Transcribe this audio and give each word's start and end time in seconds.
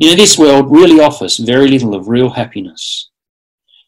You 0.00 0.10
know, 0.10 0.16
this 0.16 0.36
world 0.36 0.72
really 0.72 1.00
offers 1.00 1.36
very 1.36 1.68
little 1.68 1.94
of 1.94 2.08
real 2.08 2.30
happiness. 2.30 3.10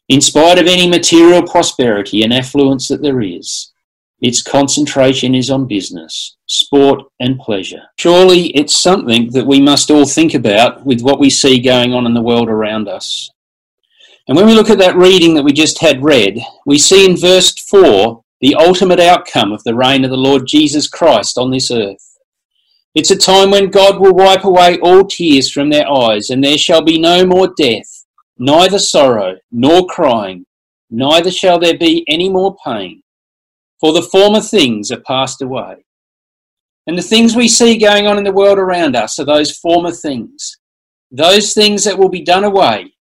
In 0.07 0.21
spite 0.21 0.57
of 0.57 0.65
any 0.65 0.89
material 0.89 1.43
prosperity 1.43 2.23
and 2.23 2.33
affluence 2.33 2.87
that 2.87 3.01
there 3.01 3.19
is, 3.21 3.73
its 4.21 4.41
concentration 4.41 5.35
is 5.35 5.49
on 5.49 5.67
business, 5.67 6.37
sport, 6.45 7.03
and 7.19 7.37
pleasure. 7.37 7.81
Surely 7.99 8.47
it's 8.55 8.81
something 8.81 9.31
that 9.31 9.45
we 9.45 9.59
must 9.59 9.91
all 9.91 10.05
think 10.05 10.33
about 10.33 10.85
with 10.85 11.01
what 11.01 11.19
we 11.19 11.29
see 11.29 11.59
going 11.59 11.93
on 11.93 12.05
in 12.05 12.13
the 12.13 12.21
world 12.21 12.47
around 12.47 12.87
us. 12.87 13.29
And 14.29 14.37
when 14.37 14.45
we 14.45 14.55
look 14.55 14.69
at 14.69 14.79
that 14.79 14.95
reading 14.95 15.33
that 15.35 15.43
we 15.43 15.51
just 15.51 15.79
had 15.79 16.03
read, 16.03 16.39
we 16.65 16.79
see 16.79 17.05
in 17.05 17.17
verse 17.17 17.51
4 17.69 18.23
the 18.39 18.55
ultimate 18.55 19.01
outcome 19.01 19.51
of 19.51 19.63
the 19.65 19.75
reign 19.75 20.05
of 20.05 20.09
the 20.09 20.17
Lord 20.17 20.47
Jesus 20.47 20.87
Christ 20.87 21.37
on 21.37 21.51
this 21.51 21.69
earth. 21.69 22.16
It's 22.97 23.11
a 23.11 23.15
time 23.15 23.51
when 23.51 23.69
God 23.69 23.99
will 23.99 24.15
wipe 24.15 24.43
away 24.43 24.79
all 24.79 25.05
tears 25.05 25.51
from 25.51 25.69
their 25.69 25.87
eyes, 25.87 26.31
and 26.31 26.43
there 26.43 26.57
shall 26.57 26.81
be 26.81 26.99
no 26.99 27.27
more 27.27 27.53
death, 27.55 28.05
neither 28.39 28.79
sorrow, 28.79 29.35
nor 29.51 29.85
crying, 29.85 30.47
neither 30.89 31.29
shall 31.29 31.59
there 31.59 31.77
be 31.77 32.03
any 32.07 32.27
more 32.27 32.55
pain 32.65 33.03
for 33.79 33.93
the 33.93 34.01
former 34.01 34.41
things 34.41 34.91
are 34.91 35.01
passed 35.01 35.43
away. 35.43 35.85
And 36.87 36.97
the 36.97 37.03
things 37.03 37.35
we 37.35 37.47
see 37.47 37.77
going 37.77 38.07
on 38.07 38.17
in 38.17 38.23
the 38.23 38.31
world 38.31 38.57
around 38.57 38.95
us 38.95 39.19
are 39.19 39.25
those 39.25 39.57
former 39.57 39.91
things, 39.91 40.57
those 41.11 41.53
things 41.53 41.83
that 41.83 41.99
will 41.99 42.09
be 42.09 42.23
done 42.23 42.43
away 42.43 42.93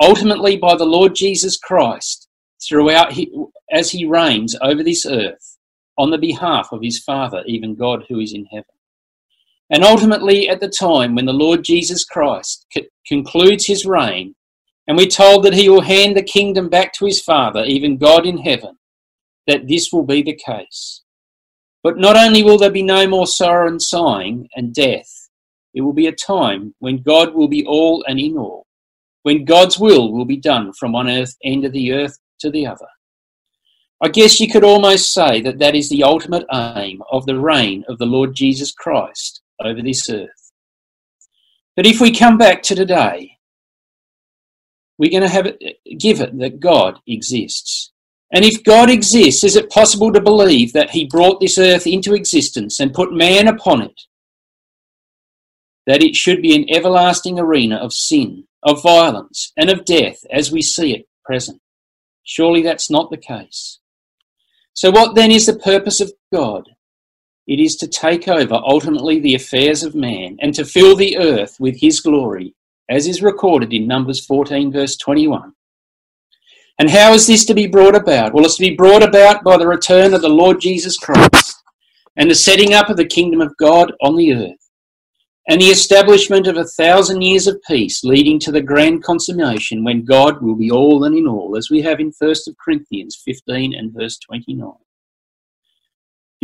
ultimately 0.00 0.56
by 0.56 0.74
the 0.74 0.86
Lord 0.86 1.14
Jesus 1.14 1.58
Christ 1.58 2.28
throughout 2.66 3.12
as 3.70 3.90
he 3.90 4.06
reigns 4.06 4.56
over 4.62 4.82
this 4.82 5.04
earth 5.06 5.58
on 5.98 6.10
the 6.10 6.18
behalf 6.18 6.70
of 6.72 6.80
his 6.82 6.98
Father, 6.98 7.42
even 7.46 7.74
God 7.74 8.04
who 8.08 8.18
is 8.20 8.32
in 8.32 8.46
heaven. 8.46 8.73
And 9.70 9.82
ultimately, 9.82 10.48
at 10.48 10.60
the 10.60 10.68
time 10.68 11.14
when 11.14 11.24
the 11.24 11.32
Lord 11.32 11.64
Jesus 11.64 12.04
Christ 12.04 12.66
c- 12.72 12.88
concludes 13.06 13.66
his 13.66 13.86
reign, 13.86 14.34
and 14.86 14.96
we're 14.96 15.06
told 15.06 15.44
that 15.44 15.54
he 15.54 15.68
will 15.68 15.80
hand 15.80 16.16
the 16.16 16.22
kingdom 16.22 16.68
back 16.68 16.92
to 16.94 17.06
his 17.06 17.22
Father, 17.22 17.64
even 17.64 17.96
God 17.96 18.26
in 18.26 18.38
heaven, 18.38 18.76
that 19.46 19.66
this 19.66 19.90
will 19.90 20.04
be 20.04 20.22
the 20.22 20.34
case. 20.34 21.02
But 21.82 21.98
not 21.98 22.16
only 22.16 22.42
will 22.42 22.58
there 22.58 22.70
be 22.70 22.82
no 22.82 23.06
more 23.06 23.26
sorrow 23.26 23.68
and 23.68 23.80
sighing 23.80 24.48
and 24.54 24.74
death, 24.74 25.28
it 25.72 25.80
will 25.80 25.92
be 25.92 26.06
a 26.06 26.12
time 26.12 26.74
when 26.78 27.02
God 27.02 27.34
will 27.34 27.48
be 27.48 27.64
all 27.64 28.04
and 28.06 28.20
in 28.20 28.36
all, 28.36 28.66
when 29.22 29.44
God's 29.44 29.78
will 29.78 30.12
will 30.12 30.26
be 30.26 30.36
done 30.36 30.72
from 30.74 30.92
one 30.92 31.08
earth 31.08 31.36
end 31.42 31.64
of 31.64 31.72
the 31.72 31.92
earth 31.92 32.18
to 32.40 32.50
the 32.50 32.66
other. 32.66 32.86
I 34.02 34.08
guess 34.08 34.40
you 34.40 34.50
could 34.50 34.64
almost 34.64 35.14
say 35.14 35.40
that 35.40 35.58
that 35.58 35.74
is 35.74 35.88
the 35.88 36.04
ultimate 36.04 36.44
aim 36.52 37.02
of 37.10 37.24
the 37.24 37.38
reign 37.38 37.84
of 37.88 37.96
the 37.96 38.06
Lord 38.06 38.34
Jesus 38.34 38.70
Christ 38.72 39.40
over 39.64 39.82
this 39.82 40.08
earth. 40.10 40.52
But 41.76 41.86
if 41.86 42.00
we 42.00 42.12
come 42.12 42.38
back 42.38 42.62
to 42.64 42.74
today, 42.74 43.38
we're 44.98 45.10
going 45.10 45.22
to 45.22 45.28
have 45.28 45.46
it, 45.46 45.78
give 45.98 46.20
it 46.20 46.38
that 46.38 46.60
God 46.60 47.00
exists. 47.06 47.92
And 48.32 48.44
if 48.44 48.62
God 48.64 48.90
exists, 48.90 49.44
is 49.44 49.56
it 49.56 49.70
possible 49.70 50.12
to 50.12 50.20
believe 50.20 50.72
that 50.72 50.90
He 50.90 51.06
brought 51.06 51.40
this 51.40 51.58
earth 51.58 51.86
into 51.86 52.14
existence 52.14 52.80
and 52.80 52.94
put 52.94 53.12
man 53.12 53.48
upon 53.48 53.82
it? 53.82 54.00
That 55.86 56.02
it 56.02 56.14
should 56.14 56.42
be 56.42 56.54
an 56.54 56.66
everlasting 56.70 57.38
arena 57.38 57.76
of 57.76 57.92
sin, 57.92 58.44
of 58.62 58.82
violence, 58.82 59.52
and 59.56 59.70
of 59.70 59.84
death 59.84 60.24
as 60.30 60.50
we 60.50 60.62
see 60.62 60.94
it 60.94 61.06
present? 61.24 61.60
Surely 62.22 62.62
that's 62.62 62.90
not 62.90 63.10
the 63.10 63.18
case. 63.18 63.80
So, 64.72 64.90
what 64.90 65.14
then 65.14 65.30
is 65.30 65.46
the 65.46 65.58
purpose 65.58 66.00
of 66.00 66.12
God? 66.32 66.73
It 67.46 67.60
is 67.60 67.76
to 67.76 67.88
take 67.88 68.26
over 68.28 68.54
ultimately 68.54 69.20
the 69.20 69.34
affairs 69.34 69.82
of 69.82 69.94
man 69.94 70.36
and 70.40 70.54
to 70.54 70.64
fill 70.64 70.96
the 70.96 71.18
earth 71.18 71.56
with 71.60 71.78
His 71.78 72.00
glory, 72.00 72.54
as 72.88 73.06
is 73.06 73.22
recorded 73.22 73.72
in 73.72 73.86
Numbers 73.86 74.24
14, 74.24 74.72
verse 74.72 74.96
21. 74.96 75.52
And 76.78 76.90
how 76.90 77.12
is 77.12 77.26
this 77.26 77.44
to 77.46 77.54
be 77.54 77.66
brought 77.66 77.94
about? 77.94 78.32
Well, 78.32 78.44
it's 78.44 78.56
to 78.56 78.62
be 78.62 78.74
brought 78.74 79.02
about 79.02 79.44
by 79.44 79.56
the 79.56 79.66
return 79.66 80.14
of 80.14 80.22
the 80.22 80.28
Lord 80.28 80.60
Jesus 80.60 80.96
Christ 80.96 81.62
and 82.16 82.30
the 82.30 82.34
setting 82.34 82.74
up 82.74 82.88
of 82.88 82.96
the 82.96 83.04
kingdom 83.04 83.40
of 83.40 83.56
God 83.58 83.92
on 84.00 84.16
the 84.16 84.34
earth 84.34 84.64
and 85.48 85.60
the 85.60 85.66
establishment 85.66 86.46
of 86.46 86.56
a 86.56 86.64
thousand 86.64 87.20
years 87.20 87.46
of 87.46 87.60
peace 87.68 88.02
leading 88.02 88.38
to 88.40 88.50
the 88.50 88.62
grand 88.62 89.04
consummation 89.04 89.84
when 89.84 90.04
God 90.04 90.42
will 90.42 90.54
be 90.54 90.70
all 90.70 91.04
and 91.04 91.16
in 91.16 91.26
all, 91.26 91.56
as 91.56 91.70
we 91.70 91.82
have 91.82 92.00
in 92.00 92.12
1 92.18 92.34
Corinthians 92.64 93.20
15 93.24 93.74
and 93.74 93.92
verse 93.92 94.18
29. 94.18 94.72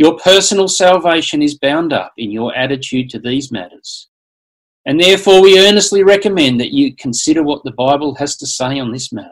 Your 0.01 0.17
personal 0.17 0.67
salvation 0.67 1.43
is 1.43 1.59
bound 1.59 1.93
up 1.93 2.13
in 2.17 2.31
your 2.31 2.55
attitude 2.55 3.07
to 3.11 3.19
these 3.19 3.51
matters. 3.51 4.09
And 4.87 4.99
therefore, 4.99 5.43
we 5.43 5.59
earnestly 5.59 6.01
recommend 6.01 6.59
that 6.59 6.73
you 6.73 6.95
consider 6.95 7.43
what 7.43 7.63
the 7.63 7.73
Bible 7.73 8.15
has 8.15 8.35
to 8.37 8.47
say 8.47 8.79
on 8.79 8.91
this 8.91 9.13
matter. 9.13 9.29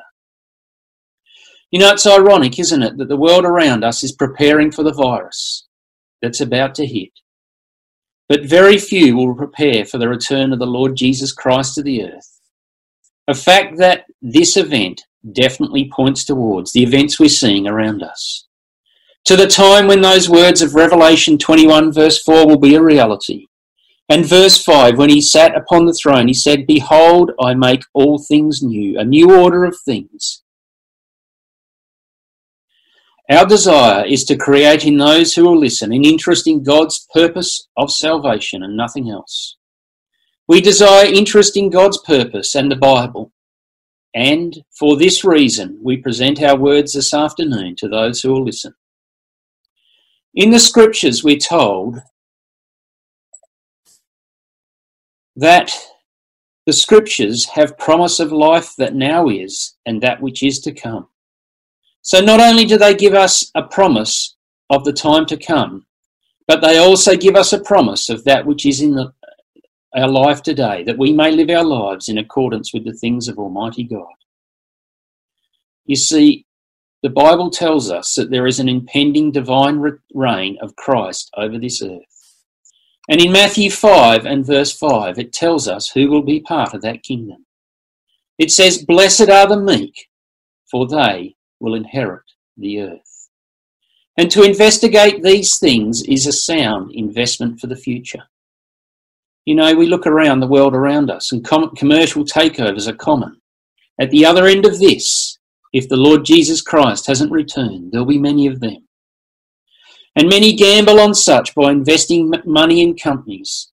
You 1.72 1.80
know, 1.80 1.92
it's 1.92 2.06
ironic, 2.06 2.60
isn't 2.60 2.84
it, 2.84 2.98
that 3.00 3.08
the 3.08 3.18
world 3.18 3.46
around 3.46 3.84
us 3.84 4.04
is 4.04 4.12
preparing 4.12 4.70
for 4.72 4.84
the 4.84 4.94
virus 4.94 5.68
that's 6.22 6.42
about 6.42 6.76
to 6.76 6.86
hit. 6.86 7.14
But 8.28 8.46
very 8.46 8.78
few 8.78 9.18
will 9.18 9.34
prepare 9.34 9.86
for 9.86 9.98
the 9.98 10.08
return 10.08 10.54
of 10.54 10.60
the 10.60 10.68
Lord 10.68 10.96
Jesus 10.96 11.34
Christ 11.34 11.74
to 11.76 11.82
the 11.82 12.04
earth. 12.04 12.42
A 13.28 13.34
fact 13.34 13.80
that 13.80 14.06
this 14.22 14.56
event 14.56 15.02
definitely 15.32 15.90
points 15.92 16.26
towards 16.26 16.74
the 16.74 16.84
events 16.84 17.20
we're 17.20 17.30
seeing 17.30 17.68
around 17.68 18.04
us. 18.04 18.46
To 19.30 19.36
the 19.36 19.46
time 19.46 19.86
when 19.86 20.02
those 20.02 20.28
words 20.28 20.64
of 20.64 20.74
Revelation 20.74 21.38
21, 21.38 21.92
verse 21.92 22.20
4, 22.24 22.48
will 22.48 22.58
be 22.58 22.74
a 22.74 22.82
reality. 22.82 23.46
And 24.10 24.26
verse 24.26 24.58
5, 24.64 24.98
when 24.98 25.12
he 25.12 25.22
sat 25.22 25.56
upon 25.56 25.86
the 25.86 25.94
throne, 25.94 26.28
he 26.28 26.34
said, 26.34 26.66
Behold, 26.66 27.34
I 27.40 27.54
make 27.54 27.84
all 27.94 28.18
things 28.18 28.64
new, 28.64 28.98
a 28.98 29.06
new 29.06 29.32
order 29.32 29.66
of 29.66 29.78
things. 29.86 30.42
Our 33.30 33.46
desire 33.46 34.04
is 34.04 34.24
to 34.24 34.36
create 34.36 34.84
in 34.84 34.98
those 34.98 35.36
who 35.36 35.44
will 35.44 35.60
listen 35.60 35.94
an 35.94 36.06
interest 36.06 36.48
in 36.48 36.64
God's 36.64 37.06
purpose 37.14 37.68
of 37.78 37.92
salvation 37.92 38.64
and 38.64 38.76
nothing 38.76 39.12
else. 39.12 39.58
We 40.48 40.60
desire 40.60 41.06
interest 41.06 41.56
in 41.56 41.70
God's 41.70 42.00
purpose 42.00 42.56
and 42.56 42.72
the 42.72 42.78
Bible. 42.78 43.32
And 44.12 44.64
for 44.72 44.98
this 44.98 45.24
reason, 45.24 45.80
we 45.84 45.98
present 45.98 46.42
our 46.42 46.58
words 46.58 46.94
this 46.94 47.14
afternoon 47.14 47.76
to 47.78 47.88
those 47.88 48.22
who 48.22 48.32
will 48.32 48.44
listen. 48.44 48.74
In 50.36 50.52
the 50.52 50.60
scriptures, 50.60 51.24
we're 51.24 51.38
told 51.38 52.02
that 55.36 55.72
the 56.66 56.74
scriptures 56.74 57.46
have 57.46 57.78
promise 57.78 58.20
of 58.20 58.32
life 58.32 58.76
that 58.78 58.94
now 58.94 59.28
is 59.28 59.76
and 59.86 60.02
that 60.02 60.22
which 60.22 60.44
is 60.44 60.60
to 60.60 60.72
come. 60.72 61.08
So 62.02 62.20
not 62.20 62.40
only 62.40 62.66
do 62.66 62.78
they 62.78 62.94
give 62.94 63.14
us 63.14 63.52
a 63.56 63.64
promise 63.64 64.36
of 64.70 64.86
the 64.86 64.94
time 64.94 65.26
to 65.28 65.38
come, 65.38 65.86
but 66.48 66.62
they 66.62 66.78
also 66.78 67.16
give 67.16 67.36
us 67.36 67.54
a 67.54 67.60
promise 67.60 68.10
of 68.10 68.24
that 68.26 68.46
which 68.46 68.66
is 68.66 68.82
in 68.82 68.96
the, 68.96 69.12
our 69.96 70.08
life 70.08 70.44
today, 70.44 70.84
that 70.84 70.98
we 70.98 71.12
may 71.12 71.32
live 71.32 71.50
our 71.50 71.64
lives 71.64 72.08
in 72.08 72.18
accordance 72.18 72.74
with 72.74 72.86
the 72.86 72.94
things 72.94 73.28
of 73.28 73.40
Almighty 73.40 73.84
God. 73.84 74.14
You 75.86 75.96
see, 75.96 76.46
the 77.02 77.10
Bible 77.10 77.50
tells 77.50 77.90
us 77.90 78.16
that 78.16 78.30
there 78.30 78.48
is 78.48 78.60
an 78.60 78.68
impending 78.68 79.32
divine 79.32 79.82
reign 80.14 80.58
of 80.62 80.76
Christ 80.76 81.30
over 81.38 81.58
this 81.58 81.82
earth. 81.82 82.04
And 83.10 83.22
in 83.22 83.32
Matthew 83.32 83.72
5 83.72 84.26
and 84.26 84.46
verse 84.46 84.72
5, 84.72 85.18
it 85.18 85.34
tells 85.34 85.68
us 85.68 85.90
who 85.90 86.10
will 86.10 86.22
be 86.22 86.42
part 86.42 86.74
of 86.74 86.82
that 86.82 87.04
kingdom. 87.04 87.46
It 88.38 88.52
says, 88.52 88.86
Blessed 88.86 89.30
are 89.30 89.48
the 89.48 89.60
meek, 89.60 90.10
for 90.70 90.88
they 90.88 91.36
will 91.60 91.76
inherit 91.76 92.24
the 92.58 92.82
earth. 92.82 93.30
And 94.18 94.30
to 94.32 94.44
investigate 94.44 95.24
these 95.24 95.58
things 95.58 96.04
is 96.04 96.28
a 96.28 96.34
sound 96.34 96.92
investment 96.94 97.60
for 97.60 97.68
the 97.68 97.76
future. 97.76 98.24
You 99.46 99.56
know, 99.56 99.74
we 99.74 99.88
look 99.88 100.06
around 100.06 100.42
the 100.42 100.48
world 100.48 100.76
around 100.76 101.10
us 101.10 101.32
and 101.32 101.44
com- 101.44 101.74
commercial 101.76 102.26
takeovers 102.26 102.88
are 102.88 102.96
common. 102.96 103.40
At 104.00 104.12
the 104.12 104.26
other 104.26 104.46
end 104.46 104.66
of 104.66 104.78
this, 104.80 105.29
if 105.72 105.88
the 105.88 105.98
Lord 105.98 106.26
Jesus 106.26 106.62
Christ 106.62 107.08
hasn't 107.08 107.32
returned, 107.32 107.92
there'll 107.92 108.06
be 108.06 108.18
many 108.18 108.48
of 108.48 108.60
them. 108.60 108.88
And 110.16 110.28
many 110.28 110.54
gamble 110.54 111.00
on 111.00 111.14
such 111.14 111.54
by 111.54 111.72
investing 111.72 112.32
money 112.46 112.82
in 112.82 112.96
companies 112.96 113.72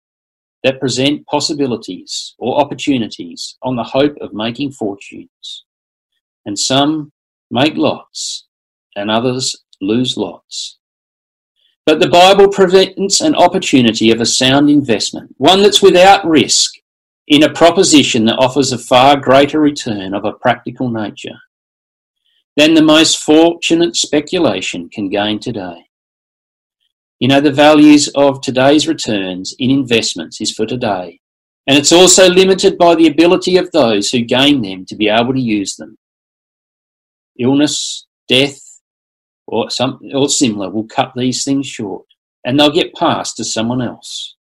that 0.63 0.81
present 0.81 1.27
possibilities 1.27 2.35
or 2.39 2.61
opportunities 2.61 3.57
on 3.63 3.77
the 3.77 3.85
hope 3.85 4.17
of 4.21 4.35
making 4.35 4.73
fortunes. 4.73 5.65
And 6.45 6.59
some 6.59 7.13
make 7.51 7.77
lots, 7.77 8.47
and 8.95 9.11
others 9.11 9.57
lose 9.81 10.17
lots. 10.17 10.79
But 11.87 12.01
the 12.01 12.09
Bible 12.09 12.49
presents 12.49 13.21
an 13.21 13.35
opportunity 13.35 14.11
of 14.11 14.21
a 14.21 14.27
sound 14.27 14.69
investment, 14.69 15.35
one 15.39 15.63
that's 15.63 15.83
without 15.83 16.27
risk, 16.27 16.75
in 17.29 17.45
a 17.45 17.53
proposition 17.53 18.25
that 18.27 18.39
offers 18.39 18.73
a 18.73 18.79
far 18.79 19.17
greater 19.17 19.61
return 19.61 20.15
of 20.15 20.25
a 20.25 20.33
practical 20.33 20.91
nature 20.91 21.39
than 22.57 22.75
the 22.75 22.83
most 22.83 23.19
fortunate 23.19 23.97
speculation 23.97 24.89
can 24.89 25.09
gain 25.11 25.39
today. 25.39 25.85
You 27.21 27.29
know, 27.29 27.41
the 27.41 27.53
values 27.53 28.09
of 28.15 28.41
today's 28.41 28.89
returns 28.89 29.55
in 29.59 29.71
investments 29.71 30.41
is 30.41 30.53
for 30.53 30.67
today 30.67 31.21
And 31.67 31.77
it's 31.77 31.93
also 31.93 32.29
limited 32.29 32.79
by 32.79 32.95
the 32.95 33.09
ability 33.09 33.57
of 33.57 33.73
those 33.73 34.11
who 34.11 34.21
gain 34.21 34.63
them 34.63 34.87
to 34.87 34.95
be 34.97 35.09
able 35.09 35.35
to 35.35 35.41
use 35.41 35.75
them. 35.77 35.99
Illness, 37.39 38.07
death, 38.29 38.61
or, 39.47 39.71
some, 39.71 40.01
or 40.15 40.29
similar 40.29 40.71
will 40.71 40.87
cut 40.87 41.13
these 41.17 41.45
things 41.45 41.67
short, 41.67 42.07
and 42.45 42.59
they'll 42.59 42.71
get 42.71 42.95
passed 42.95 43.37
to 43.39 43.45
someone 43.45 43.83
else. 43.83 44.37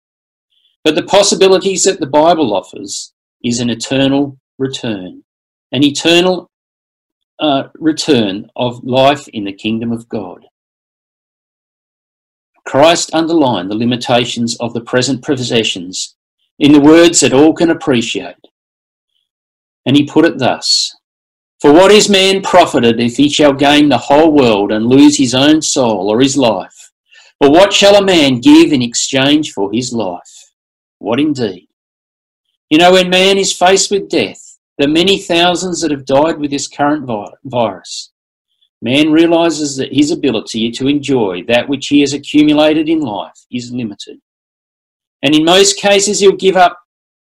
But 0.82 0.96
the 0.96 1.02
possibilities 1.02 1.84
that 1.84 1.98
the 1.98 2.06
Bible 2.06 2.54
offers 2.54 3.14
is 3.42 3.58
an 3.58 3.70
eternal 3.70 4.38
return, 4.58 5.24
an 5.72 5.82
eternal 5.82 6.50
uh, 7.40 7.68
return 7.74 8.50
of 8.56 8.84
life 8.84 9.26
in 9.28 9.44
the 9.44 9.52
kingdom 9.52 9.92
of 9.92 10.08
God. 10.08 10.46
Christ 12.64 13.10
underlined 13.12 13.70
the 13.70 13.76
limitations 13.76 14.56
of 14.56 14.72
the 14.72 14.80
present 14.80 15.22
possessions 15.22 16.16
in 16.58 16.72
the 16.72 16.80
words 16.80 17.20
that 17.20 17.32
all 17.32 17.52
can 17.52 17.70
appreciate. 17.70 18.36
And 19.86 19.96
he 19.96 20.06
put 20.06 20.24
it 20.24 20.38
thus 20.38 20.96
For 21.60 21.72
what 21.72 21.90
is 21.90 22.08
man 22.08 22.42
profited 22.42 23.00
if 23.00 23.16
he 23.16 23.28
shall 23.28 23.52
gain 23.52 23.88
the 23.88 23.98
whole 23.98 24.32
world 24.32 24.72
and 24.72 24.86
lose 24.86 25.18
his 25.18 25.34
own 25.34 25.60
soul 25.60 26.10
or 26.10 26.20
his 26.20 26.36
life? 26.36 26.90
Or 27.40 27.50
what 27.50 27.72
shall 27.72 27.96
a 27.96 28.04
man 28.04 28.40
give 28.40 28.72
in 28.72 28.80
exchange 28.80 29.52
for 29.52 29.70
his 29.72 29.92
life? 29.92 30.52
What 30.98 31.20
indeed? 31.20 31.68
You 32.70 32.78
know, 32.78 32.92
when 32.92 33.10
man 33.10 33.36
is 33.36 33.52
faced 33.52 33.90
with 33.90 34.08
death, 34.08 34.53
the 34.78 34.88
many 34.88 35.18
thousands 35.18 35.80
that 35.80 35.90
have 35.90 36.04
died 36.04 36.38
with 36.38 36.50
this 36.50 36.68
current 36.68 37.08
virus, 37.44 38.12
man 38.82 39.12
realizes 39.12 39.76
that 39.76 39.92
his 39.92 40.10
ability 40.10 40.70
to 40.72 40.88
enjoy 40.88 41.42
that 41.44 41.68
which 41.68 41.86
he 41.88 42.00
has 42.00 42.12
accumulated 42.12 42.88
in 42.88 43.00
life 43.00 43.46
is 43.50 43.72
limited. 43.72 44.18
And 45.22 45.34
in 45.34 45.44
most 45.44 45.78
cases, 45.78 46.20
he'll 46.20 46.32
give 46.32 46.56
up 46.56 46.78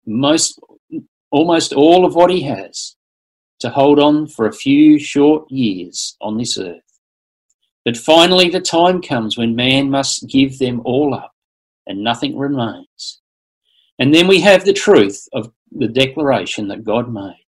most, 0.05 0.59
almost 1.31 1.73
all 1.73 2.05
of 2.05 2.15
what 2.15 2.31
he 2.31 2.41
has 2.43 2.95
to 3.59 3.69
hold 3.69 3.99
on 3.99 4.27
for 4.27 4.47
a 4.47 4.53
few 4.53 4.97
short 4.97 5.49
years 5.51 6.17
on 6.21 6.37
this 6.37 6.57
earth. 6.57 6.81
But 7.85 7.97
finally, 7.97 8.49
the 8.49 8.61
time 8.61 9.01
comes 9.01 9.37
when 9.37 9.55
man 9.55 9.89
must 9.89 10.27
give 10.27 10.57
them 10.59 10.81
all 10.85 11.13
up 11.13 11.33
and 11.85 12.03
nothing 12.03 12.37
remains. 12.37 13.21
And 13.99 14.13
then 14.13 14.27
we 14.27 14.41
have 14.41 14.65
the 14.65 14.73
truth 14.73 15.27
of 15.33 15.51
the 15.77 15.87
declaration 15.87 16.67
that 16.67 16.83
God 16.83 17.11
made. 17.11 17.45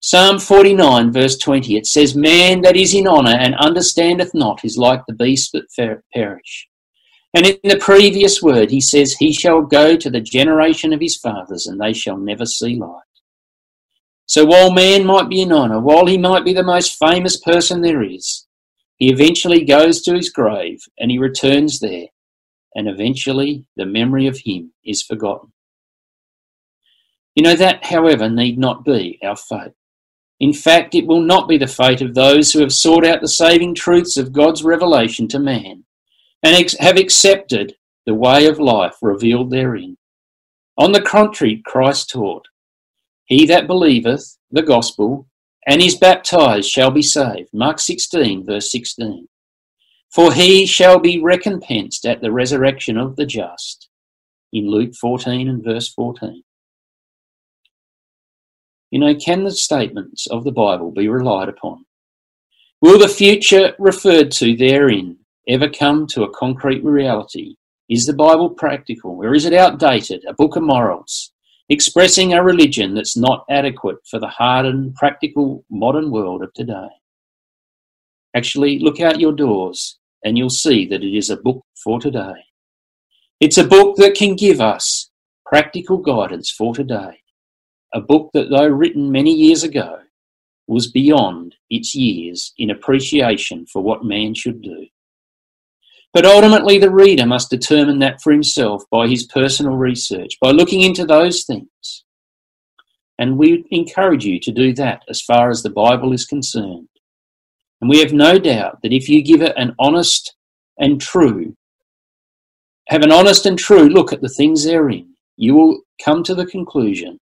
Psalm 0.00 0.38
49, 0.38 1.12
verse 1.12 1.36
20, 1.38 1.76
it 1.76 1.86
says, 1.86 2.14
Man 2.14 2.60
that 2.62 2.76
is 2.76 2.94
in 2.94 3.08
honour 3.08 3.36
and 3.36 3.54
understandeth 3.56 4.34
not 4.34 4.64
is 4.64 4.78
like 4.78 5.02
the 5.06 5.14
beasts 5.14 5.50
that 5.52 6.02
perish. 6.14 6.68
And 7.34 7.46
in 7.46 7.58
the 7.64 7.78
previous 7.78 8.40
word, 8.40 8.70
he 8.70 8.80
says, 8.80 9.14
He 9.14 9.32
shall 9.32 9.62
go 9.62 9.96
to 9.96 10.10
the 10.10 10.20
generation 10.20 10.92
of 10.92 11.00
his 11.00 11.16
fathers, 11.16 11.66
and 11.66 11.80
they 11.80 11.92
shall 11.92 12.16
never 12.16 12.46
see 12.46 12.76
light. 12.76 13.02
So 14.26 14.44
while 14.44 14.72
man 14.72 15.04
might 15.06 15.28
be 15.28 15.42
in 15.42 15.52
honour, 15.52 15.80
while 15.80 16.06
he 16.06 16.18
might 16.18 16.44
be 16.44 16.52
the 16.52 16.62
most 16.62 16.98
famous 16.98 17.38
person 17.40 17.80
there 17.80 18.02
is, 18.02 18.46
he 18.96 19.10
eventually 19.10 19.64
goes 19.64 20.02
to 20.02 20.14
his 20.14 20.30
grave 20.30 20.80
and 20.98 21.10
he 21.10 21.18
returns 21.18 21.80
there, 21.80 22.06
and 22.74 22.88
eventually 22.88 23.66
the 23.76 23.86
memory 23.86 24.26
of 24.26 24.38
him 24.38 24.72
is 24.84 25.02
forgotten. 25.02 25.52
You 27.36 27.42
know, 27.42 27.54
that, 27.54 27.84
however, 27.84 28.28
need 28.28 28.58
not 28.58 28.84
be 28.84 29.20
our 29.22 29.36
fate. 29.36 29.72
In 30.40 30.52
fact, 30.52 30.94
it 30.94 31.06
will 31.06 31.20
not 31.20 31.48
be 31.48 31.58
the 31.58 31.66
fate 31.66 32.00
of 32.00 32.14
those 32.14 32.52
who 32.52 32.60
have 32.60 32.72
sought 32.72 33.06
out 33.06 33.20
the 33.20 33.28
saving 33.28 33.74
truths 33.74 34.16
of 34.16 34.32
God's 34.32 34.64
revelation 34.64 35.28
to 35.28 35.38
man 35.38 35.84
and 36.42 36.74
have 36.80 36.96
accepted 36.96 37.76
the 38.06 38.14
way 38.14 38.46
of 38.46 38.58
life 38.58 38.96
revealed 39.00 39.50
therein. 39.50 39.96
On 40.78 40.92
the 40.92 41.00
contrary, 41.00 41.62
Christ 41.64 42.10
taught, 42.10 42.48
He 43.24 43.46
that 43.46 43.66
believeth 43.66 44.36
the 44.50 44.62
gospel 44.62 45.26
and 45.66 45.82
is 45.82 45.96
baptized 45.96 46.70
shall 46.70 46.90
be 46.90 47.02
saved. 47.02 47.48
Mark 47.52 47.80
16, 47.80 48.46
verse 48.46 48.70
16. 48.70 49.28
For 50.10 50.32
he 50.32 50.64
shall 50.64 51.00
be 51.00 51.20
recompensed 51.20 52.06
at 52.06 52.20
the 52.20 52.30
resurrection 52.30 52.96
of 52.96 53.16
the 53.16 53.26
just. 53.26 53.88
In 54.52 54.70
Luke 54.70 54.94
14 54.94 55.48
and 55.48 55.64
verse 55.64 55.88
14. 55.92 56.44
You 58.96 59.00
know, 59.00 59.14
can 59.14 59.44
the 59.44 59.50
statements 59.50 60.26
of 60.28 60.44
the 60.44 60.52
Bible 60.52 60.90
be 60.90 61.06
relied 61.06 61.50
upon? 61.50 61.84
Will 62.80 62.98
the 62.98 63.08
future 63.08 63.74
referred 63.78 64.30
to 64.30 64.56
therein 64.56 65.18
ever 65.46 65.68
come 65.68 66.06
to 66.06 66.22
a 66.22 66.32
concrete 66.32 66.82
reality? 66.82 67.56
Is 67.90 68.06
the 68.06 68.14
Bible 68.14 68.48
practical 68.48 69.22
or 69.22 69.34
is 69.34 69.44
it 69.44 69.52
outdated, 69.52 70.24
a 70.26 70.32
book 70.32 70.56
of 70.56 70.62
morals, 70.62 71.32
expressing 71.68 72.32
a 72.32 72.42
religion 72.42 72.94
that's 72.94 73.18
not 73.18 73.44
adequate 73.50 73.98
for 74.10 74.18
the 74.18 74.28
hardened, 74.28 74.94
practical, 74.94 75.62
modern 75.68 76.10
world 76.10 76.42
of 76.42 76.54
today? 76.54 76.88
Actually, 78.34 78.78
look 78.78 78.98
out 78.98 79.20
your 79.20 79.34
doors 79.34 79.98
and 80.24 80.38
you'll 80.38 80.48
see 80.48 80.86
that 80.86 81.04
it 81.04 81.14
is 81.14 81.28
a 81.28 81.36
book 81.36 81.62
for 81.84 82.00
today. 82.00 82.46
It's 83.40 83.58
a 83.58 83.68
book 83.68 83.96
that 83.96 84.14
can 84.14 84.36
give 84.36 84.62
us 84.62 85.10
practical 85.44 85.98
guidance 85.98 86.50
for 86.50 86.74
today. 86.74 87.18
A 87.94 88.00
book 88.00 88.30
that, 88.34 88.50
though 88.50 88.66
written 88.66 89.10
many 89.10 89.32
years 89.32 89.62
ago, 89.62 90.00
was 90.66 90.90
beyond 90.90 91.54
its 91.70 91.94
years 91.94 92.52
in 92.58 92.70
appreciation 92.70 93.66
for 93.66 93.82
what 93.82 94.04
man 94.04 94.34
should 94.34 94.60
do. 94.60 94.86
But 96.12 96.26
ultimately, 96.26 96.78
the 96.78 96.90
reader 96.90 97.26
must 97.26 97.50
determine 97.50 97.98
that 98.00 98.20
for 98.22 98.32
himself 98.32 98.82
by 98.90 99.06
his 99.06 99.26
personal 99.26 99.76
research, 99.76 100.38
by 100.40 100.50
looking 100.50 100.80
into 100.80 101.04
those 101.04 101.44
things. 101.44 102.04
And 103.18 103.38
we 103.38 103.64
encourage 103.70 104.24
you 104.24 104.40
to 104.40 104.52
do 104.52 104.72
that 104.74 105.02
as 105.08 105.22
far 105.22 105.50
as 105.50 105.62
the 105.62 105.70
Bible 105.70 106.12
is 106.12 106.26
concerned. 106.26 106.88
And 107.80 107.90
we 107.90 108.00
have 108.00 108.12
no 108.12 108.38
doubt 108.38 108.78
that 108.82 108.92
if 108.92 109.08
you 109.08 109.22
give 109.22 109.42
it 109.42 109.52
an 109.56 109.74
honest 109.78 110.34
and 110.78 111.00
true, 111.00 111.54
have 112.88 113.02
an 113.02 113.12
honest 113.12 113.46
and 113.46 113.58
true 113.58 113.88
look 113.88 114.12
at 114.12 114.22
the 114.22 114.28
things 114.28 114.64
therein, 114.64 115.14
you 115.36 115.54
will 115.54 115.82
come 116.02 116.22
to 116.22 116.34
the 116.34 116.46
conclusion 116.46 117.18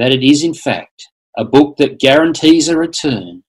that 0.00 0.12
it 0.12 0.26
is, 0.26 0.42
in 0.42 0.54
fact, 0.54 1.08
a 1.36 1.44
book 1.44 1.76
that 1.76 2.00
guarantees 2.00 2.70
a 2.70 2.76
return 2.78 3.42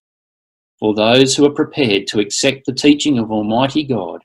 for 0.78 0.94
those 0.94 1.34
who 1.34 1.46
are 1.46 1.54
prepared 1.54 2.08
to 2.08 2.20
accept 2.20 2.66
the 2.66 2.74
teaching 2.74 3.18
of 3.18 3.32
Almighty 3.32 3.86
God 3.86 4.20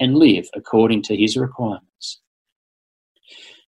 and 0.00 0.16
live 0.16 0.48
according 0.54 1.02
to 1.02 1.14
his 1.14 1.36
requirements. 1.36 2.22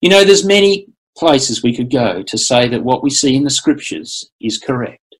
You 0.02 0.10
know, 0.10 0.24
there's 0.24 0.44
many 0.44 0.88
places 1.16 1.62
we 1.62 1.74
could 1.74 1.90
go 1.90 2.22
to 2.22 2.36
say 2.36 2.68
that 2.68 2.84
what 2.84 3.02
we 3.02 3.08
see 3.08 3.34
in 3.34 3.44
the 3.44 3.50
scriptures 3.50 4.30
is 4.42 4.58
correct. 4.58 5.16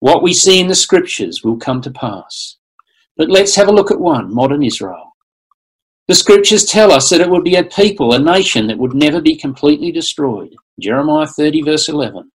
What 0.00 0.24
we 0.24 0.32
see 0.32 0.58
in 0.58 0.66
the 0.66 0.74
scriptures 0.74 1.44
will 1.44 1.56
come 1.56 1.80
to 1.82 1.90
pass. 1.92 2.56
But 3.16 3.30
let's 3.30 3.54
have 3.54 3.68
a 3.68 3.72
look 3.72 3.92
at 3.92 4.00
one, 4.00 4.34
modern 4.34 4.64
Israel. 4.64 5.11
The 6.12 6.16
scriptures 6.16 6.66
tell 6.66 6.92
us 6.92 7.08
that 7.08 7.22
it 7.22 7.30
would 7.30 7.42
be 7.42 7.56
a 7.56 7.64
people, 7.64 8.12
a 8.12 8.18
nation 8.18 8.66
that 8.66 8.76
would 8.76 8.92
never 8.92 9.18
be 9.18 9.34
completely 9.34 9.90
destroyed. 9.90 10.54
Jeremiah 10.78 11.26
30, 11.26 11.62
verse 11.62 11.88
11. 11.88 12.30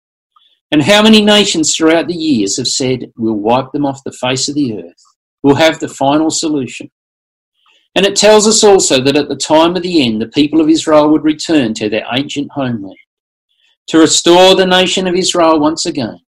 And 0.72 0.82
how 0.82 1.02
many 1.02 1.22
nations 1.22 1.76
throughout 1.76 2.08
the 2.08 2.14
years 2.14 2.56
have 2.56 2.68
said, 2.68 3.12
We'll 3.18 3.34
wipe 3.34 3.72
them 3.72 3.84
off 3.84 4.02
the 4.02 4.12
face 4.12 4.48
of 4.48 4.54
the 4.54 4.78
earth? 4.78 5.04
We'll 5.42 5.56
have 5.56 5.78
the 5.78 5.90
final 5.90 6.30
solution. 6.30 6.90
And 7.94 8.06
it 8.06 8.16
tells 8.16 8.48
us 8.48 8.64
also 8.64 9.02
that 9.02 9.14
at 9.14 9.28
the 9.28 9.36
time 9.36 9.76
of 9.76 9.82
the 9.82 10.06
end, 10.06 10.22
the 10.22 10.28
people 10.28 10.62
of 10.62 10.70
Israel 10.70 11.10
would 11.10 11.24
return 11.24 11.74
to 11.74 11.90
their 11.90 12.06
ancient 12.14 12.52
homeland 12.52 12.96
to 13.88 13.98
restore 13.98 14.54
the 14.54 14.64
nation 14.64 15.06
of 15.06 15.14
Israel 15.14 15.60
once 15.60 15.84
again. 15.84 16.20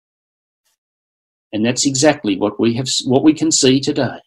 And 1.52 1.64
that's 1.64 1.86
exactly 1.86 2.36
what 2.36 2.58
we 2.58 2.74
have, 2.74 2.88
what 3.04 3.22
we 3.22 3.34
can 3.34 3.52
see 3.52 3.78
today. 3.78 4.18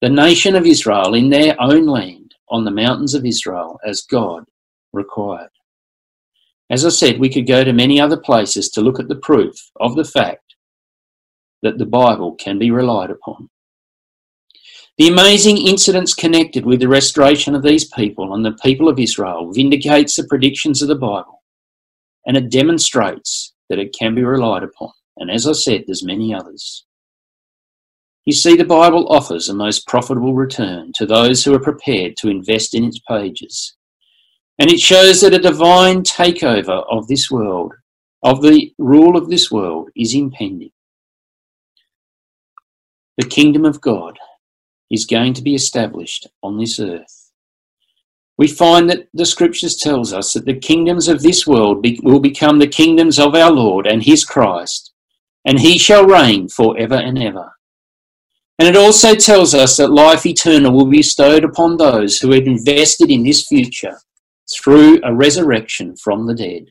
The 0.00 0.08
nation 0.08 0.56
of 0.56 0.64
Israel 0.64 1.12
in 1.12 1.28
their 1.28 1.54
own 1.60 1.84
land 1.84 2.25
on 2.50 2.64
the 2.64 2.70
mountains 2.70 3.14
of 3.14 3.24
Israel 3.24 3.78
as 3.84 4.02
God 4.02 4.44
required. 4.92 5.50
As 6.70 6.84
I 6.84 6.88
said, 6.88 7.20
we 7.20 7.28
could 7.28 7.46
go 7.46 7.62
to 7.62 7.72
many 7.72 8.00
other 8.00 8.16
places 8.16 8.68
to 8.70 8.80
look 8.80 8.98
at 8.98 9.08
the 9.08 9.16
proof 9.16 9.54
of 9.80 9.94
the 9.94 10.04
fact 10.04 10.56
that 11.62 11.78
the 11.78 11.86
Bible 11.86 12.34
can 12.34 12.58
be 12.58 12.70
relied 12.70 13.10
upon. 13.10 13.48
The 14.98 15.08
amazing 15.08 15.58
incidents 15.58 16.14
connected 16.14 16.64
with 16.64 16.80
the 16.80 16.88
restoration 16.88 17.54
of 17.54 17.62
these 17.62 17.84
people 17.84 18.34
and 18.34 18.44
the 18.44 18.58
people 18.62 18.88
of 18.88 18.98
Israel 18.98 19.52
vindicates 19.52 20.16
the 20.16 20.26
predictions 20.26 20.80
of 20.82 20.88
the 20.88 20.94
Bible 20.94 21.42
and 22.26 22.36
it 22.36 22.50
demonstrates 22.50 23.54
that 23.68 23.78
it 23.78 23.94
can 23.96 24.14
be 24.14 24.24
relied 24.24 24.62
upon. 24.62 24.90
And 25.16 25.30
as 25.30 25.46
I 25.46 25.52
said, 25.52 25.84
there's 25.86 26.04
many 26.04 26.34
others. 26.34 26.84
You 28.26 28.32
see, 28.34 28.56
the 28.56 28.64
Bible 28.64 29.08
offers 29.08 29.48
a 29.48 29.54
most 29.54 29.86
profitable 29.86 30.34
return 30.34 30.92
to 30.96 31.06
those 31.06 31.44
who 31.44 31.54
are 31.54 31.60
prepared 31.60 32.16
to 32.18 32.28
invest 32.28 32.74
in 32.74 32.84
its 32.84 32.98
pages. 32.98 33.76
And 34.58 34.70
it 34.70 34.80
shows 34.80 35.20
that 35.20 35.34
a 35.34 35.38
divine 35.38 36.02
takeover 36.02 36.84
of 36.90 37.06
this 37.06 37.30
world, 37.30 37.74
of 38.24 38.42
the 38.42 38.72
rule 38.78 39.16
of 39.16 39.30
this 39.30 39.50
world, 39.50 39.90
is 39.96 40.14
impending. 40.14 40.72
The 43.18 43.28
kingdom 43.28 43.64
of 43.64 43.80
God 43.80 44.18
is 44.90 45.04
going 45.06 45.34
to 45.34 45.42
be 45.42 45.54
established 45.54 46.26
on 46.42 46.58
this 46.58 46.80
earth. 46.80 47.30
we 48.38 48.48
find 48.48 48.90
that 48.90 49.08
the 49.14 49.24
scriptures 49.24 49.76
tells 49.76 50.12
us 50.12 50.32
that 50.34 50.44
the 50.44 50.58
kingdoms 50.58 51.08
of 51.08 51.22
this 51.22 51.46
world 51.46 51.82
be, 51.82 51.98
will 52.02 52.20
become 52.20 52.58
the 52.58 52.66
kingdoms 52.66 53.18
of 53.18 53.34
our 53.34 53.50
Lord 53.50 53.86
and 53.86 54.02
his 54.02 54.24
Christ, 54.24 54.92
and 55.44 55.60
he 55.60 55.78
shall 55.78 56.06
reign 56.06 56.48
for 56.48 56.76
ever 56.78 56.96
and 56.96 57.18
ever. 57.18 57.55
And 58.58 58.66
it 58.68 58.76
also 58.76 59.14
tells 59.14 59.54
us 59.54 59.76
that 59.76 59.88
life 59.90 60.24
eternal 60.24 60.72
will 60.72 60.86
be 60.86 60.98
bestowed 60.98 61.44
upon 61.44 61.76
those 61.76 62.18
who 62.18 62.32
have 62.32 62.46
invested 62.46 63.10
in 63.10 63.22
this 63.22 63.46
future 63.46 63.98
through 64.50 65.00
a 65.02 65.14
resurrection 65.14 65.94
from 65.96 66.26
the 66.26 66.34
dead. 66.34 66.70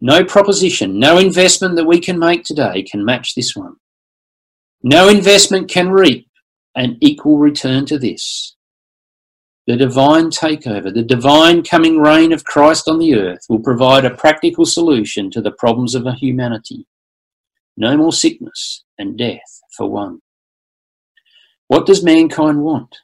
No 0.00 0.24
proposition, 0.24 0.98
no 0.98 1.18
investment 1.18 1.76
that 1.76 1.86
we 1.86 2.00
can 2.00 2.18
make 2.18 2.44
today 2.44 2.82
can 2.82 3.04
match 3.04 3.34
this 3.34 3.54
one. 3.54 3.76
No 4.82 5.08
investment 5.08 5.70
can 5.70 5.90
reap 5.90 6.28
an 6.74 6.98
equal 7.00 7.38
return 7.38 7.86
to 7.86 7.98
this. 7.98 8.56
The 9.66 9.76
divine 9.76 10.26
takeover, 10.26 10.92
the 10.92 11.02
divine 11.02 11.62
coming 11.62 11.98
reign 11.98 12.32
of 12.32 12.44
Christ 12.44 12.88
on 12.88 12.98
the 12.98 13.14
earth 13.16 13.46
will 13.48 13.58
provide 13.58 14.04
a 14.04 14.14
practical 14.14 14.66
solution 14.66 15.30
to 15.30 15.40
the 15.40 15.50
problems 15.50 15.94
of 15.94 16.06
humanity. 16.14 16.86
No 17.76 17.96
more 17.96 18.12
sickness 18.12 18.84
and 18.98 19.18
death, 19.18 19.60
for 19.76 19.90
one. 19.90 20.20
What 21.68 21.86
does 21.86 22.04
mankind 22.04 22.62
want? 22.62 22.96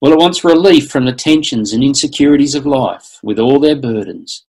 Well, 0.00 0.12
it 0.12 0.18
wants 0.18 0.44
relief 0.44 0.90
from 0.90 1.06
the 1.06 1.12
tensions 1.12 1.72
and 1.72 1.82
insecurities 1.82 2.54
of 2.54 2.66
life 2.66 3.18
with 3.22 3.38
all 3.38 3.58
their 3.58 3.76
burdens. 3.76 4.44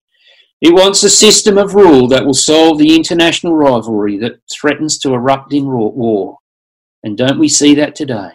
It 0.62 0.74
wants 0.74 1.04
a 1.04 1.10
system 1.10 1.58
of 1.58 1.76
rule 1.76 2.08
that 2.08 2.26
will 2.26 2.34
solve 2.34 2.78
the 2.78 2.96
international 2.96 3.56
rivalry 3.56 4.18
that 4.20 4.40
threatens 4.52 4.98
to 5.00 5.14
erupt 5.14 5.54
in 5.54 5.68
war. 5.68 6.38
And 7.04 7.18
don't 7.18 7.38
we 7.40 7.50
see 7.50 7.76
that 7.76 7.96
today? 7.96 8.30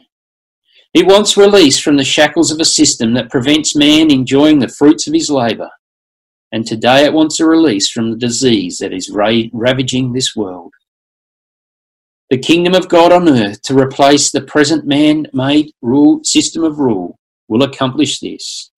It 0.92 1.06
wants 1.06 1.37
release 1.37 1.78
from 1.78 1.97
the 1.97 2.04
shackles 2.04 2.50
of 2.52 2.61
a 2.61 2.64
system 2.64 3.14
that 3.14 3.30
prevents 3.30 3.75
man 3.75 4.11
enjoying 4.11 4.59
the 4.59 4.68
fruits 4.68 5.06
of 5.06 5.14
his 5.14 5.30
labour. 5.30 5.70
And 6.52 6.66
today 6.66 7.04
it 7.04 7.12
wants 7.12 7.40
a 7.40 7.47
release 7.47 7.90
from 7.90 8.11
the 8.11 8.16
disease 8.16 8.78
that 8.78 8.92
is 8.92 9.11
ravaging 9.11 10.12
this 10.12 10.37
world. 10.37 10.73
The 12.30 12.38
kingdom 12.38 12.75
of 12.75 12.88
God 12.88 13.10
on 13.10 13.28
earth 13.28 13.60
to 13.62 13.76
replace 13.76 14.30
the 14.30 14.42
present 14.42 14.87
man 14.87 15.26
made 15.32 15.72
rule 15.82 16.22
system 16.22 16.62
of 16.62 16.78
rule 16.78 17.18
will 17.49 17.64
accomplish 17.64 18.20
this. 18.20 18.70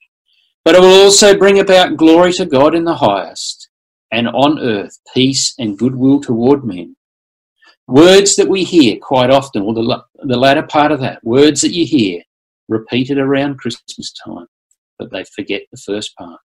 But 0.65 0.75
it 0.75 0.81
will 0.81 1.03
also 1.05 1.37
bring 1.37 1.59
about 1.61 1.99
glory 1.99 2.33
to 2.35 2.47
God 2.47 2.75
in 2.75 2.85
the 2.85 2.95
highest, 2.95 3.69
and 4.11 4.27
on 4.29 4.59
earth 4.59 4.99
peace 5.13 5.55
and 5.59 5.79
goodwill 5.79 6.21
toward 6.21 6.65
men. 6.65 6.97
Words 7.87 8.37
that 8.37 8.49
we 8.49 8.65
hear 8.65 8.97
quite 8.97 9.29
often, 9.29 9.61
or 9.61 9.75
the, 9.75 10.03
the 10.23 10.39
latter 10.39 10.63
part 10.63 10.91
of 10.91 11.01
that, 11.01 11.23
words 11.23 11.61
that 11.61 11.75
you 11.75 11.85
hear 11.85 12.23
repeated 12.71 13.19
around 13.19 13.59
Christmas 13.59 14.15
time, 14.25 14.47
but 14.99 15.11
they 15.11 15.25
forget 15.25 15.63
the 15.71 15.77
first 15.77 16.17
part. 16.17 16.41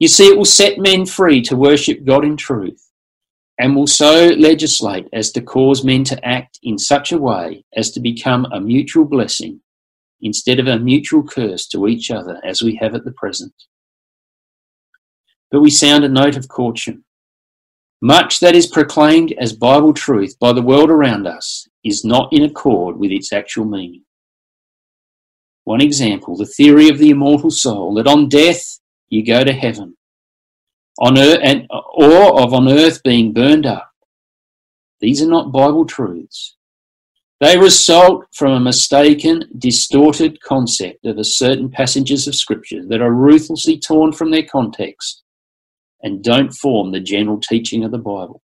You 0.00 0.08
see, 0.08 0.26
it 0.26 0.36
will 0.36 0.44
set 0.44 0.78
men 0.78 1.06
free 1.06 1.40
to 1.42 1.54
worship 1.54 2.04
God 2.04 2.24
in 2.24 2.36
truth, 2.36 2.90
and 3.62 3.76
will 3.76 3.86
so 3.86 4.26
legislate 4.38 5.06
as 5.12 5.30
to 5.30 5.40
cause 5.40 5.84
men 5.84 6.02
to 6.02 6.26
act 6.26 6.58
in 6.64 6.76
such 6.76 7.12
a 7.12 7.16
way 7.16 7.64
as 7.76 7.92
to 7.92 8.00
become 8.00 8.44
a 8.46 8.60
mutual 8.60 9.04
blessing 9.04 9.60
instead 10.20 10.58
of 10.58 10.66
a 10.66 10.80
mutual 10.80 11.22
curse 11.22 11.68
to 11.68 11.86
each 11.86 12.10
other 12.10 12.40
as 12.44 12.60
we 12.60 12.74
have 12.74 12.92
at 12.96 13.04
the 13.04 13.12
present. 13.12 13.54
But 15.52 15.60
we 15.60 15.70
sound 15.70 16.02
a 16.02 16.08
note 16.08 16.36
of 16.36 16.48
caution. 16.48 17.04
Much 18.00 18.40
that 18.40 18.56
is 18.56 18.66
proclaimed 18.66 19.32
as 19.38 19.52
Bible 19.52 19.94
truth 19.94 20.36
by 20.40 20.52
the 20.52 20.60
world 20.60 20.90
around 20.90 21.28
us 21.28 21.68
is 21.84 22.04
not 22.04 22.32
in 22.32 22.42
accord 22.42 22.98
with 22.98 23.12
its 23.12 23.32
actual 23.32 23.64
meaning. 23.64 24.02
One 25.62 25.80
example, 25.80 26.36
the 26.36 26.46
theory 26.46 26.88
of 26.88 26.98
the 26.98 27.10
immortal 27.10 27.52
soul, 27.52 27.94
that 27.94 28.08
on 28.08 28.28
death 28.28 28.80
you 29.08 29.24
go 29.24 29.44
to 29.44 29.52
heaven, 29.52 29.96
on 30.98 31.18
earth, 31.18 31.40
and, 31.42 31.66
or 31.70 32.40
of 32.40 32.52
on 32.52 32.68
earth 32.68 33.02
being 33.02 33.32
burned 33.32 33.66
up. 33.66 33.90
These 35.00 35.22
are 35.22 35.28
not 35.28 35.52
Bible 35.52 35.84
truths. 35.84 36.56
They 37.40 37.58
result 37.58 38.26
from 38.32 38.52
a 38.52 38.60
mistaken, 38.60 39.50
distorted 39.58 40.40
concept 40.42 41.04
of 41.04 41.18
a 41.18 41.24
certain 41.24 41.70
passages 41.70 42.28
of 42.28 42.36
Scripture 42.36 42.86
that 42.86 43.02
are 43.02 43.12
ruthlessly 43.12 43.80
torn 43.80 44.12
from 44.12 44.30
their 44.30 44.44
context 44.44 45.22
and 46.02 46.22
don't 46.22 46.52
form 46.52 46.92
the 46.92 47.00
general 47.00 47.40
teaching 47.40 47.84
of 47.84 47.90
the 47.90 47.98
Bible. 47.98 48.42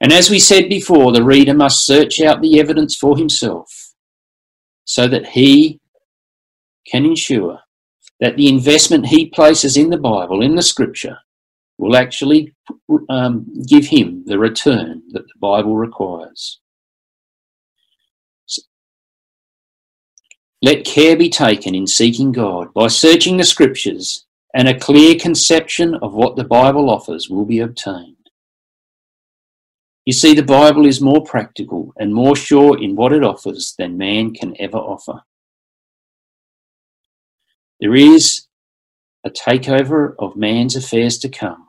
And 0.00 0.12
as 0.12 0.30
we 0.30 0.38
said 0.38 0.68
before, 0.68 1.12
the 1.12 1.22
reader 1.22 1.54
must 1.54 1.84
search 1.84 2.20
out 2.20 2.40
the 2.40 2.58
evidence 2.58 2.96
for 2.96 3.16
himself 3.16 3.92
so 4.84 5.06
that 5.08 5.26
he 5.26 5.78
can 6.90 7.04
ensure 7.04 7.60
that 8.20 8.36
the 8.36 8.48
investment 8.48 9.06
he 9.06 9.26
places 9.26 9.76
in 9.76 9.90
the 9.90 9.98
Bible, 9.98 10.42
in 10.42 10.54
the 10.54 10.62
scripture, 10.62 11.18
will 11.82 11.96
actually 11.96 12.54
um, 13.08 13.44
give 13.66 13.84
him 13.84 14.22
the 14.24 14.38
return 14.38 15.02
that 15.10 15.26
the 15.26 15.38
Bible 15.40 15.74
requires. 15.74 16.60
Let 20.62 20.84
care 20.84 21.16
be 21.16 21.28
taken 21.28 21.74
in 21.74 21.88
seeking 21.88 22.30
God 22.30 22.72
by 22.72 22.86
searching 22.86 23.36
the 23.36 23.42
scriptures 23.42 24.26
and 24.54 24.68
a 24.68 24.78
clear 24.78 25.16
conception 25.16 25.96
of 25.96 26.14
what 26.14 26.36
the 26.36 26.44
Bible 26.44 26.88
offers 26.88 27.28
will 27.28 27.44
be 27.44 27.58
obtained. 27.58 28.28
You 30.04 30.12
see, 30.12 30.34
the 30.34 30.44
Bible 30.44 30.86
is 30.86 31.00
more 31.00 31.24
practical 31.24 31.92
and 31.98 32.14
more 32.14 32.36
sure 32.36 32.80
in 32.80 32.94
what 32.94 33.12
it 33.12 33.24
offers 33.24 33.74
than 33.76 33.98
man 33.98 34.34
can 34.34 34.54
ever 34.60 34.78
offer. 34.78 35.22
There 37.80 37.96
is 37.96 38.46
a 39.24 39.30
takeover 39.30 40.14
of 40.20 40.36
man's 40.36 40.76
affairs 40.76 41.18
to 41.18 41.28
come 41.28 41.66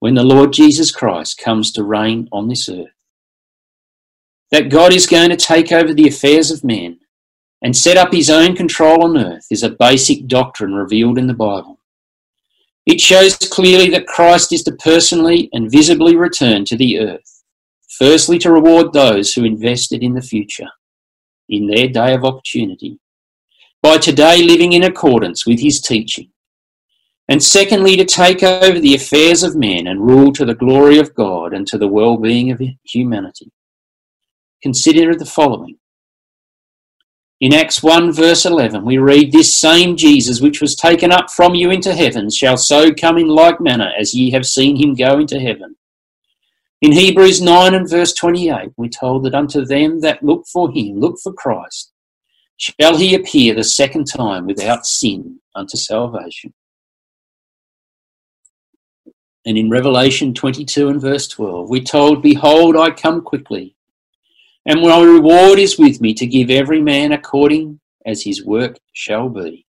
when 0.00 0.14
the 0.14 0.24
Lord 0.24 0.52
Jesus 0.52 0.90
Christ 0.90 1.38
comes 1.38 1.70
to 1.72 1.84
reign 1.84 2.28
on 2.32 2.48
this 2.48 2.68
earth. 2.68 2.88
That 4.50 4.70
God 4.70 4.92
is 4.92 5.06
going 5.06 5.30
to 5.30 5.36
take 5.36 5.70
over 5.70 5.94
the 5.94 6.08
affairs 6.08 6.50
of 6.50 6.64
men 6.64 6.98
and 7.62 7.76
set 7.76 7.98
up 7.98 8.12
his 8.12 8.30
own 8.30 8.56
control 8.56 9.04
on 9.04 9.18
earth 9.18 9.46
is 9.50 9.62
a 9.62 9.70
basic 9.70 10.26
doctrine 10.26 10.74
revealed 10.74 11.18
in 11.18 11.26
the 11.26 11.34
Bible. 11.34 11.78
It 12.86 12.98
shows 13.00 13.36
clearly 13.36 13.90
that 13.90 14.06
Christ 14.06 14.52
is 14.54 14.62
to 14.64 14.72
personally 14.72 15.50
and 15.52 15.70
visibly 15.70 16.16
return 16.16 16.64
to 16.64 16.76
the 16.76 16.98
earth, 16.98 17.44
firstly 17.98 18.38
to 18.38 18.50
reward 18.50 18.92
those 18.92 19.34
who 19.34 19.44
invested 19.44 20.02
in 20.02 20.14
the 20.14 20.22
future, 20.22 20.68
in 21.50 21.66
their 21.66 21.88
day 21.88 22.14
of 22.14 22.24
opportunity, 22.24 22.98
by 23.82 23.98
today 23.98 24.42
living 24.42 24.72
in 24.72 24.82
accordance 24.82 25.46
with 25.46 25.60
his 25.60 25.82
teaching, 25.82 26.30
and 27.30 27.40
secondly 27.40 27.96
to 27.96 28.04
take 28.04 28.42
over 28.42 28.80
the 28.80 28.96
affairs 28.96 29.44
of 29.44 29.54
men 29.54 29.86
and 29.86 30.04
rule 30.04 30.32
to 30.32 30.44
the 30.44 30.54
glory 30.54 30.98
of 30.98 31.14
God 31.14 31.54
and 31.54 31.64
to 31.68 31.78
the 31.78 31.86
well-being 31.86 32.50
of 32.50 32.60
humanity. 32.84 33.52
Consider 34.64 35.14
the 35.14 35.24
following. 35.24 35.78
In 37.40 37.54
Acts 37.54 37.84
1 37.84 38.12
verse 38.12 38.44
11, 38.44 38.84
we 38.84 38.98
read, 38.98 39.30
This 39.30 39.54
same 39.54 39.96
Jesus 39.96 40.40
which 40.40 40.60
was 40.60 40.74
taken 40.74 41.12
up 41.12 41.30
from 41.30 41.54
you 41.54 41.70
into 41.70 41.94
heaven 41.94 42.30
shall 42.30 42.56
so 42.56 42.92
come 42.92 43.16
in 43.16 43.28
like 43.28 43.60
manner 43.60 43.92
as 43.96 44.12
ye 44.12 44.32
have 44.32 44.44
seen 44.44 44.74
him 44.74 44.94
go 44.94 45.20
into 45.20 45.38
heaven. 45.38 45.76
In 46.82 46.90
Hebrews 46.90 47.40
9 47.40 47.74
and 47.74 47.88
verse 47.88 48.12
28, 48.12 48.72
we're 48.76 48.88
told 48.88 49.24
that 49.24 49.34
unto 49.34 49.64
them 49.64 50.00
that 50.00 50.24
look 50.24 50.46
for 50.52 50.72
him, 50.72 50.98
look 50.98 51.20
for 51.22 51.32
Christ, 51.32 51.92
shall 52.56 52.96
he 52.96 53.14
appear 53.14 53.54
the 53.54 53.62
second 53.62 54.06
time 54.06 54.46
without 54.46 54.84
sin 54.84 55.38
unto 55.54 55.76
salvation. 55.76 56.52
And 59.46 59.56
in 59.56 59.70
Revelation 59.70 60.34
22 60.34 60.88
and 60.88 61.00
verse 61.00 61.26
12, 61.28 61.70
we're 61.70 61.82
told, 61.82 62.22
Behold, 62.22 62.76
I 62.76 62.90
come 62.90 63.22
quickly 63.22 63.74
and 64.66 64.82
my 64.82 65.02
reward 65.02 65.58
is 65.58 65.78
with 65.78 66.00
me 66.00 66.14
to 66.14 66.26
give 66.26 66.50
every 66.50 66.80
man 66.80 67.12
according 67.12 67.80
as 68.04 68.22
his 68.22 68.44
work 68.44 68.78
shall 68.92 69.28
be. 69.28 69.66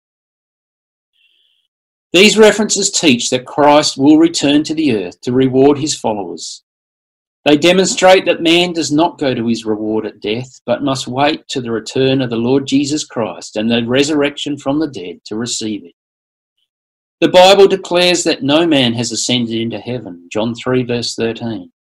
These 2.12 2.38
references 2.38 2.90
teach 2.90 3.28
that 3.30 3.44
Christ 3.44 3.98
will 3.98 4.16
return 4.16 4.64
to 4.64 4.75
the 4.75 4.96
earth 4.96 5.20
to 5.22 5.32
reward 5.32 5.78
his 5.78 5.94
followers. 5.94 6.64
They 7.44 7.56
demonstrate 7.56 8.25
that 8.25 8.42
man 8.42 8.72
does 8.72 8.90
not 8.90 9.18
go 9.18 9.34
to 9.34 9.46
his 9.46 9.64
reward 9.64 10.06
at 10.06 10.20
death, 10.20 10.60
but 10.64 10.82
must 10.82 11.06
wait 11.06 11.46
to 11.48 11.60
the 11.60 11.70
return 11.70 12.22
of 12.22 12.30
the 12.30 12.37
Lord 12.37 12.66
Jesus 12.66 13.04
Christ 13.04 13.56
and 13.56 13.70
the 13.70 13.84
resurrection 13.87 14.56
from 14.56 14.78
the 14.78 14.88
dead 14.88 15.20
to 15.26 15.37
receive 15.37 15.84
it. 15.84 15.94
The 17.20 17.28
Bible 17.28 17.66
declares 17.66 18.22
that 18.25 18.44
no 18.44 18.64
man 18.64 18.92
has 18.94 19.10
ascended 19.10 19.60
into 19.60 19.80
heaven, 19.80 20.28
John 20.30 20.54
3, 20.54 20.84
verse 20.84 21.16
13. 21.16 21.72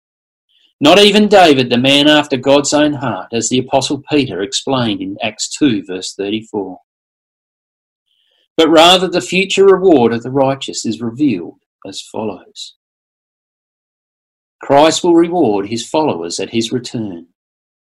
Not 0.82 0.98
even 0.98 1.27
David, 1.27 1.70
the 1.70 1.77
man 1.77 2.08
after 2.08 2.38
God's 2.38 2.74
own 2.74 2.94
heart, 2.94 3.29
as 3.34 3.48
the 3.50 3.60
Apostle 3.60 4.01
Peter 4.12 4.41
explained 4.41 5.00
in 5.00 5.15
Acts 5.22 5.48
2, 5.50 5.84
verse 5.86 6.15
34. 6.15 6.79
But 8.56 8.70
rather, 8.70 9.08
the 9.08 9.22
future 9.22 9.65
reward 9.65 10.12
of 10.12 10.24
the 10.24 10.32
righteous 10.32 10.88
is 10.88 11.01
revealed 11.01 11.60
as 11.86 12.01
follows 12.01 12.75
Christ 14.63 15.03
will 15.03 15.13
reward 15.13 15.67
his 15.67 15.88
followers 15.88 16.39
at 16.39 16.50
his 16.50 16.72
return. 16.72 17.27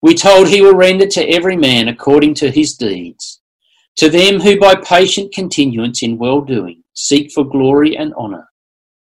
We 0.01 0.13
told 0.13 0.50
he 0.50 0.62
will 0.62 0.75
render 0.75 1.07
to 1.07 1.29
every 1.29 1.55
man 1.55 1.88
according 1.88 2.33
to 2.35 2.51
his 2.51 2.75
deeds. 2.75 3.41
To 3.95 4.09
them 4.09 4.41
who 4.41 4.59
by 4.59 4.75
patient 4.75 5.33
continuance 5.33 6.03
in 6.03 6.17
well 6.17 6.41
doing 6.41 6.83
seek 6.95 7.31
for 7.31 7.43
glory 7.43 7.95
and 7.95 8.13
honour, 8.15 8.47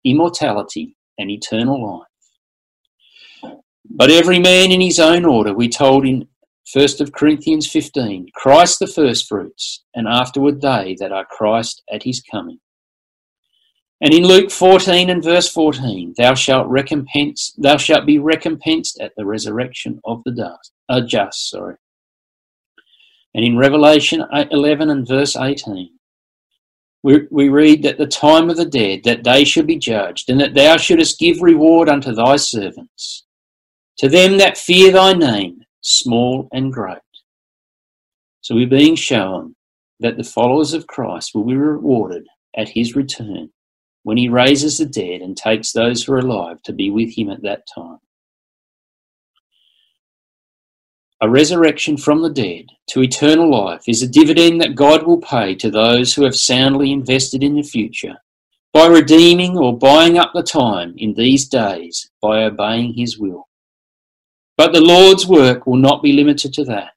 immortality 0.06 0.96
and 1.18 1.30
eternal 1.30 2.00
life. 2.00 3.54
But 3.90 4.12
every 4.12 4.40
man 4.40 4.72
in 4.72 4.82
his 4.82 5.00
own 5.00 5.26
order, 5.26 5.54
we 5.54 5.68
told 5.68 6.06
in 6.06 6.28
1 6.72 6.88
Corinthians 7.16 7.70
15, 7.70 8.28
Christ 8.36 8.80
the 8.80 8.88
firstfruits, 8.88 9.84
and 9.96 10.08
afterward 10.08 10.62
they 10.62 10.96
that 11.00 11.12
are 11.12 11.26
Christ 11.26 11.84
at 11.92 12.04
his 12.04 12.22
coming. 12.22 12.60
And 14.02 14.14
in 14.14 14.24
Luke 14.24 14.52
14 14.52 15.10
and 15.10 15.24
verse 15.24 15.52
14, 15.52 16.14
thou 16.18 16.36
shalt 16.36 16.68
recompense, 16.68 17.54
thou 17.58 17.78
shalt 17.78 18.06
be 18.06 18.20
recompensed 18.20 19.00
at 19.02 19.12
the 19.18 19.26
resurrection 19.26 20.00
of 20.06 20.22
the 20.24 20.32
dust, 20.32 20.72
uh, 20.88 21.02
just. 21.02 21.50
Sorry. 21.50 21.76
And 23.34 23.44
in 23.44 23.58
Revelation 23.58 24.24
11 24.32 24.90
and 24.90 25.08
verse 25.08 25.36
18, 25.36 25.99
we, 27.04 27.28
we 27.32 27.50
read 27.50 27.84
that 27.84 27.98
the 27.98 28.08
time 28.08 28.50
of 28.50 28.58
the 28.58 28.66
dead, 28.66 29.04
that 29.04 29.24
they 29.24 29.44
should 29.46 29.68
be 29.68 29.78
judged, 29.78 30.30
and 30.30 30.40
that 30.42 30.54
thou 30.54 30.78
shouldest 30.78 31.20
give 31.20 31.42
reward 31.42 31.88
unto 31.88 32.14
thy 32.14 32.36
servants, 32.36 33.26
to 33.98 34.10
them 34.10 34.38
that 34.38 34.58
fear 34.58 34.92
thy 34.92 35.14
name, 35.14 35.62
small 35.82 36.50
and 36.52 36.74
great. 36.74 36.98
So 38.42 38.56
we're 38.56 38.68
being 38.68 38.96
shown 38.96 39.56
that 40.00 40.18
the 40.18 40.24
followers 40.24 40.74
of 40.74 40.88
Christ 40.88 41.32
will 41.34 41.44
be 41.44 41.56
rewarded 41.56 42.26
at 42.58 42.70
his 42.70 42.96
return 42.96 43.50
when 44.04 44.18
he 44.18 44.30
raises 44.30 44.78
the 44.78 44.86
dead 44.86 45.22
and 45.22 45.36
takes 45.36 45.72
those 45.72 46.04
who 46.04 46.14
are 46.14 46.20
alive 46.20 46.62
to 46.64 46.74
be 46.74 46.90
with 46.90 47.18
him 47.18 47.30
at 47.30 47.44
that 47.44 47.64
time. 47.74 48.00
A 51.22 51.30
resurrection 51.30 51.98
from 51.98 52.22
the 52.22 52.30
dead 52.30 52.68
to 52.92 53.04
eternal 53.04 53.52
life 53.52 53.84
is 53.88 54.02
a 54.02 54.08
dividend 54.08 54.62
that 54.62 54.76
God 54.76 55.06
will 55.06 55.20
pay 55.20 55.54
to 55.56 55.70
those 55.70 56.14
who 56.14 56.24
have 56.24 56.36
soundly 56.36 56.94
invested 56.94 57.44
in 57.44 57.56
the 57.56 57.62
future 57.62 58.16
by 58.72 58.88
redeeming 58.88 59.58
or 59.58 59.78
buying 59.78 60.18
up 60.18 60.32
the 60.34 60.44
time 60.44 60.94
in 60.98 61.14
these 61.14 61.50
days 61.50 62.10
by 62.22 62.44
obeying 62.44 62.94
his 62.94 63.20
will. 63.20 63.50
But 64.56 64.72
the 64.72 64.80
Lord's 64.80 65.28
work 65.28 65.68
will 65.68 65.76
not 65.76 66.02
be 66.02 66.14
limited 66.14 66.54
to 66.54 66.64
that. 66.66 66.94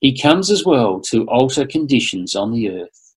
He 0.00 0.20
comes 0.20 0.50
as 0.50 0.64
well 0.64 1.00
to 1.02 1.26
alter 1.26 1.66
conditions 1.66 2.34
on 2.34 2.50
the 2.52 2.68
earth. 2.70 3.14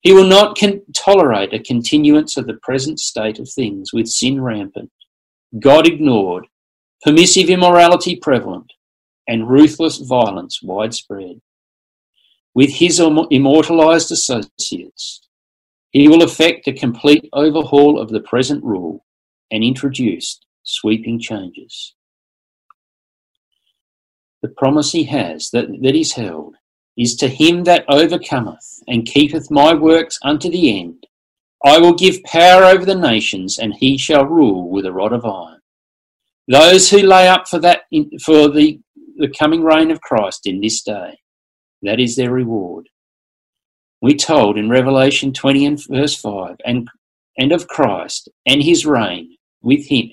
He 0.00 0.12
will 0.12 0.26
not 0.26 0.58
con- 0.58 0.82
tolerate 0.94 1.54
a 1.54 1.58
continuance 1.58 2.36
of 2.36 2.46
the 2.46 2.58
present 2.62 3.00
state 3.00 3.38
of 3.38 3.48
things 3.48 3.94
with 3.94 4.08
sin 4.08 4.42
rampant, 4.42 4.90
God 5.58 5.86
ignored, 5.86 6.46
permissive 7.02 7.48
immorality 7.48 8.16
prevalent, 8.16 8.72
and 9.28 9.48
ruthless 9.48 9.98
violence 9.98 10.60
widespread. 10.62 11.40
With 12.54 12.70
his 12.70 12.98
immortalized 12.98 14.10
associates, 14.10 15.28
he 15.90 16.08
will 16.08 16.22
effect 16.22 16.66
a 16.66 16.72
complete 16.72 17.28
overhaul 17.32 18.00
of 18.00 18.08
the 18.08 18.20
present 18.20 18.64
rule 18.64 19.04
and 19.50 19.62
introduce 19.62 20.40
sweeping 20.64 21.20
changes. 21.20 21.94
The 24.42 24.48
promise 24.48 24.92
he 24.92 25.04
has 25.04 25.50
that, 25.50 25.66
that 25.82 25.94
is 25.94 26.12
held 26.12 26.56
is 26.96 27.16
to 27.16 27.28
him 27.28 27.64
that 27.64 27.84
overcometh 27.88 28.82
and 28.88 29.06
keepeth 29.06 29.50
my 29.50 29.72
works 29.74 30.18
unto 30.22 30.50
the 30.50 30.80
end. 30.80 31.06
I 31.64 31.78
will 31.78 31.94
give 31.94 32.22
power 32.24 32.64
over 32.64 32.84
the 32.84 32.94
nations, 32.94 33.58
and 33.58 33.74
he 33.74 33.98
shall 33.98 34.26
rule 34.26 34.68
with 34.68 34.86
a 34.86 34.92
rod 34.92 35.12
of 35.12 35.24
iron. 35.24 35.60
Those 36.46 36.88
who 36.88 36.98
lay 36.98 37.28
up 37.28 37.48
for 37.48 37.58
that 37.60 37.82
for 38.22 38.48
the, 38.48 38.80
the 39.18 39.28
coming 39.28 39.64
reign 39.64 39.90
of 39.90 40.00
Christ 40.00 40.46
in 40.46 40.60
this 40.60 40.80
day, 40.82 41.18
that 41.82 41.98
is 41.98 42.14
their 42.14 42.30
reward. 42.30 42.88
We 44.00 44.14
told 44.14 44.56
in 44.56 44.70
Revelation 44.70 45.32
20 45.32 45.66
and 45.66 45.86
verse 45.90 46.14
5, 46.14 46.56
and, 46.64 46.88
and 47.36 47.50
of 47.50 47.66
Christ 47.66 48.28
and 48.46 48.62
his 48.62 48.86
reign 48.86 49.36
with 49.60 49.88
him, 49.88 50.10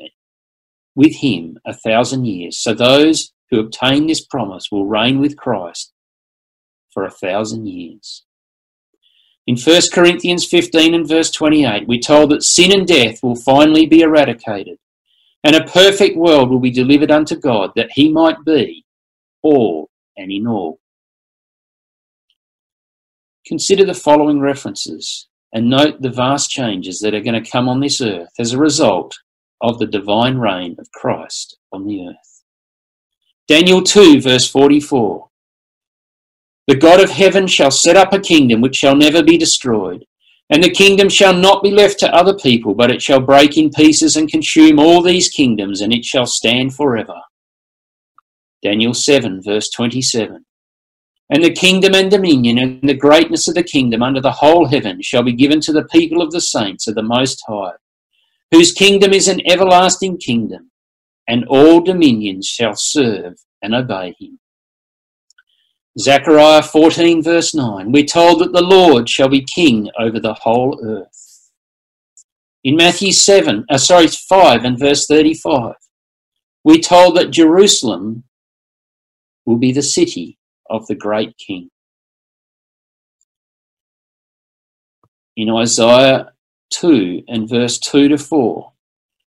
with 0.95 1.17
him 1.17 1.59
a 1.67 1.73
thousand 1.73 2.25
years. 2.25 2.59
So 2.59 2.73
those 2.73 3.31
who 3.51 3.59
obtain 3.59 4.07
this 4.07 4.25
promise 4.25 4.69
will 4.71 4.87
reign 4.87 5.19
with 5.19 5.37
Christ 5.37 5.93
for 6.91 7.05
a 7.05 7.11
thousand 7.11 7.67
years. 7.67 8.23
In 9.45 9.55
1 9.55 9.81
Corinthians 9.93 10.45
15 10.45 10.95
and 10.95 11.07
verse 11.07 11.29
28, 11.29 11.87
we're 11.87 11.99
told 11.99 12.31
that 12.31 12.41
sin 12.41 12.71
and 12.75 12.87
death 12.87 13.21
will 13.21 13.35
finally 13.35 13.85
be 13.85 14.01
eradicated, 14.01 14.79
and 15.43 15.55
a 15.55 15.65
perfect 15.65 16.17
world 16.17 16.49
will 16.49 16.59
be 16.59 16.71
delivered 16.71 17.11
unto 17.11 17.35
God, 17.35 17.69
that 17.75 17.91
he 17.91 18.11
might 18.11 18.43
be 18.43 18.84
all 19.45 19.89
and 20.17 20.31
in 20.31 20.47
all. 20.47 20.79
Consider 23.45 23.85
the 23.85 23.93
following 23.93 24.39
references 24.39 25.27
and 25.53 25.69
note 25.69 26.01
the 26.01 26.09
vast 26.09 26.49
changes 26.49 26.99
that 26.99 27.13
are 27.13 27.21
going 27.21 27.41
to 27.41 27.51
come 27.51 27.69
on 27.69 27.79
this 27.79 28.01
earth 28.01 28.31
as 28.39 28.53
a 28.53 28.57
result 28.57 29.15
of 29.61 29.77
the 29.77 29.85
divine 29.85 30.37
reign 30.37 30.75
of 30.79 30.91
Christ 30.91 31.57
on 31.71 31.85
the 31.85 32.07
earth. 32.07 32.43
Daniel 33.47 33.83
2, 33.83 34.21
verse 34.21 34.49
44. 34.49 35.29
The 36.67 36.75
God 36.75 36.99
of 36.99 37.11
heaven 37.11 37.45
shall 37.45 37.69
set 37.69 37.95
up 37.95 38.11
a 38.11 38.19
kingdom 38.19 38.61
which 38.61 38.75
shall 38.75 38.95
never 38.95 39.21
be 39.23 39.37
destroyed. 39.37 40.03
And 40.49 40.63
the 40.63 40.71
kingdom 40.71 41.09
shall 41.09 41.33
not 41.33 41.63
be 41.63 41.71
left 41.71 41.99
to 41.99 42.13
other 42.13 42.35
people, 42.35 42.73
but 42.73 42.91
it 42.91 43.01
shall 43.01 43.19
break 43.19 43.57
in 43.57 43.69
pieces 43.69 44.15
and 44.15 44.29
consume 44.29 44.79
all 44.79 45.01
these 45.01 45.29
kingdoms, 45.29 45.81
and 45.81 45.93
it 45.93 46.03
shall 46.03 46.25
stand 46.25 46.73
forever. 46.73 47.19
Daniel 48.63 48.93
7, 48.93 49.41
verse 49.43 49.69
27. 49.69 50.45
And 51.29 51.43
the 51.43 51.53
kingdom 51.53 51.95
and 51.95 52.11
dominion 52.11 52.59
and 52.59 52.87
the 52.87 52.93
greatness 52.93 53.47
of 53.47 53.55
the 53.55 53.63
kingdom 53.63 54.03
under 54.03 54.21
the 54.21 54.31
whole 54.31 54.67
heaven 54.67 55.01
shall 55.01 55.23
be 55.23 55.33
given 55.33 55.59
to 55.61 55.73
the 55.73 55.85
people 55.85 56.21
of 56.21 56.31
the 56.31 56.41
saints 56.41 56.87
of 56.87 56.95
the 56.95 57.01
Most 57.01 57.43
High, 57.47 57.73
whose 58.51 58.71
kingdom 58.71 59.11
is 59.11 59.27
an 59.27 59.41
everlasting 59.49 60.17
kingdom, 60.17 60.71
and 61.27 61.45
all 61.45 61.81
dominions 61.81 62.45
shall 62.47 62.75
serve 62.75 63.33
and 63.61 63.73
obey 63.73 64.15
him. 64.19 64.39
Zechariah 65.97 66.61
14, 66.61 67.23
verse 67.23 67.55
9, 67.55 67.91
we're 67.91 68.03
told 68.03 68.41
that 68.41 68.51
the 68.51 68.61
Lord 68.61 69.09
shall 69.09 69.29
be 69.29 69.45
king 69.55 69.89
over 69.97 70.19
the 70.19 70.33
whole 70.33 70.79
earth. 70.83 71.49
In 72.65 72.75
Matthew 72.75 73.13
7, 73.13 73.65
uh, 73.69 73.77
sorry, 73.77 74.07
5 74.07 74.65
and 74.65 74.77
verse 74.77 75.07
35, 75.07 75.75
we're 76.63 76.79
told 76.79 77.15
that 77.15 77.31
Jerusalem 77.31 78.23
will 79.45 79.57
be 79.57 79.71
the 79.71 79.81
city 79.81 80.37
of 80.69 80.85
the 80.87 80.95
great 80.95 81.37
king. 81.37 81.69
In 85.37 85.49
Isaiah 85.49 86.31
2 86.71 87.23
and 87.27 87.49
verse 87.49 87.77
2 87.79 88.09
to 88.09 88.17
4, 88.17 88.71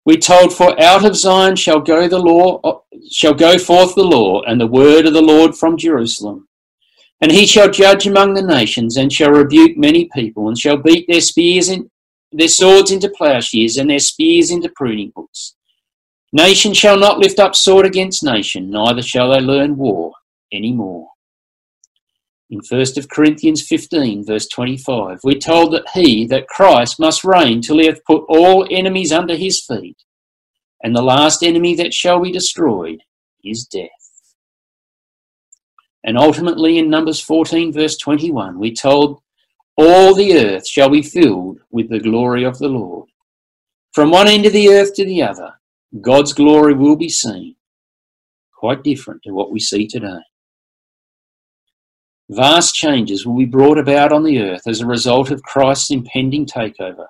we 0.05 0.17
told, 0.17 0.53
For 0.53 0.79
out 0.81 1.05
of 1.05 1.15
Zion 1.15 1.55
shall 1.55 1.79
go 1.79 2.07
the 2.07 2.19
law, 2.19 2.83
shall 3.09 3.33
go 3.33 3.57
forth 3.57 3.95
the 3.95 4.03
law, 4.03 4.41
and 4.43 4.59
the 4.59 4.67
word 4.67 5.05
of 5.05 5.13
the 5.13 5.21
Lord 5.21 5.55
from 5.55 5.77
Jerusalem. 5.77 6.47
And 7.21 7.31
he 7.31 7.45
shall 7.45 7.69
judge 7.69 8.05
among 8.05 8.33
the 8.33 8.41
nations, 8.41 8.97
and 8.97 9.11
shall 9.11 9.31
rebuke 9.31 9.77
many 9.77 10.09
people, 10.13 10.49
and 10.49 10.57
shall 10.57 10.75
beat 10.75 11.07
their 11.07 11.21
spears 11.21 11.69
in 11.69 11.89
their 12.33 12.49
swords 12.49 12.91
into 12.91 13.09
plowshares, 13.09 13.77
and 13.77 13.89
their 13.89 13.99
spears 13.99 14.51
into 14.51 14.69
pruning 14.75 15.13
hooks. 15.15 15.55
Nation 16.35 16.73
shall 16.73 16.97
not 16.97 17.19
lift 17.19 17.39
up 17.39 17.53
sword 17.53 17.85
against 17.85 18.23
nation, 18.23 18.71
neither 18.71 19.03
shall 19.03 19.31
they 19.31 19.39
learn 19.39 19.77
war 19.77 20.13
any 20.51 20.73
more. 20.73 21.07
In 22.49 22.59
1 22.67 22.85
Corinthians 23.11 23.61
15, 23.61 24.25
verse 24.25 24.47
25, 24.47 25.19
we're 25.23 25.37
told 25.37 25.73
that 25.73 25.87
he, 25.93 26.25
that 26.27 26.47
Christ, 26.47 26.99
must 26.99 27.23
reign 27.23 27.61
till 27.61 27.77
he 27.77 27.85
hath 27.85 28.03
put 28.05 28.23
all 28.27 28.67
enemies 28.71 29.11
under 29.11 29.35
his 29.35 29.63
feet, 29.63 29.97
and 30.83 30.95
the 30.95 31.03
last 31.03 31.43
enemy 31.43 31.75
that 31.75 31.93
shall 31.93 32.19
be 32.19 32.31
destroyed 32.31 33.03
is 33.43 33.65
death. 33.65 33.89
And 36.03 36.17
ultimately, 36.17 36.79
in 36.79 36.89
Numbers 36.89 37.21
14, 37.21 37.71
verse 37.71 37.95
21, 37.97 38.57
we're 38.57 38.73
told, 38.73 39.21
All 39.77 40.15
the 40.15 40.35
earth 40.35 40.67
shall 40.67 40.89
be 40.89 41.03
filled 41.03 41.59
with 41.69 41.89
the 41.89 41.99
glory 41.99 42.43
of 42.43 42.57
the 42.57 42.69
Lord. 42.69 43.07
From 43.93 44.09
one 44.09 44.27
end 44.27 44.47
of 44.47 44.53
the 44.53 44.69
earth 44.69 44.95
to 44.95 45.05
the 45.05 45.21
other, 45.21 45.53
God's 46.01 46.33
glory 46.33 46.73
will 46.73 46.95
be 46.95 47.09
seen. 47.09 47.55
Quite 48.51 48.83
different 48.83 49.21
to 49.23 49.31
what 49.31 49.51
we 49.51 49.59
see 49.59 49.87
today. 49.87 50.21
Vast 52.29 52.73
changes 52.73 53.25
will 53.25 53.37
be 53.37 53.45
brought 53.45 53.77
about 53.77 54.11
on 54.11 54.23
the 54.23 54.39
earth 54.39 54.63
as 54.65 54.81
a 54.81 54.87
result 54.87 55.29
of 55.29 55.43
Christ's 55.43 55.91
impending 55.91 56.47
takeover. 56.47 57.05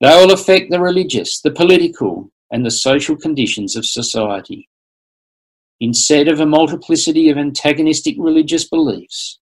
They 0.00 0.08
will 0.08 0.32
affect 0.32 0.70
the 0.70 0.80
religious, 0.80 1.42
the 1.42 1.50
political, 1.50 2.30
and 2.50 2.64
the 2.64 2.70
social 2.70 3.16
conditions 3.16 3.76
of 3.76 3.84
society. 3.84 4.68
Instead 5.80 6.28
of 6.28 6.40
a 6.40 6.46
multiplicity 6.46 7.28
of 7.28 7.36
antagonistic 7.36 8.16
religious 8.18 8.66
beliefs, 8.66 9.40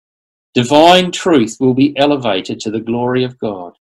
divine 0.54 1.12
truth 1.12 1.56
will 1.60 1.74
be 1.74 1.96
elevated 1.96 2.58
to 2.60 2.70
the 2.70 2.80
glory 2.80 3.22
of 3.22 3.38
God. 3.38 3.74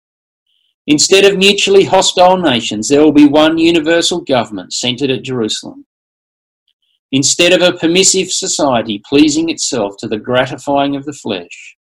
Instead 0.90 1.24
of 1.24 1.38
mutually 1.38 1.86
hostile 1.86 2.38
nations, 2.38 2.90
there 2.90 3.02
will 3.02 3.14
be 3.14 3.28
one 3.28 3.58
universal 3.58 4.20
government 4.20 4.74
centered 4.74 5.10
at 5.10 5.24
Jerusalem. 5.24 5.86
Instead 7.12 7.54
of 7.54 7.62
a 7.62 7.78
permissive 7.78 8.30
society 8.30 9.02
pleasing 9.08 9.50
itself 9.50 9.96
to 10.00 10.08
the 10.08 10.18
gratifying 10.18 10.98
of 10.98 11.06
the 11.06 11.14
flesh, 11.14 11.78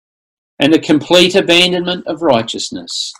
and 0.60 0.74
the 0.74 0.80
complete 0.80 1.36
abandonment 1.36 2.06
of 2.08 2.22
righteousness. 2.22 3.14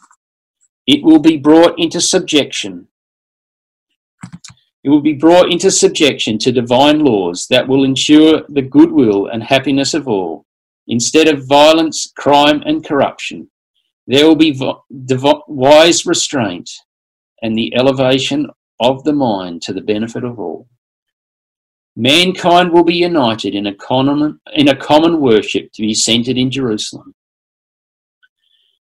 It 0.88 1.04
will 1.04 1.20
be 1.20 1.38
brought 1.38 1.78
into 1.80 2.00
subjection. 2.00 2.88
It 4.84 4.90
will 4.90 5.02
be 5.02 5.14
brought 5.14 5.52
into 5.52 5.72
subjection 5.72 6.38
to 6.40 6.52
divine 6.52 7.00
laws 7.00 7.48
that 7.50 7.68
will 7.68 7.84
ensure 7.84 8.44
the 8.50 8.62
goodwill 8.62 9.28
and 9.28 9.44
happiness 9.44 9.94
of 9.94 10.08
all. 10.08 10.46
Instead 10.88 11.28
of 11.28 11.48
violence, 11.48 12.12
crime, 12.16 12.62
and 12.66 12.86
corruption, 12.86 13.50
there 14.08 14.28
will 14.28 14.36
be 14.36 14.60
wise 15.48 16.06
restraint 16.06 16.70
and 17.42 17.58
the 17.58 17.76
elevation 17.76 18.48
of 18.80 19.04
the 19.04 19.14
mind 19.14 19.62
to 19.64 19.74
the 19.74 19.82
benefit 19.82 20.24
of 20.24 20.40
all. 20.40 20.68
Mankind 21.96 22.72
will 22.72 22.84
be 22.84 22.96
united 22.96 23.56
in 23.56 23.68
a 23.68 23.76
common, 23.76 24.40
in 24.54 24.68
a 24.68 24.76
common 24.76 25.22
worship 25.22 25.72
to 25.74 25.82
be 25.82 25.94
centered 25.94 26.38
in 26.38 26.52
Jerusalem. 26.52 27.16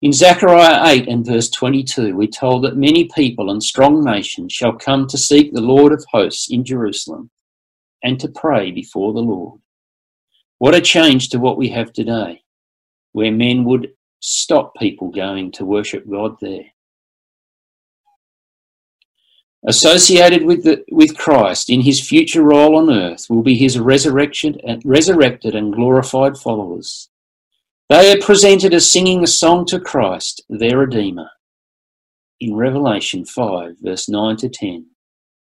In 0.02 0.14
Zechariah 0.14 0.96
8 0.96 1.10
and 1.10 1.26
verse 1.26 1.50
22, 1.50 2.16
we're 2.16 2.28
told 2.28 2.64
that 2.64 2.78
many 2.78 3.10
people 3.16 3.50
and 3.50 3.62
strong 3.62 4.04
nations 4.04 4.54
shall 4.54 4.74
come 4.74 5.08
to 5.08 5.18
seek 5.18 5.52
the 5.52 5.60
Lord 5.60 5.92
of 5.92 6.06
hosts 6.12 6.50
in 6.50 6.64
Jerusalem 6.64 7.32
and 8.04 8.18
to 8.20 8.30
pray 8.30 8.72
before 8.72 9.12
the 9.12 9.20
Lord. 9.20 9.60
What 10.60 10.76
a 10.76 10.80
change 10.80 11.30
to 11.30 11.40
what 11.40 11.58
we 11.58 11.70
have 11.70 11.92
today, 11.92 12.44
where 13.12 13.32
men 13.32 13.66
would 13.66 13.90
stop 14.20 14.76
people 14.76 15.10
going 15.10 15.52
to 15.54 15.66
worship 15.66 16.10
God 16.10 16.38
there. 16.42 16.66
Associated 19.68 20.46
with, 20.46 20.64
the, 20.64 20.86
with 20.90 21.18
Christ 21.18 21.70
in 21.70 21.82
his 21.82 22.06
future 22.06 22.44
role 22.44 22.78
on 22.78 22.90
earth 22.90 23.28
will 23.30 23.44
be 23.44 23.56
his 23.56 23.78
resurrection, 23.78 24.58
resurrected 24.86 25.54
and 25.54 25.74
glorified 25.74 26.38
followers. 26.38 27.10
They 27.90 28.14
are 28.14 28.22
presented 28.22 28.74
as 28.74 28.90
singing 28.90 29.24
a 29.24 29.28
song 29.28 29.66
to 29.66 29.80
Christ, 29.80 30.44
their 30.50 30.78
Redeemer. 30.78 31.30
In 32.40 32.56
Revelation 32.56 33.26
5, 33.26 33.76
verse 33.82 34.08
9 34.08 34.38
to 34.38 34.48
10, 34.48 34.86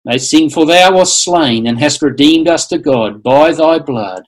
they 0.03 0.17
sing, 0.17 0.49
For 0.49 0.65
thou 0.65 0.97
wast 0.97 1.23
slain 1.23 1.67
and 1.67 1.79
hast 1.79 2.01
redeemed 2.01 2.49
us 2.49 2.67
to 2.67 2.79
God 2.79 3.23
by 3.23 3.53
thy 3.53 3.79
blood 3.79 4.23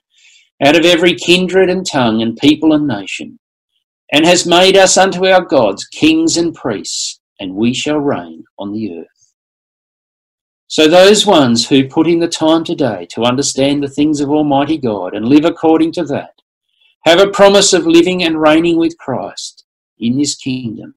out 0.64 0.76
of 0.76 0.84
every 0.84 1.14
kindred 1.14 1.68
and 1.68 1.84
tongue 1.84 2.22
and 2.22 2.36
people 2.36 2.72
and 2.72 2.86
nation, 2.86 3.38
and 4.14 4.24
has 4.24 4.46
made 4.46 4.76
us 4.76 4.96
unto 4.96 5.26
our 5.26 5.44
gods 5.44 5.86
kings 5.86 6.36
and 6.36 6.54
priests, 6.54 7.18
and 7.40 7.52
we 7.52 7.74
shall 7.74 7.98
reign 7.98 8.44
on 8.60 8.70
the 8.70 9.00
earth. 9.00 9.34
So, 10.68 10.86
those 10.86 11.26
ones 11.26 11.68
who 11.68 11.88
put 11.88 12.06
in 12.06 12.20
the 12.20 12.28
time 12.28 12.62
today 12.62 13.08
to 13.10 13.24
understand 13.24 13.82
the 13.82 13.88
things 13.88 14.20
of 14.20 14.30
Almighty 14.30 14.78
God 14.78 15.14
and 15.14 15.26
live 15.26 15.44
according 15.44 15.90
to 15.94 16.04
that 16.04 16.34
have 17.04 17.18
a 17.18 17.32
promise 17.32 17.72
of 17.72 17.88
living 17.88 18.22
and 18.22 18.40
reigning 18.40 18.78
with 18.78 18.96
Christ 18.98 19.64
in 19.98 20.16
this 20.16 20.36
kingdom 20.36 20.94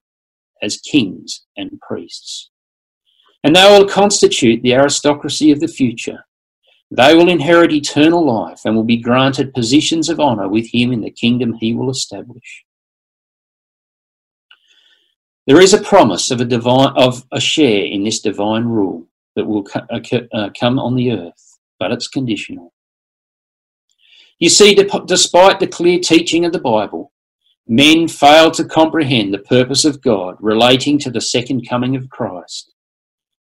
as 0.62 0.78
kings 0.78 1.44
and 1.58 1.82
priests. 1.82 2.52
And 3.44 3.56
they 3.56 3.64
will 3.64 3.88
constitute 3.88 4.62
the 4.62 4.76
aristocracy 4.76 5.52
of 5.52 5.60
the 5.60 5.68
future. 5.68 6.24
They 6.92 7.16
will 7.16 7.30
inherit 7.30 7.74
eternal 7.74 8.24
life 8.24 8.62
and 8.64 8.76
will 8.76 8.84
be 8.84 8.98
granted 8.98 9.56
positions 9.56 10.08
of 10.08 10.20
honour 10.20 10.48
with 10.48 10.72
Him 10.72 10.92
in 10.92 11.02
the 11.02 11.10
kingdom 11.10 11.56
He 11.56 11.74
will 11.74 11.90
establish. 11.90 12.64
There 15.48 15.62
is 15.62 15.74
a 15.74 15.82
promise 15.82 16.30
of 16.30 16.42
a 16.42 16.46
divine 16.46 16.94
of 16.98 17.26
a 17.32 17.40
share 17.40 17.86
in 17.86 18.04
this 18.04 18.20
divine 18.20 18.66
rule 18.66 19.08
that 19.36 19.46
will 19.46 19.66
uh, 19.82 20.50
come 20.60 20.78
on 20.78 20.96
the 20.96 21.12
earth, 21.12 21.58
but 21.80 21.92
it's 21.92 22.08
conditional. 22.08 22.74
You 24.40 24.50
see, 24.50 24.76
despite 25.06 25.60
the 25.60 25.68
clear 25.68 26.00
teaching 26.00 26.46
of 26.46 26.52
the 26.52 26.60
Bible, 26.60 27.12
men 27.68 28.08
fail 28.08 28.52
to 28.52 28.66
comprehend 28.66 29.34
the 29.34 29.40
purpose 29.40 29.86
of 29.86 30.02
God 30.02 30.36
relating 30.40 31.00
to 31.00 31.10
the 31.10 31.22
second 31.22 31.68
coming 31.68 31.96
of 31.96 32.10
Christ 32.10 32.74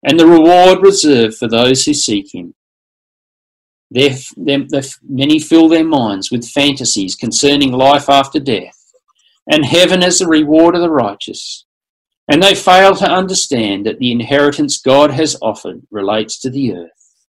and 0.02 0.18
the 0.18 0.26
reward 0.26 0.82
reserved 0.82 1.36
for 1.36 1.48
those 1.48 1.84
who 1.84 1.94
seek 1.94 2.34
Him. 2.34 2.54
They're, 3.90 4.16
they're, 4.36 4.64
they're, 4.68 4.82
many 5.08 5.38
fill 5.38 5.68
their 5.68 5.84
minds 5.84 6.30
with 6.30 6.48
fantasies 6.48 7.14
concerning 7.14 7.72
life 7.72 8.08
after 8.08 8.40
death 8.40 8.92
and 9.50 9.64
heaven 9.64 10.02
as 10.02 10.18
the 10.18 10.26
reward 10.26 10.74
of 10.74 10.80
the 10.80 10.90
righteous. 10.90 11.66
And 12.32 12.42
they 12.42 12.54
fail 12.54 12.96
to 12.96 13.04
understand 13.04 13.84
that 13.84 13.98
the 13.98 14.10
inheritance 14.10 14.80
God 14.80 15.10
has 15.10 15.36
offered 15.42 15.82
relates 15.90 16.38
to 16.40 16.48
the 16.48 16.74
earth. 16.74 17.26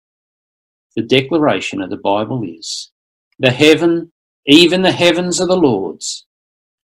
The 0.95 1.03
declaration 1.03 1.83
of 1.83 1.91
the 1.91 1.97
Bible 1.97 2.43
is 2.43 2.89
The 3.37 3.51
heaven, 3.51 4.11
even 4.47 4.81
the 4.81 4.91
heavens 4.91 5.39
are 5.39 5.45
the 5.45 5.55
Lord's, 5.55 6.25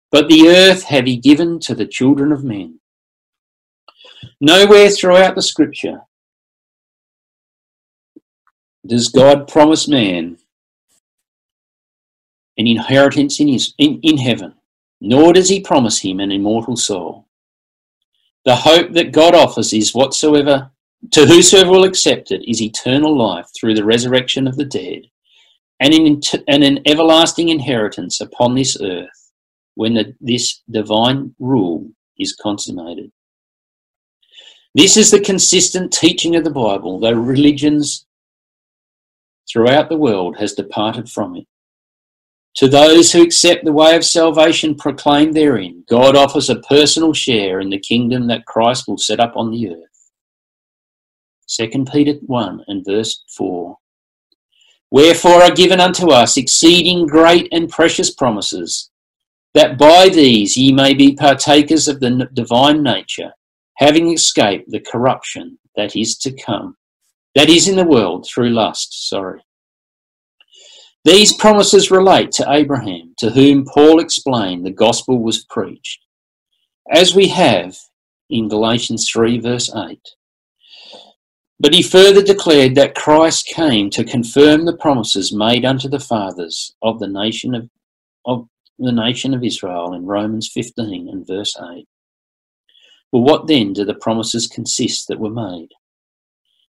but 0.10 0.30
the 0.30 0.48
earth 0.48 0.84
have 0.84 1.06
he 1.06 1.18
given 1.18 1.60
to 1.60 1.76
the 1.76 1.86
children 1.86 2.32
of 2.32 2.46
men. 2.46 2.80
Nowhere 4.40 4.90
throughout 4.90 5.36
the 5.36 5.42
scripture 5.42 6.04
does 8.86 9.10
God 9.10 9.50
promise 9.50 9.86
man 9.86 10.38
an 12.58 12.68
inheritance 12.68 13.42
in, 13.42 13.50
his, 13.50 13.74
in, 13.78 14.00
in 14.02 14.18
heaven, 14.18 14.54
nor 15.02 15.34
does 15.34 15.50
he 15.50 15.60
promise 15.60 16.00
him 16.00 16.22
an 16.22 16.32
immortal 16.32 16.78
soul. 16.78 17.27
The 18.48 18.56
hope 18.56 18.94
that 18.94 19.12
God 19.12 19.36
offers 19.36 19.74
is 19.74 19.94
whatsoever 19.94 20.72
to 21.12 21.26
whosoever 21.26 21.70
will 21.70 21.84
accept 21.84 22.32
it 22.32 22.50
is 22.50 22.62
eternal 22.62 23.14
life 23.14 23.46
through 23.54 23.76
the 23.76 23.84
resurrection 23.84 24.48
of 24.48 24.56
the 24.56 24.64
dead 24.64 25.02
and 25.82 25.94
an, 25.94 26.22
and 26.48 26.64
an 26.64 26.80
everlasting 26.86 27.50
inheritance 27.50 28.22
upon 28.22 28.56
this 28.56 28.82
earth 28.82 29.32
when 29.76 29.96
the, 29.96 30.16
this 30.22 30.64
divine 30.72 31.36
rule 31.40 31.92
is 32.18 32.38
consummated. 32.42 33.12
This 34.74 34.96
is 34.96 35.12
the 35.12 35.20
consistent 35.20 35.92
teaching 35.92 36.38
of 36.38 36.46
the 36.46 36.50
Bible, 36.50 37.02
though 37.02 37.12
religions 37.12 38.06
throughout 39.52 39.90
the 39.90 39.98
world 39.98 40.38
has 40.38 40.54
departed 40.54 41.10
from 41.10 41.36
it. 41.36 41.48
To 42.58 42.68
those 42.68 43.12
who 43.12 43.22
accept 43.22 43.66
the 43.66 43.72
way 43.72 43.96
of 43.96 44.04
salvation 44.04 44.74
proclaimed 44.74 45.36
therein, 45.36 45.84
God 45.88 46.16
offers 46.16 46.50
a 46.50 46.60
personal 46.62 47.14
share 47.14 47.60
in 47.60 47.70
the 47.70 47.78
kingdom 47.78 48.26
that 48.28 48.48
Christ 48.48 48.88
will 48.88 48.98
set 48.98 49.20
up 49.20 49.34
on 49.36 49.52
the 49.52 49.70
earth. 49.70 50.12
2 51.50 51.86
Peter 51.86 52.14
1 52.26 52.64
and 52.68 52.84
verse 52.84 53.24
4. 53.38 53.78
Wherefore 54.90 55.44
are 55.44 55.54
given 55.54 55.80
unto 55.80 56.10
us 56.10 56.36
exceeding 56.36 57.06
great 57.06 57.48
and 57.52 57.70
precious 57.70 58.12
promises, 58.16 58.90
that 59.54 59.78
by 59.78 60.10
these 60.10 60.58
ye 60.58 60.72
may 60.72 60.96
be 60.96 61.14
partakers 61.14 61.88
of 61.88 62.00
the 62.00 62.28
divine 62.34 62.82
nature, 62.82 63.34
having 63.76 64.12
escaped 64.12 64.72
the 64.72 64.80
corruption 64.80 65.60
that 65.76 65.96
is 65.96 66.18
to 66.18 66.32
come, 66.32 66.76
that 67.36 67.50
is 67.50 67.68
in 67.68 67.76
the 67.76 67.86
world 67.86 68.28
through 68.28 68.50
lust. 68.50 69.10
Sorry. 69.10 69.42
These 71.08 71.38
promises 71.38 71.90
relate 71.90 72.34
to 72.34 72.52
Abraham, 72.52 73.14
to 73.20 73.30
whom 73.30 73.64
Paul 73.64 74.02
explained 74.02 74.66
the 74.66 74.72
gospel 74.72 75.24
was 75.24 75.46
preached, 75.46 76.06
as 76.92 77.16
we 77.16 77.30
have 77.30 77.78
in 78.30 78.50
Galatians 78.50 79.10
3, 79.10 79.40
verse 79.40 79.74
8. 79.74 80.02
But 81.62 81.74
he 81.74 81.82
further 81.82 82.22
declared 82.22 82.76
that 82.76 82.94
Christ 82.94 83.48
came 83.48 83.90
to 83.92 84.04
confirm 84.04 84.66
the 84.66 84.76
promises 84.76 85.32
made 85.32 85.64
unto 85.64 85.88
the 85.88 86.02
fathers 86.02 86.76
of 86.82 87.00
the 87.00 87.08
nation 87.08 87.56
of, 87.56 87.70
of 88.26 88.50
the 88.78 88.92
nation 88.92 89.34
of 89.34 89.46
Israel 89.46 89.94
in 89.94 90.06
Romans 90.06 90.50
15 90.54 91.08
and 91.08 91.26
verse 91.26 91.56
8. 91.58 91.88
Well, 93.14 93.24
what 93.24 93.48
then 93.48 93.72
do 93.72 93.86
the 93.86 93.96
promises 93.96 94.46
consist 94.46 95.08
that 95.08 95.22
were 95.22 95.30
made? 95.30 95.70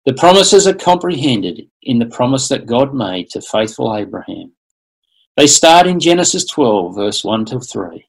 The 0.06 0.14
promises 0.14 0.68
are 0.68 0.74
comprehended 0.74 1.68
in 1.82 1.98
the 1.98 2.06
promise 2.06 2.46
that 2.48 2.66
God 2.66 2.94
made 2.94 3.28
to 3.30 3.40
faithful 3.40 3.94
Abraham. 3.94 4.52
They 5.36 5.48
start 5.48 5.88
in 5.88 5.98
Genesis 5.98 6.46
12, 6.46 6.94
verse 6.94 7.24
1 7.24 7.44
to 7.46 7.58
3. 7.58 8.06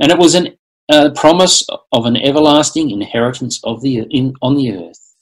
And 0.00 0.10
it 0.10 0.18
was 0.18 0.34
a 0.34 0.56
uh, 0.90 1.10
promise 1.14 1.66
of 1.92 2.06
an 2.06 2.16
everlasting 2.16 2.90
inheritance 2.90 3.60
of 3.62 3.82
the, 3.82 4.06
in, 4.10 4.32
on 4.40 4.56
the 4.56 4.72
earth. 4.72 5.14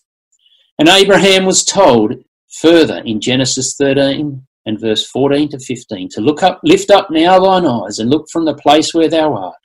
And 0.78 0.88
Abraham 0.88 1.44
was 1.44 1.64
told 1.64 2.22
further 2.48 2.98
in 3.04 3.20
Genesis 3.20 3.74
13 3.76 4.46
and 4.66 4.80
verse 4.80 5.04
14 5.08 5.48
to 5.50 5.58
15 5.58 6.08
to 6.10 6.20
look 6.20 6.44
up, 6.44 6.60
lift 6.62 6.90
up 6.90 7.10
now 7.10 7.40
thine 7.40 7.66
eyes 7.66 7.98
and 7.98 8.10
look 8.10 8.26
from 8.30 8.44
the 8.44 8.54
place 8.54 8.94
where 8.94 9.08
thou 9.08 9.34
art, 9.34 9.56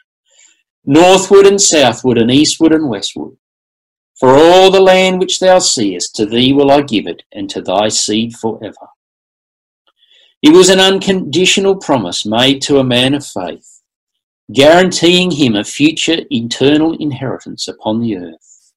northward 0.85 1.45
and 1.45 1.61
southward 1.61 2.17
and 2.17 2.31
eastward 2.31 2.73
and 2.73 2.89
westward. 2.89 3.37
For 4.19 4.35
all 4.35 4.69
the 4.69 4.81
land 4.81 5.19
which 5.19 5.39
thou 5.39 5.59
seest, 5.59 6.13
to 6.15 6.25
thee 6.25 6.51
will 6.51 6.71
I 6.71 6.81
give 6.81 7.07
it, 7.07 7.23
and 7.31 7.49
to 7.51 7.61
thy 7.61 7.87
seed 7.87 8.35
forever. 8.35 8.89
It 10.41 10.49
was 10.49 10.69
an 10.69 10.79
unconditional 10.79 11.77
promise 11.77 12.25
made 12.25 12.61
to 12.63 12.79
a 12.79 12.83
man 12.83 13.13
of 13.13 13.25
faith, 13.25 13.81
guaranteeing 14.53 15.31
him 15.31 15.55
a 15.55 15.63
future 15.63 16.19
eternal 16.31 16.97
inheritance 16.97 17.67
upon 17.67 18.01
the 18.01 18.17
earth. 18.17 18.73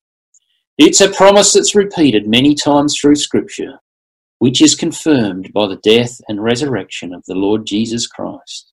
It's 0.78 1.00
a 1.00 1.11
promise 1.11 1.52
that's 1.52 1.74
repeated 1.74 2.28
many 2.28 2.55
times 2.55 2.96
through 2.96 3.16
Scripture, 3.16 3.81
which 4.38 4.62
is 4.62 4.76
confirmed 4.76 5.52
by 5.52 5.66
the 5.66 5.76
death 5.76 6.20
and 6.28 6.42
resurrection 6.42 7.12
of 7.12 7.24
the 7.26 7.35
Lord 7.35 7.66
Jesus 7.66 8.07
Christ. 8.07 8.72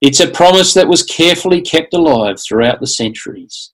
It's 0.00 0.20
a 0.20 0.30
promise 0.30 0.72
that 0.72 0.88
was 0.88 1.02
carefully 1.02 1.60
kept 1.60 1.92
alive 1.92 2.40
throughout 2.40 2.80
the 2.80 2.86
centuries. 2.86 3.72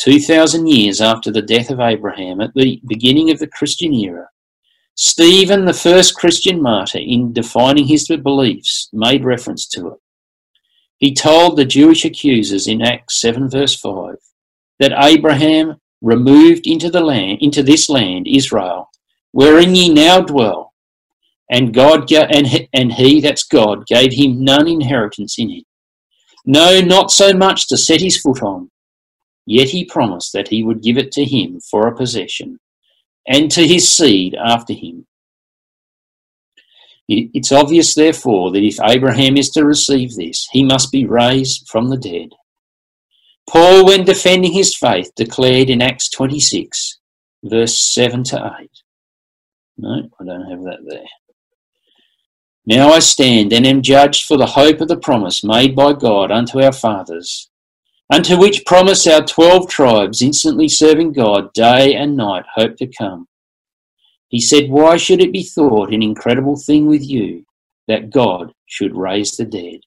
2,000 0.00 0.66
years 0.66 1.00
after 1.00 1.30
the 1.30 1.42
death 1.42 1.70
of 1.70 1.78
Abraham, 1.78 2.40
at 2.40 2.54
the 2.54 2.80
beginning 2.86 3.30
of 3.30 3.38
the 3.38 3.46
Christian 3.46 3.92
era, 3.92 4.28
Stephen, 4.96 5.66
the 5.66 5.74
first 5.74 6.16
Christian 6.16 6.60
martyr, 6.60 6.98
in 6.98 7.32
defining 7.32 7.86
his 7.86 8.08
beliefs, 8.08 8.88
made 8.92 9.24
reference 9.24 9.66
to 9.68 9.88
it. 9.88 9.98
He 10.96 11.14
told 11.14 11.56
the 11.56 11.64
Jewish 11.64 12.04
accusers 12.04 12.66
in 12.66 12.82
Acts 12.82 13.20
7 13.20 13.48
verse 13.48 13.78
5 13.78 14.16
that 14.78 14.92
Abraham 15.02 15.80
removed 16.00 16.66
into 16.66 16.90
the 16.90 17.02
land, 17.02 17.38
into 17.42 17.62
this 17.62 17.90
land, 17.90 18.26
Israel, 18.26 18.90
wherein 19.32 19.74
ye 19.74 19.92
now 19.92 20.20
dwell, 20.20 20.72
and 21.50 21.74
God 21.74 22.10
and 22.12 22.68
and 22.72 22.92
he, 22.92 23.20
that's 23.20 23.42
God, 23.42 23.86
gave 23.86 24.12
him 24.12 24.44
none 24.44 24.66
inheritance 24.66 25.38
in 25.38 25.50
it. 25.50 25.64
No, 26.46 26.80
not 26.80 27.10
so 27.10 27.32
much 27.34 27.68
to 27.68 27.76
set 27.76 28.00
his 28.00 28.18
foot 28.18 28.42
on. 28.42 28.70
Yet 29.50 29.70
he 29.70 29.84
promised 29.84 30.32
that 30.32 30.46
he 30.46 30.62
would 30.62 30.80
give 30.80 30.96
it 30.96 31.10
to 31.10 31.24
him 31.24 31.58
for 31.58 31.88
a 31.88 31.96
possession, 31.96 32.60
and 33.26 33.50
to 33.50 33.66
his 33.66 33.88
seed 33.88 34.36
after 34.36 34.72
him. 34.72 35.08
It's 37.08 37.50
obvious, 37.50 37.92
therefore, 37.96 38.52
that 38.52 38.62
if 38.62 38.78
Abraham 38.80 39.36
is 39.36 39.50
to 39.50 39.64
receive 39.64 40.14
this, 40.14 40.48
he 40.52 40.62
must 40.62 40.92
be 40.92 41.04
raised 41.04 41.68
from 41.68 41.88
the 41.88 41.96
dead. 41.96 42.28
Paul, 43.48 43.86
when 43.86 44.04
defending 44.04 44.52
his 44.52 44.76
faith, 44.76 45.10
declared 45.16 45.68
in 45.68 45.82
Acts 45.82 46.08
26, 46.10 47.00
verse 47.42 47.76
7 47.92 48.22
to 48.22 48.54
8. 48.60 48.70
No, 49.78 50.08
I 50.20 50.24
don't 50.26 50.48
have 50.48 50.62
that 50.62 50.86
there. 50.86 51.10
Now 52.66 52.90
I 52.90 53.00
stand 53.00 53.52
and 53.52 53.66
am 53.66 53.82
judged 53.82 54.26
for 54.26 54.36
the 54.36 54.46
hope 54.46 54.80
of 54.80 54.86
the 54.86 54.96
promise 54.96 55.42
made 55.42 55.74
by 55.74 55.92
God 55.94 56.30
unto 56.30 56.62
our 56.62 56.70
fathers, 56.70 57.49
unto 58.10 58.38
which 58.38 58.64
promise 58.66 59.06
our 59.06 59.24
twelve 59.24 59.68
tribes, 59.68 60.22
instantly 60.22 60.68
serving 60.68 61.12
God 61.12 61.52
day 61.52 61.94
and 61.94 62.16
night, 62.16 62.44
hope 62.54 62.76
to 62.76 62.86
come. 62.86 63.28
He 64.28 64.40
said, 64.40 64.70
Why 64.70 64.96
should 64.96 65.20
it 65.20 65.32
be 65.32 65.42
thought 65.42 65.92
an 65.92 66.02
incredible 66.02 66.56
thing 66.56 66.86
with 66.86 67.02
you 67.02 67.44
that 67.88 68.10
God 68.10 68.52
should 68.66 68.96
raise 68.96 69.36
the 69.36 69.44
dead? 69.44 69.80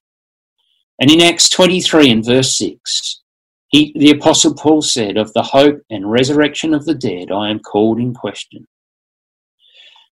And 1.00 1.10
in 1.10 1.22
Acts 1.22 1.50
23 1.50 2.10
and 2.12 2.26
verse 2.26 2.56
6, 2.58 3.22
he, 3.70 3.92
the 3.96 4.12
Apostle 4.12 4.54
Paul 4.54 4.82
said, 4.82 5.18
Of 5.18 5.34
the 5.34 5.42
hope 5.42 5.82
and 5.90 6.12
resurrection 6.12 6.74
of 6.74 6.86
the 6.86 6.94
dead, 6.94 7.32
I 7.32 7.50
am 7.50 7.60
called 7.60 8.00
in 8.00 8.14
question. 8.14 8.68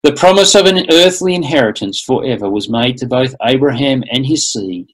The 0.04 0.12
promise 0.12 0.54
of 0.54 0.66
an 0.66 0.86
earthly 0.92 1.34
inheritance 1.34 2.00
forever 2.00 2.48
was 2.48 2.70
made 2.70 2.98
to 2.98 3.06
both 3.06 3.34
Abraham 3.42 4.04
and 4.12 4.24
his 4.24 4.48
seed. 4.48 4.92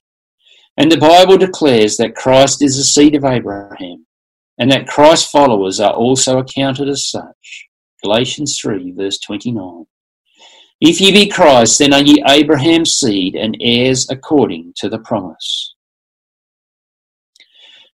And 0.76 0.90
the 0.90 0.96
Bible 0.96 1.37
declares 1.37 1.96
that 1.98 2.16
Christ 2.16 2.62
is 2.62 2.76
the 2.76 2.84
seed 2.84 3.14
of 3.14 3.24
Abraham, 3.24 4.06
and 4.58 4.70
that 4.72 4.88
Christ's 4.88 5.30
followers 5.30 5.80
are 5.80 5.92
also 5.92 6.38
accounted 6.38 6.88
as 6.88 7.08
such. 7.08 7.68
Galatians 8.02 8.58
3, 8.60 8.92
verse 8.92 9.18
29. 9.18 9.87
If 10.80 11.00
ye 11.00 11.12
be 11.12 11.28
Christ, 11.28 11.78
then 11.78 11.94
are 11.94 12.02
ye 12.02 12.22
Abraham's 12.26 12.92
seed 12.92 13.37
and 13.37 13.56
heirs 13.60 14.08
according 14.10 14.72
to 14.76 14.88
the 14.88 14.98
promise. 14.98 15.74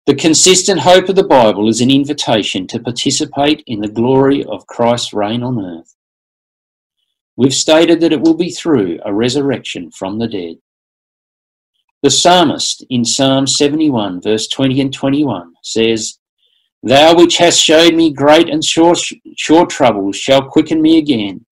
The 0.06 0.14
consistent 0.14 0.80
hope 0.80 1.10
of 1.10 1.16
the 1.16 1.24
Bible 1.24 1.68
is 1.68 1.82
an 1.82 1.90
invitation 1.90 2.66
to 2.68 2.80
participate 2.80 3.62
in 3.66 3.80
the 3.80 3.88
glory 3.88 4.42
of 4.44 4.66
Christ's 4.66 5.12
reign 5.12 5.42
on 5.42 5.62
earth. 5.62 5.94
We've 7.36 7.52
stated 7.52 8.00
that 8.00 8.12
it 8.12 8.22
will 8.22 8.36
be 8.36 8.50
through 8.50 9.00
a 9.04 9.12
resurrection 9.12 9.90
from 9.90 10.18
the 10.18 10.26
dead. 10.26 10.56
The 12.02 12.10
psalmist 12.10 12.84
in 12.90 13.04
Psalm 13.04 13.48
71, 13.48 14.22
verse 14.22 14.46
20 14.46 14.80
and 14.80 14.92
21 14.92 15.52
says, 15.64 16.18
Thou 16.84 17.16
which 17.16 17.38
hast 17.38 17.60
showed 17.60 17.94
me 17.94 18.12
great 18.12 18.48
and 18.48 18.64
sure, 18.64 18.94
sure 19.36 19.66
troubles 19.66 20.14
shall 20.16 20.48
quicken 20.48 20.80
me 20.80 20.98
again, 20.98 21.44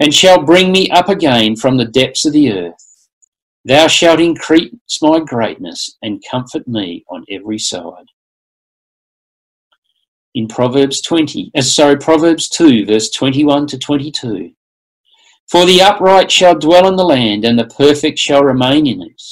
and 0.00 0.12
shall 0.12 0.42
bring 0.42 0.72
me 0.72 0.90
up 0.90 1.08
again 1.08 1.54
from 1.54 1.76
the 1.76 1.84
depths 1.84 2.24
of 2.24 2.32
the 2.32 2.52
earth. 2.52 3.08
Thou 3.64 3.86
shalt 3.86 4.20
increase 4.20 4.72
my 5.00 5.20
greatness 5.20 5.96
and 6.02 6.22
comfort 6.28 6.66
me 6.66 7.04
on 7.08 7.24
every 7.30 7.58
side. 7.58 8.06
In 10.34 10.48
Proverbs 10.48 11.00
20, 11.00 11.52
uh, 11.54 11.62
sorry, 11.62 11.96
Proverbs 11.96 12.48
2, 12.48 12.86
verse 12.86 13.08
21 13.10 13.68
to 13.68 13.78
22. 13.78 14.50
For 15.48 15.64
the 15.64 15.80
upright 15.80 16.32
shall 16.32 16.58
dwell 16.58 16.88
in 16.88 16.96
the 16.96 17.04
land, 17.04 17.44
and 17.44 17.56
the 17.56 17.66
perfect 17.66 18.18
shall 18.18 18.42
remain 18.42 18.88
in 18.88 19.02
it. 19.02 19.22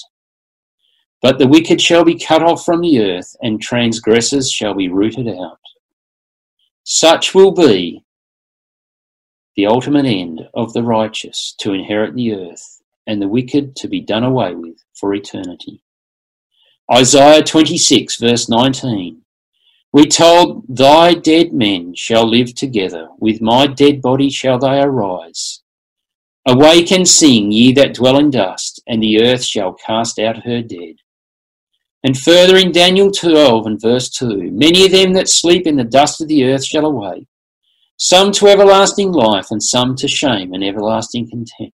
But 1.23 1.39
the 1.39 1.49
wicked 1.49 1.81
shall 1.81 2.05
be 2.05 2.19
cut 2.19 2.43
off 2.43 2.65
from 2.65 2.81
the 2.81 3.01
earth, 3.01 3.37
and 3.43 3.61
transgressors 3.61 4.51
shall 4.51 4.75
be 4.75 4.89
rooted 4.89 5.29
out. 5.29 5.61
Such 6.85 7.35
will 7.35 7.53
be 7.53 8.03
the 9.57 9.67
ultimate 9.67 10.07
end 10.07 10.49
of 10.55 10.73
the 10.73 10.83
righteous 10.83 11.55
to 11.59 11.73
inherit 11.73 12.15
the 12.15 12.35
earth, 12.35 12.81
and 13.07 13.21
the 13.21 13.29
wicked 13.29 13.77
to 13.77 13.89
be 13.89 14.01
done 14.01 14.25
away 14.25 14.55
with 14.55 14.83
for 14.95 15.13
eternity. 15.15 15.83
Isaiah 16.93 17.43
26, 17.43 18.17
verse 18.17 18.49
19. 18.49 19.21
We 19.93 20.07
told, 20.07 20.65
Thy 20.69 21.15
dead 21.15 21.53
men 21.53 21.95
shall 21.95 22.27
live 22.27 22.55
together, 22.55 23.09
with 23.19 23.43
my 23.43 23.67
dead 23.67 24.01
body 24.01 24.31
shall 24.31 24.59
they 24.59 24.81
arise. 24.81 25.63
Awake 26.47 26.91
and 26.93 27.07
sing, 27.07 27.53
ye 27.53 27.73
that 27.73 27.95
dwell 27.95 28.19
in 28.19 28.31
dust, 28.31 28.81
and 28.87 29.03
the 29.03 29.23
earth 29.23 29.45
shall 29.45 29.75
cast 29.75 30.19
out 30.19 30.45
her 30.45 30.63
dead. 30.63 30.97
And 32.03 32.19
further 32.19 32.57
in 32.57 32.73
Daniel 32.73 33.11
12 33.11 33.67
and 33.67 33.81
verse 33.81 34.09
2 34.11 34.51
Many 34.53 34.87
of 34.87 34.93
them 34.93 35.13
that 35.13 35.29
sleep 35.29 35.67
in 35.67 35.77
the 35.77 35.85
dust 35.85 36.21
of 36.21 36.29
the 36.29 36.45
earth 36.45 36.65
shall 36.65 36.87
awake, 36.87 37.27
some 37.99 38.33
to 38.33 38.49
everlasting 38.49 39.13
life, 39.13 39.51
and 39.51 39.63
some 39.63 39.95
to 39.97 40.09
shame 40.09 40.55
and 40.55 40.65
everlasting 40.65 41.29
contempt. 41.29 41.75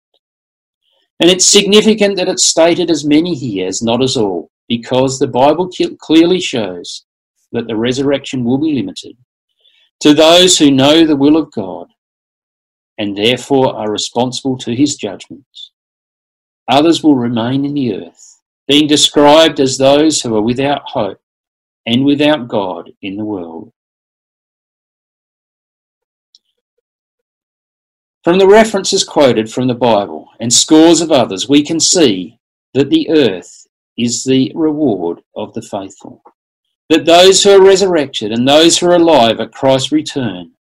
And 1.19 1.29
it's 1.29 1.45
significant 1.45 2.17
that 2.17 2.27
it's 2.27 2.45
stated 2.45 2.89
as 2.89 3.05
many 3.05 3.35
here 3.35 3.67
as 3.67 3.81
not 3.81 4.03
as 4.03 4.17
all, 4.17 4.49
because 4.67 5.19
the 5.19 5.27
Bible 5.27 5.69
clearly 5.99 6.41
shows 6.41 7.05
that 7.51 7.67
the 7.67 7.75
resurrection 7.75 8.43
will 8.43 8.57
be 8.57 8.73
limited 8.73 9.15
to 10.01 10.13
those 10.13 10.57
who 10.57 10.71
know 10.71 11.05
the 11.05 11.15
will 11.15 11.37
of 11.37 11.51
God 11.51 11.87
and 12.97 13.17
therefore 13.17 13.75
are 13.75 13.91
responsible 13.91 14.57
to 14.57 14.75
his 14.75 14.95
judgments. 14.95 15.71
Others 16.67 17.03
will 17.03 17.15
remain 17.15 17.63
in 17.63 17.73
the 17.73 17.95
earth 17.95 18.34
being 18.67 18.87
described 18.87 19.59
as 19.59 19.77
those 19.77 20.21
who 20.21 20.35
are 20.35 20.41
without 20.41 20.81
hope 20.85 21.19
and 21.85 22.03
without 22.03 22.47
God 22.47 22.91
in 23.01 23.15
the 23.15 23.25
world. 23.25 23.71
From 28.23 28.39
the 28.39 28.47
references 28.47 29.03
quoted 29.03 29.51
from 29.51 29.67
the 29.67 29.75
Bible 29.75 30.29
and 30.39 30.51
scores 30.51 30.99
of 30.99 31.11
others, 31.11 31.47
we 31.47 31.63
can 31.63 31.79
see 31.79 32.39
that 32.73 32.89
the 32.89 33.09
earth 33.11 33.67
is 33.97 34.23
the 34.23 34.51
reward 34.55 35.21
of 35.35 35.53
the 35.53 35.61
faithful. 35.61 36.23
That 36.89 37.05
those 37.05 37.43
who 37.43 37.51
are 37.51 37.63
resurrected 37.63 38.31
and 38.31 38.47
those 38.47 38.77
who 38.79 38.87
are 38.87 38.95
alive 38.95 39.39
at 39.39 39.53
Christ's 39.53 39.91
return 39.91 40.53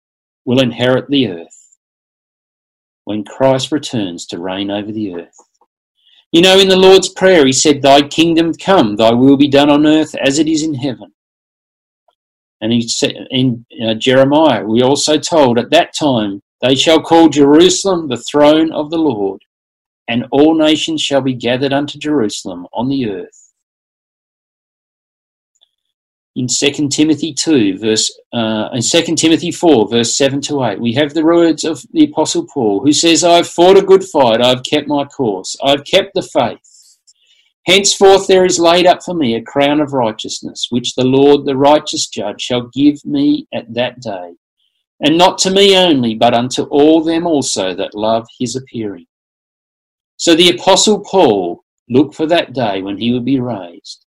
will 0.44 0.60
inherit 0.60 1.08
the 1.08 1.28
earth 1.28 1.76
when 3.04 3.24
Christ 3.24 3.72
returns 3.72 4.26
to 4.26 4.38
reign 4.38 4.70
over 4.70 4.92
the 4.92 5.14
earth. 5.14 5.43
You 6.34 6.42
know, 6.42 6.58
in 6.58 6.66
the 6.66 6.74
Lord's 6.74 7.10
Prayer, 7.10 7.46
he 7.46 7.52
said, 7.52 7.80
Thy 7.80 8.02
kingdom 8.02 8.52
come, 8.54 8.96
thy 8.96 9.12
will 9.12 9.36
be 9.36 9.46
done 9.46 9.70
on 9.70 9.86
earth 9.86 10.16
as 10.16 10.40
it 10.40 10.48
is 10.48 10.64
in 10.64 10.74
heaven. 10.74 11.12
And 12.60 12.72
he 12.72 12.88
said 12.88 13.12
in 13.30 13.64
uh, 13.80 13.94
Jeremiah, 13.94 14.64
we 14.64 14.82
also 14.82 15.16
told 15.16 15.60
at 15.60 15.70
that 15.70 15.94
time, 15.94 16.42
they 16.60 16.74
shall 16.74 17.00
call 17.00 17.28
Jerusalem 17.28 18.08
the 18.08 18.16
throne 18.16 18.72
of 18.72 18.90
the 18.90 18.98
Lord, 18.98 19.42
and 20.08 20.26
all 20.32 20.56
nations 20.56 21.00
shall 21.00 21.20
be 21.20 21.34
gathered 21.34 21.72
unto 21.72 22.00
Jerusalem 22.00 22.66
on 22.72 22.88
the 22.88 23.08
earth 23.10 23.43
in 26.36 26.48
2 26.48 26.88
Timothy 26.88 27.32
2, 27.32 27.78
verse, 27.78 28.12
uh, 28.32 28.68
in 28.72 28.82
2 28.82 29.14
Timothy 29.14 29.52
4, 29.52 29.88
verse 29.88 30.16
7 30.16 30.40
to 30.42 30.64
8, 30.64 30.80
we 30.80 30.92
have 30.94 31.14
the 31.14 31.24
words 31.24 31.62
of 31.62 31.80
the 31.92 32.04
Apostle 32.04 32.46
Paul, 32.52 32.80
who 32.80 32.92
says, 32.92 33.22
I 33.22 33.36
have 33.36 33.48
fought 33.48 33.76
a 33.76 33.82
good 33.82 34.02
fight, 34.02 34.40
I 34.40 34.48
have 34.48 34.64
kept 34.68 34.88
my 34.88 35.04
course, 35.04 35.56
I 35.62 35.70
have 35.70 35.84
kept 35.84 36.14
the 36.14 36.22
faith. 36.22 36.98
Henceforth 37.66 38.26
there 38.26 38.44
is 38.44 38.58
laid 38.58 38.84
up 38.84 39.02
for 39.02 39.14
me 39.14 39.36
a 39.36 39.42
crown 39.42 39.80
of 39.80 39.92
righteousness, 39.92 40.66
which 40.70 40.94
the 40.94 41.04
Lord, 41.04 41.46
the 41.46 41.56
righteous 41.56 42.08
judge, 42.08 42.40
shall 42.40 42.68
give 42.74 43.04
me 43.04 43.46
at 43.54 43.72
that 43.72 44.00
day. 44.00 44.34
And 45.00 45.16
not 45.16 45.38
to 45.38 45.50
me 45.50 45.76
only, 45.76 46.14
but 46.14 46.34
unto 46.34 46.64
all 46.64 47.02
them 47.02 47.26
also 47.26 47.74
that 47.74 47.94
love 47.94 48.26
his 48.38 48.56
appearing. 48.56 49.06
So 50.16 50.34
the 50.34 50.50
Apostle 50.50 51.00
Paul 51.00 51.64
looked 51.88 52.14
for 52.14 52.26
that 52.26 52.52
day 52.52 52.82
when 52.82 52.98
he 52.98 53.12
would 53.12 53.24
be 53.24 53.40
raised 53.40 54.03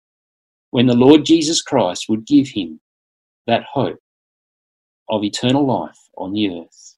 when 0.75 0.87
the 0.87 0.93
Lord 0.93 1.23
Jesus 1.23 1.61
Christ 1.61 2.09
would 2.09 2.27
give 2.27 2.49
him 2.49 2.81
that 3.47 3.63
hope 3.63 3.97
of 5.07 5.23
eternal 5.23 5.65
life 5.65 5.97
on 6.17 6.33
the 6.33 6.49
earth. 6.49 6.97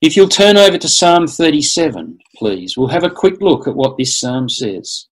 If 0.00 0.16
you'll 0.16 0.26
turn 0.26 0.56
over 0.56 0.78
to 0.78 0.88
Psalm 0.88 1.26
37, 1.26 2.18
please, 2.34 2.74
we'll 2.74 2.88
have 2.88 3.04
a 3.04 3.10
quick 3.10 3.42
look 3.42 3.68
at 3.68 3.74
what 3.74 3.98
this 3.98 4.18
psalm 4.18 4.48
says. 4.48 5.06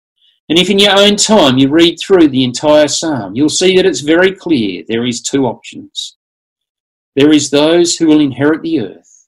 And 0.49 0.59
if 0.59 0.69
in 0.69 0.77
your 0.77 0.99
own 0.99 1.15
time 1.15 1.57
you 1.57 1.69
read 1.69 1.97
through 1.99 2.27
the 2.27 2.43
entire 2.43 2.87
psalm, 2.87 3.35
you'll 3.35 3.49
see 3.49 3.75
that 3.75 3.87
it's 3.87 4.01
very 4.01 4.33
clear 4.33 4.83
there 4.87 5.07
is 5.07 5.23
two 5.23 5.47
options. 5.47 6.15
There 7.15 7.31
is 7.31 7.49
those 7.49 7.97
who 7.97 8.05
will 8.05 8.21
inherit 8.21 8.61
the 8.61 8.81
earth, 8.81 9.27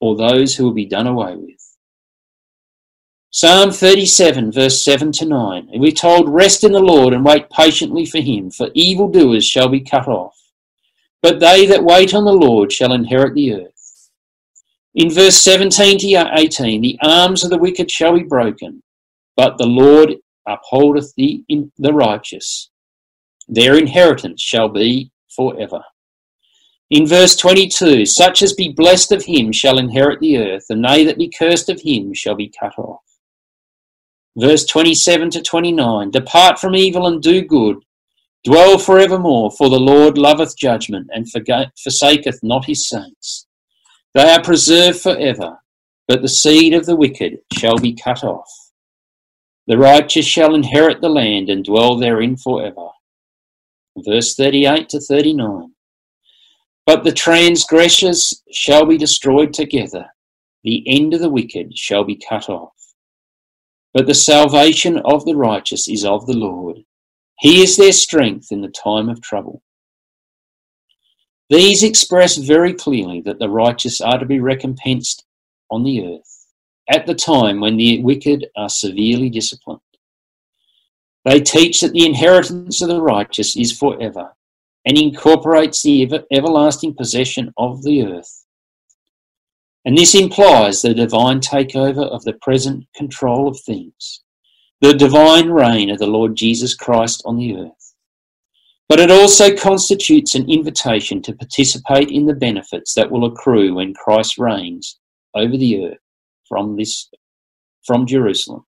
or 0.00 0.16
those 0.16 0.56
who 0.56 0.64
will 0.64 0.72
be 0.72 0.86
done 0.86 1.06
away 1.06 1.36
with. 1.36 1.57
Psalm 3.40 3.70
37, 3.70 4.50
verse 4.50 4.82
7 4.82 5.12
to 5.12 5.24
9. 5.24 5.68
We're 5.74 5.92
told, 5.92 6.28
Rest 6.28 6.64
in 6.64 6.72
the 6.72 6.80
Lord 6.80 7.14
and 7.14 7.24
wait 7.24 7.48
patiently 7.50 8.04
for 8.04 8.18
him, 8.18 8.50
for 8.50 8.68
evildoers 8.74 9.46
shall 9.46 9.68
be 9.68 9.78
cut 9.78 10.08
off. 10.08 10.36
But 11.22 11.38
they 11.38 11.64
that 11.66 11.84
wait 11.84 12.14
on 12.14 12.24
the 12.24 12.32
Lord 12.32 12.72
shall 12.72 12.92
inherit 12.92 13.34
the 13.34 13.54
earth. 13.54 14.10
In 14.96 15.08
verse 15.08 15.36
17 15.36 16.00
to 16.00 16.30
18, 16.36 16.80
the 16.80 16.98
arms 17.00 17.44
of 17.44 17.50
the 17.50 17.58
wicked 17.58 17.92
shall 17.92 18.14
be 18.14 18.24
broken, 18.24 18.82
but 19.36 19.56
the 19.56 19.68
Lord 19.68 20.16
upholdeth 20.48 21.14
the, 21.16 21.44
the 21.78 21.92
righteous. 21.92 22.70
Their 23.46 23.78
inheritance 23.78 24.42
shall 24.42 24.68
be 24.68 25.12
forever. 25.28 25.84
In 26.90 27.06
verse 27.06 27.36
22, 27.36 28.04
such 28.04 28.42
as 28.42 28.52
be 28.52 28.72
blessed 28.72 29.12
of 29.12 29.26
him 29.26 29.52
shall 29.52 29.78
inherit 29.78 30.18
the 30.18 30.38
earth, 30.38 30.64
and 30.70 30.84
they 30.84 31.04
that 31.04 31.18
be 31.18 31.30
cursed 31.30 31.68
of 31.68 31.80
him 31.80 32.12
shall 32.12 32.34
be 32.34 32.52
cut 32.60 32.76
off. 32.76 33.02
Verse 34.38 34.64
27 34.66 35.30
to 35.30 35.42
29, 35.42 36.12
depart 36.12 36.60
from 36.60 36.76
evil 36.76 37.08
and 37.08 37.20
do 37.20 37.42
good, 37.42 37.78
dwell 38.44 38.78
forevermore, 38.78 39.50
for 39.50 39.68
the 39.68 39.80
Lord 39.80 40.16
loveth 40.16 40.56
judgment 40.56 41.10
and 41.12 41.26
forsaketh 41.28 42.38
not 42.44 42.64
his 42.66 42.88
saints. 42.88 43.48
They 44.14 44.30
are 44.30 44.42
preserved 44.42 45.00
forever, 45.00 45.58
but 46.06 46.22
the 46.22 46.28
seed 46.28 46.72
of 46.72 46.86
the 46.86 46.94
wicked 46.94 47.38
shall 47.52 47.78
be 47.78 47.94
cut 47.94 48.22
off. 48.22 48.48
The 49.66 49.76
righteous 49.76 50.24
shall 50.24 50.54
inherit 50.54 51.00
the 51.00 51.10
land 51.10 51.50
and 51.50 51.64
dwell 51.64 51.96
therein 51.96 52.36
forever. 52.36 52.88
Verse 53.98 54.36
38 54.36 54.88
to 54.90 55.00
39. 55.00 55.72
But 56.86 57.02
the 57.02 57.12
transgressors 57.12 58.40
shall 58.52 58.86
be 58.86 58.96
destroyed 58.96 59.52
together, 59.52 60.06
the 60.62 60.84
end 60.86 61.12
of 61.12 61.20
the 61.20 61.28
wicked 61.28 61.76
shall 61.76 62.04
be 62.04 62.16
cut 62.16 62.48
off. 62.48 62.72
But 63.98 64.06
the 64.06 64.14
salvation 64.14 64.98
of 64.98 65.24
the 65.24 65.34
righteous 65.34 65.88
is 65.88 66.04
of 66.04 66.24
the 66.24 66.36
Lord. 66.36 66.84
He 67.40 67.64
is 67.64 67.76
their 67.76 67.90
strength 67.90 68.52
in 68.52 68.60
the 68.60 68.68
time 68.68 69.08
of 69.08 69.20
trouble. 69.20 69.60
These 71.50 71.82
express 71.82 72.36
very 72.36 72.74
clearly 72.74 73.22
that 73.22 73.40
the 73.40 73.48
righteous 73.48 74.00
are 74.00 74.16
to 74.20 74.24
be 74.24 74.38
recompensed 74.38 75.24
on 75.68 75.82
the 75.82 76.06
earth 76.06 76.46
at 76.88 77.06
the 77.06 77.14
time 77.16 77.58
when 77.58 77.76
the 77.76 78.00
wicked 78.04 78.46
are 78.56 78.68
severely 78.68 79.30
disciplined. 79.30 79.80
They 81.24 81.40
teach 81.40 81.80
that 81.80 81.92
the 81.92 82.06
inheritance 82.06 82.80
of 82.80 82.90
the 82.90 83.02
righteous 83.02 83.56
is 83.56 83.76
forever 83.76 84.32
and 84.86 84.96
incorporates 84.96 85.82
the 85.82 86.04
ever- 86.04 86.24
everlasting 86.30 86.94
possession 86.94 87.52
of 87.56 87.82
the 87.82 88.04
earth. 88.04 88.44
And 89.88 89.96
this 89.96 90.14
implies 90.14 90.82
the 90.82 90.92
divine 90.92 91.40
takeover 91.40 92.06
of 92.06 92.22
the 92.24 92.34
present 92.34 92.86
control 92.94 93.48
of 93.48 93.58
things, 93.58 94.22
the 94.82 94.92
divine 94.92 95.48
reign 95.48 95.88
of 95.88 95.98
the 95.98 96.06
Lord 96.06 96.36
Jesus 96.36 96.74
Christ 96.74 97.22
on 97.24 97.38
the 97.38 97.56
earth. 97.56 97.94
But 98.90 99.00
it 99.00 99.10
also 99.10 99.56
constitutes 99.56 100.34
an 100.34 100.50
invitation 100.50 101.22
to 101.22 101.32
participate 101.32 102.10
in 102.10 102.26
the 102.26 102.34
benefits 102.34 102.92
that 102.96 103.10
will 103.10 103.24
accrue 103.24 103.76
when 103.76 103.94
Christ 103.94 104.36
reigns 104.36 104.98
over 105.34 105.56
the 105.56 105.86
earth 105.86 106.04
from 106.46 106.76
this 106.76 107.08
from 107.86 108.06
Jerusalem. 108.06 108.66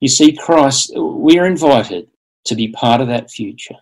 You 0.00 0.08
see, 0.08 0.32
Christ, 0.32 0.90
we 0.96 1.38
are 1.38 1.46
invited 1.46 2.08
to 2.46 2.54
be 2.54 2.68
part 2.68 3.02
of 3.02 3.08
that 3.08 3.30
future. 3.30 3.76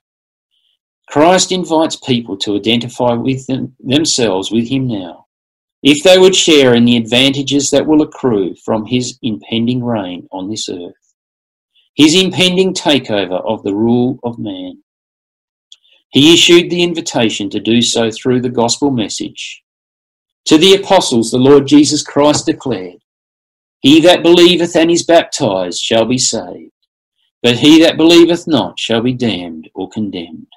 Christ 1.09 1.53
invites 1.53 1.97
people 1.97 2.37
to 2.39 2.57
identify 2.57 3.13
with 3.15 3.47
them, 3.47 3.75
themselves 3.81 4.51
with 4.51 4.69
Him 4.69 4.89
now, 4.89 5.27
if 5.83 6.03
they 6.03 6.19
would 6.19 6.35
share 6.35 6.75
in 6.75 6.85
the 6.85 6.97
advantages 6.97 7.71
that 7.71 7.87
will 7.87 8.03
accrue 8.03 8.55
from 8.65 8.87
His 8.87 9.19
impending 9.23 9.85
reign 9.85 10.29
on 10.33 10.49
this 10.49 10.69
earth, 10.69 11.15
His 11.95 12.15
impending 12.15 12.75
takeover 12.75 13.45
of 13.45 13.63
the 13.63 13.75
rule 13.75 14.19
of 14.25 14.39
man. 14.39 14.83
He 16.11 16.33
issued 16.33 16.71
the 16.71 16.83
invitation 16.83 17.51
to 17.51 17.61
do 17.61 17.83
so 17.83 18.11
through 18.11 18.41
the 18.41 18.49
gospel 18.49 18.91
message. 18.91 19.63
To 20.47 20.57
the 20.59 20.75
apostles, 20.75 21.31
the 21.31 21.39
Lord 21.39 21.67
Jesus 21.67 22.03
Christ 22.03 22.47
declared, 22.47 22.99
He 23.81 24.01
that 24.01 24.23
believeth 24.23 24.77
and 24.77 24.91
is 24.91 25.03
baptized 25.03 25.81
shall 25.81 26.05
be 26.05 26.19
saved 26.19 26.73
but 27.47 27.59
he 27.59 27.81
that 27.81 27.97
believeth 27.97 28.49
not 28.49 28.77
shall 28.77 29.01
be 29.01 29.13
damned 29.13 29.71
or 29.73 29.89
condemned. 29.89 30.49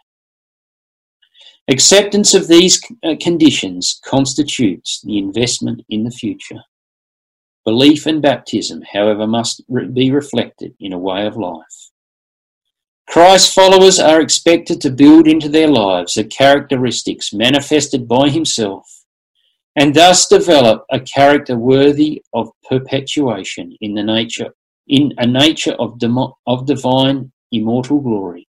Acceptance 1.70 2.34
of 2.34 2.48
these 2.48 2.82
uh, 3.04 3.14
conditions 3.22 4.02
constitutes 4.04 5.02
the 5.04 5.20
investment 5.20 5.86
in 5.88 6.04
the 6.04 6.10
future. 6.12 6.64
Belief 7.64 8.08
and 8.08 8.24
baptism, 8.24 8.82
however, 8.92 9.28
must 9.28 9.62
be 9.94 10.10
reflected 10.10 10.74
in 10.80 10.94
a 10.94 10.98
way 10.98 11.28
of 11.28 11.38
life. 11.38 11.92
Christ's 13.08 13.54
followers 13.54 14.00
are 14.00 14.20
expected 14.20 14.82
to 14.82 14.90
build 14.90 15.28
into 15.28 15.48
their 15.48 15.68
lives 15.68 16.16
the 16.16 16.24
characteristics 16.24 17.34
manifested 17.34 18.08
by 18.08 18.30
himself 18.30 18.86
and 19.76 19.94
thus 19.94 20.28
develop 20.28 20.86
a 20.92 21.00
character 21.00 21.56
worthy 21.56 22.24
of 22.34 22.50
perpetuation 22.68 23.78
in 23.82 23.94
the 23.94 24.04
nature 24.04 24.50
in 24.88 25.14
a 25.20 25.28
nature 25.28 25.74
of, 25.74 26.00
of 26.48 26.66
divine 26.66 27.32
immortal 27.52 28.00
glory. 28.00 28.49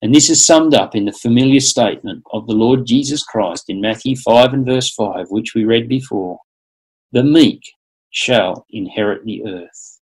And 0.00 0.14
this 0.14 0.30
is 0.30 0.44
summed 0.44 0.74
up 0.74 0.94
in 0.94 1.04
the 1.04 1.12
familiar 1.12 1.60
statement 1.60 2.22
of 2.32 2.46
the 2.46 2.54
Lord 2.54 2.86
Jesus 2.86 3.24
Christ 3.24 3.64
in 3.68 3.80
Matthew 3.80 4.14
5 4.16 4.52
and 4.52 4.64
verse 4.64 4.92
5, 4.94 5.26
which 5.30 5.54
we 5.54 5.64
read 5.64 5.88
before 5.88 6.38
The 7.12 7.24
meek 7.24 7.62
shall 8.10 8.64
inherit 8.70 9.24
the 9.24 9.44
earth. 9.44 10.00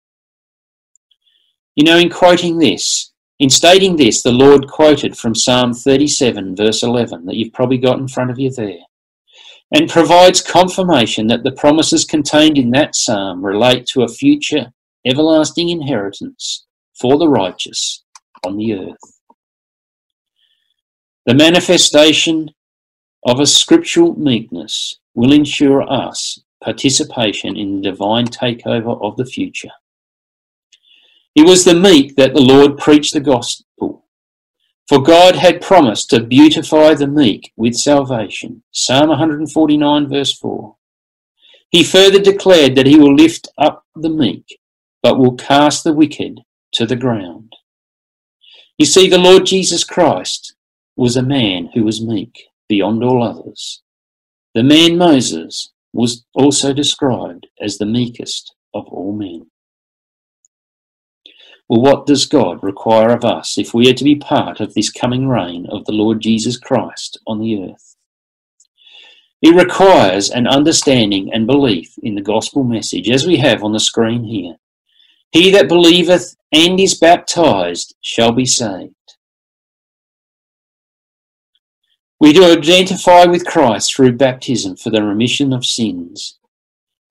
You 1.76 1.86
know, 1.86 1.98
in 1.98 2.10
quoting 2.10 2.60
this, 2.60 3.12
in 3.40 3.50
stating 3.50 3.96
this, 3.96 4.22
the 4.22 4.32
Lord 4.32 4.68
quoted 4.68 5.18
from 5.18 5.34
Psalm 5.34 5.74
37, 5.74 6.56
verse 6.56 6.84
11, 6.84 7.26
that 7.26 7.36
you've 7.36 7.54
probably 7.54 7.78
got 7.78 8.00
in 8.00 8.08
front 8.08 8.30
of 8.30 8.40
you 8.40 8.52
there 8.52 8.82
and 9.74 9.90
provides 9.90 10.42
confirmation 10.42 11.28
that 11.28 11.44
the 11.44 11.52
promises 11.52 12.06
contained 12.06 12.58
in 12.58 12.72
that 12.72 12.96
psalm 12.96 13.46
relate 13.46 13.86
to 13.86 14.02
a 14.02 14.08
future 14.08 14.72
everlasting 15.06 15.70
inheritance 15.70 16.66
for 17.00 17.18
the 17.18 17.30
righteous 17.30 18.04
on 18.46 18.58
the 18.58 18.74
earth. 18.74 19.19
The 21.30 21.36
manifestation 21.36 22.50
of 23.24 23.40
a 23.40 23.46
scriptural 23.46 24.20
meekness 24.20 24.98
will 25.14 25.32
ensure 25.32 25.84
us 25.84 26.42
participation 26.64 27.56
in 27.56 27.76
the 27.76 27.92
divine 27.92 28.26
takeover 28.26 29.00
of 29.00 29.16
the 29.16 29.26
future. 29.26 29.70
It 31.36 31.48
was 31.48 31.64
the 31.64 31.76
meek 31.76 32.16
that 32.16 32.34
the 32.34 32.42
Lord 32.42 32.80
preached 32.80 33.14
the 33.14 33.20
gospel 33.20 33.70
for 34.90 35.04
God 35.04 35.36
had 35.36 35.62
promised 35.62 36.10
to 36.10 36.24
beautify 36.24 36.96
the 36.96 37.06
meek 37.06 37.54
with 37.56 37.76
salvation. 37.76 38.64
Psalm 38.72 39.10
149, 39.10 40.10
verse 40.10 40.34
4. 40.34 40.76
He 41.70 41.84
further 41.84 42.20
declared 42.20 42.74
that 42.74 42.88
he 42.88 42.98
will 42.98 43.14
lift 43.14 43.48
up 43.56 43.86
the 43.96 44.10
meek, 44.10 44.58
but 45.04 45.20
will 45.20 45.36
cast 45.36 45.84
the 45.84 45.94
wicked 45.94 46.40
to 46.72 46.88
the 46.88 46.96
ground. 46.96 47.54
You 48.80 48.88
see, 48.88 49.08
the 49.08 49.20
Lord 49.20 49.46
Jesus 49.46 49.84
Christ 49.84 50.56
was 51.00 51.16
a 51.16 51.24
man 51.24 51.70
who 51.74 51.86
was 51.86 52.06
meek 52.06 52.50
beyond 52.68 53.02
all 53.02 53.24
others. 53.24 53.82
The 54.54 54.64
man 54.64 54.98
Moses 54.98 55.72
was 55.94 56.26
also 56.34 56.74
described 56.74 57.48
as 57.62 57.78
the 57.78 57.86
meekest 57.86 58.54
of 58.74 58.86
all 58.88 59.14
men. 59.14 59.50
Well, 61.70 61.80
what 61.80 62.06
does 62.06 62.26
God 62.26 62.62
require 62.62 63.12
of 63.12 63.24
us 63.24 63.58
if 63.58 63.74
we 63.74 63.90
are 63.90 63.94
to 63.94 64.04
be 64.04 64.16
part 64.16 64.60
of 64.60 64.74
this 64.74 64.92
coming 64.92 65.30
reign 65.30 65.68
of 65.72 65.86
the 65.86 65.94
Lord 65.94 66.20
Jesus 66.20 66.58
Christ 66.58 67.18
on 67.26 67.40
the 67.40 67.64
earth? 67.64 67.96
It 69.42 69.56
requires 69.56 70.30
an 70.30 70.48
understanding 70.48 71.30
and 71.34 71.48
belief 71.48 71.94
in 72.04 72.16
the 72.16 72.22
gospel 72.22 72.66
message, 72.66 73.10
as 73.10 73.26
we 73.26 73.38
have 73.38 73.64
on 73.64 73.72
the 73.72 73.80
screen 73.80 74.26
here. 74.26 74.58
He 75.32 75.50
that 75.52 75.70
believeth 75.70 76.36
and 76.52 76.78
is 76.78 77.00
baptized 77.00 77.96
shall 78.02 78.34
be 78.34 78.46
saved. 78.46 78.96
We 82.20 82.34
do 82.34 82.52
identify 82.52 83.26
with 83.26 83.46
Christ 83.46 83.96
through 83.96 84.18
baptism 84.18 84.76
for 84.76 84.90
the 84.90 85.04
remission 85.04 85.54
of 85.54 85.66
sins 85.66 86.38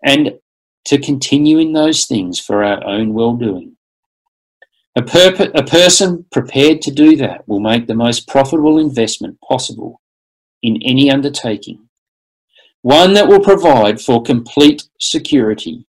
and 0.04 0.38
to 0.84 0.98
continue 0.98 1.58
in 1.58 1.72
those 1.72 2.04
things 2.04 2.38
for 2.38 2.62
our 2.62 2.84
own 2.86 3.14
well 3.14 3.34
doing. 3.34 3.76
A, 4.96 5.02
a 5.54 5.62
person 5.64 6.26
prepared 6.32 6.82
to 6.82 6.90
do 6.90 7.16
that 7.16 7.46
will 7.46 7.60
make 7.60 7.86
the 7.86 7.94
most 7.94 8.26
profitable 8.26 8.78
investment 8.78 9.40
possible 9.40 10.00
in 10.62 10.80
any 10.82 11.10
undertaking, 11.10 11.88
one 12.82 13.14
that 13.14 13.28
will 13.28 13.40
provide 13.40 14.00
for 14.00 14.22
complete 14.22 14.88
security 14.98 15.86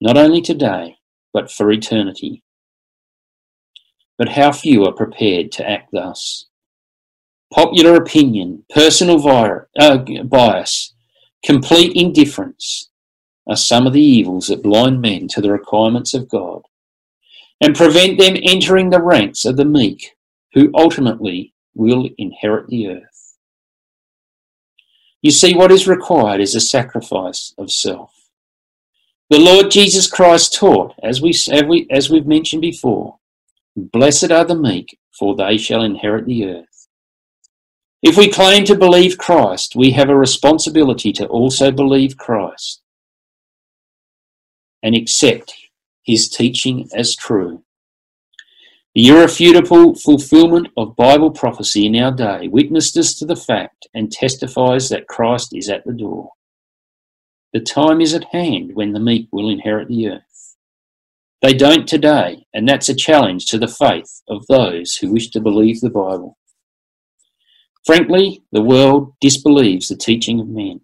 not 0.00 0.16
only 0.16 0.40
today, 0.40 0.96
but 1.32 1.50
for 1.50 1.70
eternity. 1.70 2.42
But 4.16 4.30
how 4.30 4.52
few 4.52 4.84
are 4.84 4.92
prepared 4.92 5.52
to 5.52 5.68
act 5.68 5.90
thus? 5.92 6.47
Popular 7.52 7.94
opinion, 7.94 8.64
personal 8.68 9.26
uh, 9.26 9.98
bias, 10.24 10.94
complete 11.44 11.96
indifference 11.96 12.90
are 13.46 13.56
some 13.56 13.86
of 13.86 13.92
the 13.92 14.02
evils 14.02 14.48
that 14.48 14.62
blind 14.62 15.00
men 15.00 15.28
to 15.28 15.40
the 15.40 15.50
requirements 15.50 16.12
of 16.12 16.28
God 16.28 16.62
and 17.60 17.74
prevent 17.74 18.18
them 18.18 18.36
entering 18.42 18.90
the 18.90 19.02
ranks 19.02 19.44
of 19.44 19.56
the 19.56 19.64
meek 19.64 20.14
who 20.54 20.70
ultimately 20.74 21.54
will 21.74 22.08
inherit 22.18 22.68
the 22.68 22.88
earth. 22.88 23.36
You 25.22 25.30
see, 25.30 25.54
what 25.54 25.72
is 25.72 25.88
required 25.88 26.40
is 26.40 26.54
a 26.54 26.60
sacrifice 26.60 27.54
of 27.58 27.72
self. 27.72 28.12
The 29.30 29.38
Lord 29.38 29.70
Jesus 29.70 30.08
Christ 30.08 30.54
taught, 30.54 30.94
as, 31.02 31.20
we, 31.20 31.34
as 31.90 32.10
we've 32.10 32.26
mentioned 32.26 32.62
before, 32.62 33.18
Blessed 33.76 34.30
are 34.30 34.44
the 34.44 34.54
meek, 34.54 34.98
for 35.16 35.36
they 35.36 35.56
shall 35.56 35.82
inherit 35.82 36.26
the 36.26 36.46
earth. 36.46 36.77
If 38.00 38.16
we 38.16 38.30
claim 38.30 38.64
to 38.64 38.76
believe 38.76 39.18
Christ, 39.18 39.74
we 39.74 39.90
have 39.90 40.08
a 40.08 40.16
responsibility 40.16 41.12
to 41.14 41.26
also 41.26 41.72
believe 41.72 42.16
Christ 42.16 42.80
and 44.84 44.94
accept 44.94 45.52
his 46.04 46.28
teaching 46.28 46.88
as 46.94 47.16
true. 47.16 47.64
The 48.94 49.08
irrefutable 49.08 49.96
fulfillment 49.96 50.68
of 50.76 50.94
Bible 50.94 51.32
prophecy 51.32 51.86
in 51.86 51.96
our 51.96 52.12
day 52.12 52.46
witnesses 52.46 53.16
to 53.16 53.26
the 53.26 53.36
fact 53.36 53.88
and 53.94 54.12
testifies 54.12 54.88
that 54.88 55.08
Christ 55.08 55.54
is 55.54 55.68
at 55.68 55.84
the 55.84 55.92
door. 55.92 56.30
The 57.52 57.60
time 57.60 58.00
is 58.00 58.14
at 58.14 58.24
hand 58.32 58.70
when 58.74 58.92
the 58.92 59.00
meek 59.00 59.28
will 59.32 59.50
inherit 59.50 59.88
the 59.88 60.08
earth. 60.08 60.56
They 61.42 61.52
don't 61.52 61.88
today, 61.88 62.46
and 62.54 62.68
that's 62.68 62.88
a 62.88 62.94
challenge 62.94 63.46
to 63.46 63.58
the 63.58 63.68
faith 63.68 64.22
of 64.28 64.46
those 64.46 64.94
who 64.94 65.12
wish 65.12 65.30
to 65.30 65.40
believe 65.40 65.80
the 65.80 65.90
Bible. 65.90 66.36
Frankly, 67.88 68.42
the 68.52 68.60
world 68.60 69.14
disbelieves 69.18 69.88
the 69.88 69.96
teaching 69.96 70.40
of 70.40 70.46
men. 70.46 70.82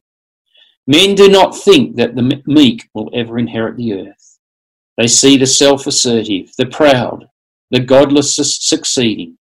Men 0.86 1.14
do 1.14 1.28
not 1.28 1.54
think 1.54 1.96
that 1.96 2.16
the 2.16 2.42
meek 2.46 2.88
will 2.94 3.10
ever 3.12 3.38
inherit 3.38 3.76
the 3.76 3.92
earth. 3.92 4.38
They 4.96 5.08
see 5.08 5.36
the 5.36 5.44
self 5.44 5.86
assertive, 5.86 6.52
the 6.56 6.64
proud, 6.64 7.28
the 7.70 7.80
godless 7.80 8.34
succeeding. 8.34 9.36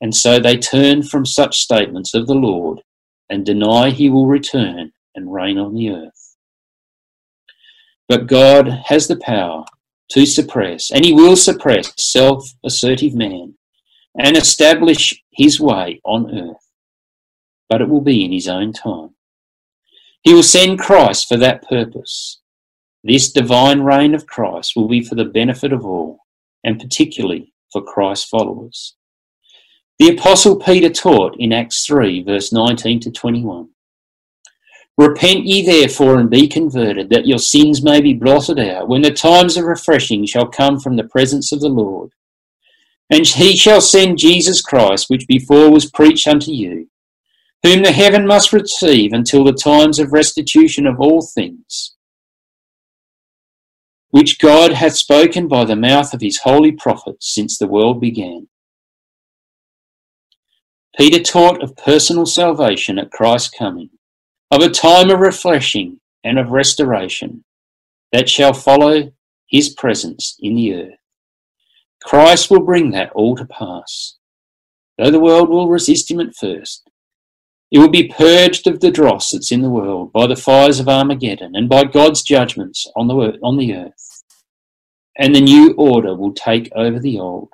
And 0.00 0.16
so 0.16 0.38
they 0.38 0.56
turn 0.56 1.02
from 1.02 1.26
such 1.26 1.58
statements 1.58 2.14
of 2.14 2.26
the 2.26 2.34
Lord 2.34 2.80
and 3.28 3.44
deny 3.44 3.90
he 3.90 4.08
will 4.08 4.26
return 4.26 4.92
and 5.14 5.30
reign 5.30 5.58
on 5.58 5.74
the 5.74 5.90
earth. 5.90 6.36
But 8.08 8.26
God 8.26 8.68
has 8.86 9.06
the 9.06 9.18
power 9.18 9.66
to 10.12 10.24
suppress, 10.24 10.90
and 10.90 11.04
he 11.04 11.12
will 11.12 11.36
suppress 11.36 11.92
self 11.98 12.48
assertive 12.64 13.12
man 13.12 13.57
and 14.18 14.36
establish 14.36 15.22
his 15.30 15.60
way 15.60 16.00
on 16.04 16.34
earth. 16.36 16.70
But 17.68 17.80
it 17.80 17.88
will 17.88 18.00
be 18.00 18.24
in 18.24 18.32
his 18.32 18.48
own 18.48 18.72
time. 18.72 19.10
He 20.22 20.34
will 20.34 20.42
send 20.42 20.78
Christ 20.78 21.28
for 21.28 21.36
that 21.36 21.68
purpose. 21.68 22.40
This 23.04 23.30
divine 23.30 23.80
reign 23.80 24.14
of 24.14 24.26
Christ 24.26 24.72
will 24.74 24.88
be 24.88 25.02
for 25.02 25.14
the 25.14 25.24
benefit 25.24 25.72
of 25.72 25.86
all, 25.86 26.18
and 26.64 26.80
particularly 26.80 27.52
for 27.72 27.82
Christ's 27.82 28.28
followers. 28.28 28.96
The 29.98 30.10
Apostle 30.10 30.56
Peter 30.56 30.90
taught 30.90 31.36
in 31.38 31.52
Acts 31.52 31.86
3, 31.86 32.24
verse 32.24 32.52
19 32.52 33.00
to 33.00 33.10
21. 33.10 33.68
Repent 34.96 35.44
ye 35.44 35.64
therefore 35.64 36.18
and 36.18 36.28
be 36.28 36.48
converted, 36.48 37.08
that 37.10 37.26
your 37.26 37.38
sins 37.38 37.82
may 37.82 38.00
be 38.00 38.14
blotted 38.14 38.58
out, 38.58 38.88
when 38.88 39.02
the 39.02 39.12
times 39.12 39.56
of 39.56 39.64
refreshing 39.64 40.26
shall 40.26 40.46
come 40.46 40.80
from 40.80 40.96
the 40.96 41.04
presence 41.04 41.52
of 41.52 41.60
the 41.60 41.68
Lord. 41.68 42.10
And 43.10 43.26
he 43.26 43.56
shall 43.56 43.80
send 43.80 44.18
Jesus 44.18 44.60
Christ, 44.60 45.06
which 45.08 45.26
before 45.26 45.70
was 45.70 45.90
preached 45.90 46.28
unto 46.28 46.52
you, 46.52 46.88
whom 47.62 47.82
the 47.82 47.92
heaven 47.92 48.26
must 48.26 48.52
receive 48.52 49.12
until 49.12 49.44
the 49.44 49.52
times 49.52 49.98
of 49.98 50.12
restitution 50.12 50.86
of 50.86 51.00
all 51.00 51.22
things, 51.22 51.96
which 54.10 54.38
God 54.38 54.72
hath 54.72 54.96
spoken 54.96 55.48
by 55.48 55.64
the 55.64 55.76
mouth 55.76 56.12
of 56.12 56.20
his 56.20 56.40
holy 56.40 56.72
prophets 56.72 57.32
since 57.34 57.56
the 57.56 57.66
world 57.66 58.00
began. 58.00 58.48
Peter 60.96 61.22
taught 61.22 61.62
of 61.62 61.76
personal 61.76 62.26
salvation 62.26 62.98
at 62.98 63.12
Christ's 63.12 63.56
coming 63.56 63.90
of 64.50 64.62
a 64.62 64.70
time 64.70 65.10
of 65.10 65.20
refreshing 65.20 66.00
and 66.24 66.38
of 66.38 66.50
restoration 66.50 67.44
that 68.12 68.28
shall 68.28 68.52
follow 68.52 69.12
his 69.46 69.68
presence 69.68 70.36
in 70.40 70.56
the 70.56 70.74
earth. 70.74 70.98
Christ 72.08 72.50
will 72.50 72.64
bring 72.64 72.92
that 72.92 73.12
all 73.12 73.36
to 73.36 73.44
pass. 73.44 74.16
Though 74.96 75.10
the 75.10 75.20
world 75.20 75.50
will 75.50 75.68
resist 75.68 76.10
him 76.10 76.20
at 76.20 76.34
first, 76.34 76.88
it 77.70 77.78
will 77.78 77.90
be 77.90 78.08
purged 78.08 78.66
of 78.66 78.80
the 78.80 78.90
dross 78.90 79.30
that's 79.30 79.52
in 79.52 79.60
the 79.60 79.68
world 79.68 80.10
by 80.10 80.26
the 80.26 80.34
fires 80.34 80.80
of 80.80 80.88
Armageddon 80.88 81.54
and 81.54 81.68
by 81.68 81.84
God's 81.84 82.22
judgments 82.22 82.90
on 82.96 83.08
the, 83.08 83.14
on 83.42 83.58
the 83.58 83.74
earth. 83.74 84.24
And 85.18 85.34
the 85.34 85.42
new 85.42 85.74
order 85.74 86.14
will 86.14 86.32
take 86.32 86.72
over 86.74 86.98
the 86.98 87.18
old. 87.18 87.50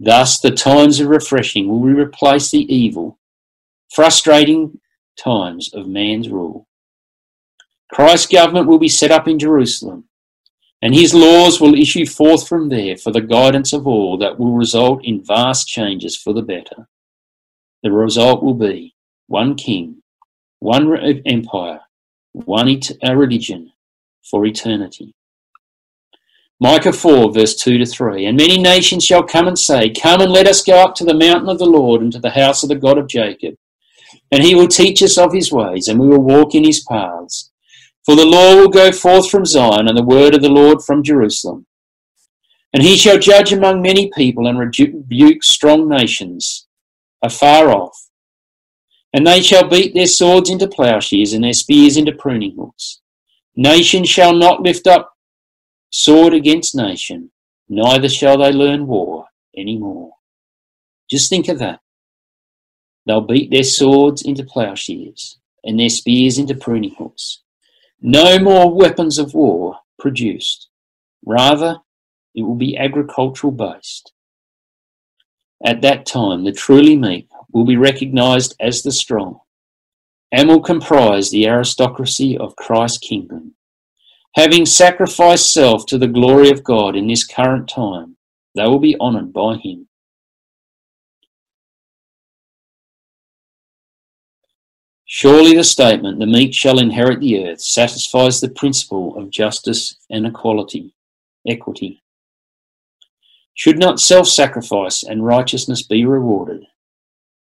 Thus, 0.00 0.40
the 0.40 0.50
times 0.50 0.98
of 0.98 1.08
refreshing 1.08 1.68
will 1.68 1.80
replace 1.80 2.50
the 2.50 2.74
evil, 2.74 3.18
frustrating 3.92 4.80
times 5.18 5.68
of 5.74 5.86
man's 5.86 6.30
rule. 6.30 6.66
Christ's 7.92 8.32
government 8.32 8.68
will 8.68 8.78
be 8.78 8.88
set 8.88 9.10
up 9.10 9.28
in 9.28 9.38
Jerusalem, 9.38 10.08
and 10.84 10.94
his 10.94 11.12
laws 11.12 11.60
will 11.60 11.74
issue 11.74 12.06
forth 12.06 12.46
from 12.46 12.68
there 12.68 12.96
for 12.96 13.10
the 13.10 13.20
guidance 13.20 13.72
of 13.72 13.88
all 13.88 14.16
that 14.18 14.38
will 14.38 14.52
result 14.52 15.04
in 15.04 15.24
vast 15.24 15.66
changes 15.66 16.16
for 16.16 16.32
the 16.32 16.42
better. 16.42 16.86
The 17.82 17.90
result 17.90 18.44
will 18.44 18.54
be 18.54 18.94
one 19.26 19.56
king, 19.56 20.02
one 20.60 20.94
empire, 21.26 21.80
one 22.32 22.68
et- 22.68 22.92
religion 23.02 23.72
for 24.30 24.46
eternity. 24.46 25.14
Micah 26.60 26.92
4, 26.92 27.32
verse 27.32 27.56
2 27.56 27.78
to 27.78 27.84
3. 27.84 28.26
And 28.26 28.36
many 28.36 28.58
nations 28.58 29.04
shall 29.04 29.24
come 29.24 29.48
and 29.48 29.58
say, 29.58 29.90
Come 29.90 30.20
and 30.20 30.30
let 30.30 30.46
us 30.46 30.62
go 30.62 30.84
up 30.84 30.94
to 30.96 31.04
the 31.04 31.12
mountain 31.12 31.48
of 31.48 31.58
the 31.58 31.66
Lord 31.66 32.00
and 32.00 32.12
to 32.12 32.20
the 32.20 32.30
house 32.30 32.62
of 32.62 32.68
the 32.68 32.76
God 32.76 32.96
of 32.96 33.08
Jacob 33.08 33.56
and 34.30 34.42
he 34.42 34.54
will 34.54 34.68
teach 34.68 35.02
us 35.02 35.18
of 35.18 35.32
his 35.32 35.52
ways, 35.52 35.88
and 35.88 35.98
we 35.98 36.08
will 36.08 36.20
walk 36.20 36.54
in 36.54 36.64
his 36.64 36.80
paths. 36.80 37.52
For 38.04 38.14
the 38.14 38.26
law 38.26 38.56
will 38.56 38.68
go 38.68 38.92
forth 38.92 39.30
from 39.30 39.46
Zion, 39.46 39.88
and 39.88 39.96
the 39.96 40.02
word 40.02 40.34
of 40.34 40.42
the 40.42 40.48
Lord 40.48 40.82
from 40.82 41.02
Jerusalem. 41.02 41.66
And 42.72 42.82
he 42.82 42.96
shall 42.96 43.18
judge 43.18 43.52
among 43.52 43.82
many 43.82 44.10
people, 44.14 44.46
and 44.46 44.58
rebuke 44.58 45.42
strong 45.42 45.88
nations 45.88 46.66
afar 47.22 47.70
off. 47.70 48.08
And 49.12 49.26
they 49.26 49.40
shall 49.40 49.68
beat 49.68 49.94
their 49.94 50.06
swords 50.06 50.50
into 50.50 50.68
plowshares, 50.68 51.32
and 51.32 51.44
their 51.44 51.52
spears 51.52 51.96
into 51.96 52.12
pruning 52.12 52.56
hooks. 52.56 53.00
Nation 53.56 54.04
shall 54.04 54.34
not 54.34 54.60
lift 54.62 54.86
up 54.86 55.12
sword 55.90 56.34
against 56.34 56.74
nation, 56.74 57.30
neither 57.68 58.08
shall 58.08 58.38
they 58.38 58.50
learn 58.50 58.86
war 58.88 59.26
any 59.56 59.78
more. 59.78 60.10
Just 61.08 61.30
think 61.30 61.46
of 61.48 61.60
that. 61.60 61.80
They'll 63.06 63.20
beat 63.20 63.50
their 63.52 63.62
swords 63.62 64.22
into 64.22 64.42
plowshares 64.42 65.38
and 65.62 65.78
their 65.78 65.88
spears 65.88 66.36
into 66.36 66.56
pruning 66.56 66.94
hooks. 66.98 67.43
No 68.06 68.38
more 68.38 68.70
weapons 68.70 69.18
of 69.18 69.32
war 69.32 69.78
produced. 69.98 70.68
Rather, 71.24 71.78
it 72.34 72.42
will 72.42 72.54
be 72.54 72.76
agricultural 72.76 73.50
based. 73.50 74.12
At 75.64 75.80
that 75.80 76.04
time, 76.04 76.44
the 76.44 76.52
truly 76.52 76.98
meek 76.98 77.28
will 77.50 77.64
be 77.64 77.78
recognized 77.78 78.56
as 78.60 78.82
the 78.82 78.92
strong 78.92 79.40
and 80.30 80.50
will 80.50 80.60
comprise 80.60 81.30
the 81.30 81.46
aristocracy 81.46 82.36
of 82.36 82.56
Christ's 82.56 82.98
kingdom. 82.98 83.54
Having 84.34 84.66
sacrificed 84.66 85.50
self 85.50 85.86
to 85.86 85.96
the 85.96 86.06
glory 86.06 86.50
of 86.50 86.62
God 86.62 86.96
in 86.96 87.06
this 87.06 87.26
current 87.26 87.70
time, 87.70 88.18
they 88.54 88.64
will 88.64 88.80
be 88.80 88.96
honored 89.00 89.32
by 89.32 89.56
him. 89.56 89.88
Surely 95.06 95.54
the 95.54 95.64
statement, 95.64 96.18
the 96.18 96.26
meek 96.26 96.54
shall 96.54 96.78
inherit 96.78 97.20
the 97.20 97.46
earth, 97.46 97.60
satisfies 97.60 98.40
the 98.40 98.48
principle 98.48 99.16
of 99.16 99.30
justice 99.30 99.96
and 100.10 100.26
equality. 100.26 100.94
Equity. 101.46 102.02
Should 103.52 103.78
not 103.78 104.00
self 104.00 104.26
sacrifice 104.28 105.02
and 105.02 105.24
righteousness 105.24 105.82
be 105.82 106.06
rewarded? 106.06 106.64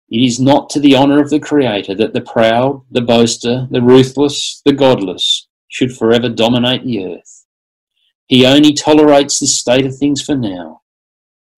It 0.08 0.18
is 0.18 0.38
not 0.38 0.70
to 0.70 0.80
the 0.80 0.94
honour 0.94 1.20
of 1.20 1.30
the 1.30 1.40
Creator 1.40 1.94
that 1.96 2.12
the 2.12 2.20
proud, 2.20 2.82
the 2.90 3.00
boaster, 3.00 3.66
the 3.70 3.82
ruthless, 3.82 4.62
the 4.64 4.72
godless 4.72 5.48
should 5.68 5.96
forever 5.96 6.28
dominate 6.28 6.84
the 6.84 7.04
earth. 7.04 7.46
He 8.26 8.46
only 8.46 8.72
tolerates 8.72 9.40
this 9.40 9.58
state 9.58 9.84
of 9.84 9.96
things 9.96 10.22
for 10.22 10.36
now, 10.36 10.82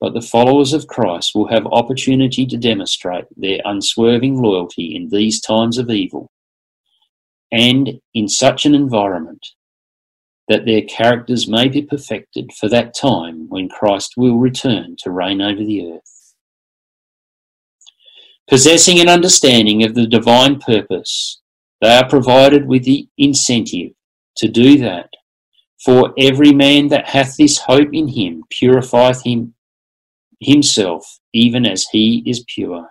but 0.00 0.14
the 0.14 0.20
followers 0.20 0.72
of 0.72 0.86
Christ 0.86 1.32
will 1.34 1.48
have 1.48 1.66
opportunity 1.66 2.46
to 2.46 2.56
demonstrate 2.56 3.24
their 3.36 3.60
unswerving 3.64 4.40
loyalty 4.40 4.94
in 4.94 5.08
these 5.08 5.40
times 5.40 5.78
of 5.78 5.90
evil. 5.90 6.30
And 7.50 8.00
in 8.14 8.28
such 8.28 8.64
an 8.66 8.74
environment, 8.74 9.44
that 10.48 10.64
their 10.64 10.82
characters 10.82 11.48
may 11.48 11.68
be 11.68 11.82
perfected 11.82 12.52
for 12.58 12.68
that 12.68 12.94
time 12.94 13.48
when 13.48 13.68
Christ 13.68 14.14
will 14.16 14.38
return 14.38 14.96
to 15.00 15.10
reign 15.10 15.40
over 15.40 15.62
the 15.64 15.92
earth. 15.92 16.34
Possessing 18.48 18.98
an 18.98 19.08
understanding 19.08 19.82
of 19.82 19.94
the 19.94 20.06
divine 20.06 20.58
purpose, 20.58 21.40
they 21.82 21.94
are 21.94 22.08
provided 22.08 22.66
with 22.66 22.84
the 22.84 23.08
incentive 23.18 23.92
to 24.36 24.48
do 24.48 24.78
that. 24.78 25.10
For 25.84 26.14
every 26.18 26.52
man 26.52 26.88
that 26.88 27.08
hath 27.08 27.36
this 27.36 27.58
hope 27.58 27.90
in 27.92 28.08
him 28.08 28.42
purifieth 28.50 29.22
him 29.22 29.54
himself, 30.40 31.18
even 31.32 31.66
as 31.66 31.86
he 31.90 32.22
is 32.26 32.44
pure, 32.48 32.86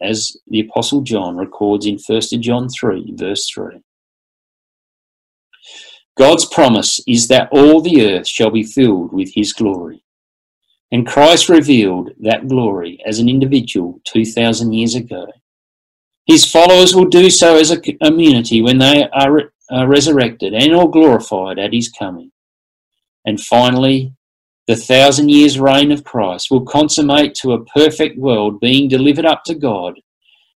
as 0.00 0.36
the 0.46 0.60
Apostle 0.60 1.02
John 1.02 1.36
records 1.36 1.86
in 1.86 1.98
1 1.98 2.20
John 2.40 2.68
3, 2.68 3.14
verse 3.16 3.48
3. 3.54 3.80
God's 6.16 6.44
promise 6.44 7.00
is 7.08 7.26
that 7.28 7.48
all 7.50 7.80
the 7.80 8.06
earth 8.06 8.28
shall 8.28 8.50
be 8.50 8.62
filled 8.62 9.12
with 9.12 9.32
his 9.34 9.52
glory. 9.52 10.04
And 10.92 11.06
Christ 11.06 11.48
revealed 11.48 12.10
that 12.20 12.46
glory 12.46 13.00
as 13.04 13.18
an 13.18 13.28
individual 13.28 14.00
2,000 14.04 14.72
years 14.72 14.94
ago. 14.94 15.26
His 16.26 16.48
followers 16.48 16.94
will 16.94 17.06
do 17.06 17.30
so 17.30 17.56
as 17.56 17.72
a 17.72 17.80
community 17.80 18.62
when 18.62 18.78
they 18.78 19.08
are, 19.12 19.50
resurrected 19.86 20.54
and 20.54 20.74
or 20.74 20.90
glorified 20.90 21.58
at 21.58 21.72
his 21.72 21.88
coming. 21.88 22.30
And 23.24 23.40
finally, 23.40 24.12
the 24.66 24.76
thousand 24.76 25.28
years 25.28 25.58
reign 25.58 25.92
of 25.92 26.04
Christ 26.04 26.50
will 26.50 26.64
consummate 26.64 27.34
to 27.36 27.52
a 27.52 27.64
perfect 27.66 28.18
world 28.18 28.60
being 28.60 28.88
delivered 28.88 29.26
up 29.26 29.44
to 29.44 29.54
God, 29.54 30.00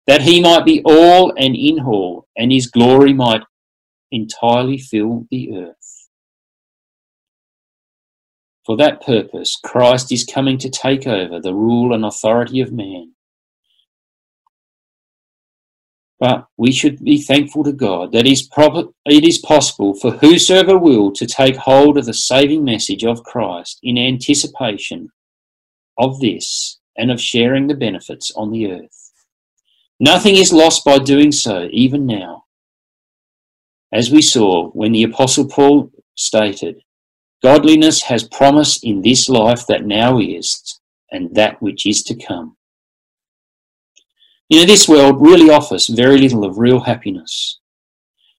that 0.07 0.23
he 0.23 0.41
might 0.41 0.65
be 0.65 0.81
all 0.85 1.33
and 1.37 1.57
in 1.57 1.81
all, 1.81 2.29
and 2.37 2.53
his 2.53 2.69
glory 2.69 3.13
might 3.13 3.43
entirely 4.13 4.79
fill 4.79 5.27
the 5.31 5.57
earth. 5.57 6.09
For 8.65 8.77
that 8.77 9.03
purpose, 9.03 9.59
Christ 9.63 10.13
is 10.13 10.25
coming 10.25 10.59
to 10.59 10.71
take 10.71 11.07
over 11.07 11.41
the 11.41 11.55
rule 11.55 11.93
and 11.93 12.05
authority 12.05 12.61
of 12.61 12.73
man. 12.73 13.16
But 16.19 16.47
we 16.57 16.73
should 16.73 17.05
be 17.05 17.21
thankful 17.21 17.63
to 17.65 17.73
God 17.73 18.13
that 18.13 18.27
it 18.27 19.25
is 19.25 19.39
possible 19.39 19.95
for 19.95 20.13
whosoever 20.13 20.79
will 20.79 21.13
to 21.13 21.27
take 21.27 21.57
hold 21.57 21.99
of 21.99 22.07
the 22.07 22.15
saving 22.15 22.65
message 22.65 23.05
of 23.05 23.23
Christ 23.23 23.79
in 23.83 23.99
anticipation 23.99 25.11
of 25.99 26.21
this 26.21 26.79
and 26.97 27.11
of 27.11 27.21
sharing 27.21 27.67
the 27.67 27.75
benefits 27.75 28.33
on 28.35 28.51
the 28.51 28.73
earth. 28.73 29.13
Nothing 30.01 30.37
is 30.37 30.53
lost 30.53 30.85
by 30.85 30.99
doing 30.99 31.33
so, 31.33 31.69
even 31.71 32.07
now. 32.07 32.45
As 33.93 34.11
we 34.11 34.23
saw 34.23 34.69
when 34.71 34.93
the 34.93 35.05
Apostle 35.05 35.49
Paul 35.49 35.91
stated, 36.17 36.83
Godliness 37.43 38.03
has 38.03 38.25
promise 38.27 38.83
in 38.83 39.03
this 39.03 39.29
life 39.29 39.67
that 39.67 39.85
now 39.85 40.19
is, 40.19 40.81
and 41.13 41.35
that 41.35 41.61
which 41.61 41.87
is 41.87 42.03
to 42.05 42.15
come. 42.15 42.57
You 44.49 44.61
know, 44.61 44.67
this 44.67 44.89
world 44.89 45.21
really 45.21 45.51
offers 45.51 45.89
very 45.89 46.19
little 46.19 46.45
of 46.45 46.59
real 46.59 46.81
happiness. 46.81 47.59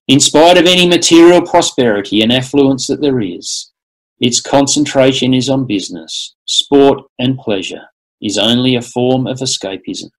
In 0.06 0.20
spite 0.20 0.56
of 0.56 0.64
any 0.64 0.88
material 0.88 1.42
prosperity 1.42 2.22
and 2.22 2.32
affluence 2.32 2.86
that 2.86 3.02
there 3.02 3.20
is, 3.20 3.72
its 4.18 4.40
concentration 4.40 5.34
is 5.34 5.50
on 5.50 5.66
business, 5.66 6.34
sport, 6.46 7.02
and 7.18 7.36
pleasure 7.36 7.82
is 8.22 8.38
only 8.38 8.74
a 8.74 8.80
form 8.80 9.26
of 9.26 9.38
escapism 9.38 10.10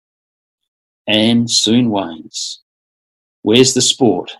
and 1.08 1.50
soon 1.50 1.90
wanes. 1.90 2.62
Where's 3.42 3.74
the 3.74 3.82
sport 3.82 4.38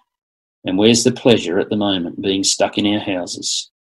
and 0.66 0.78
where's 0.78 1.04
the 1.04 1.12
pleasure 1.12 1.60
at 1.60 1.70
the 1.70 1.76
moment 1.76 2.22
being 2.22 2.44
stuck 2.44 2.78
in 2.78 2.86
our 2.86 3.00
houses? 3.00 3.72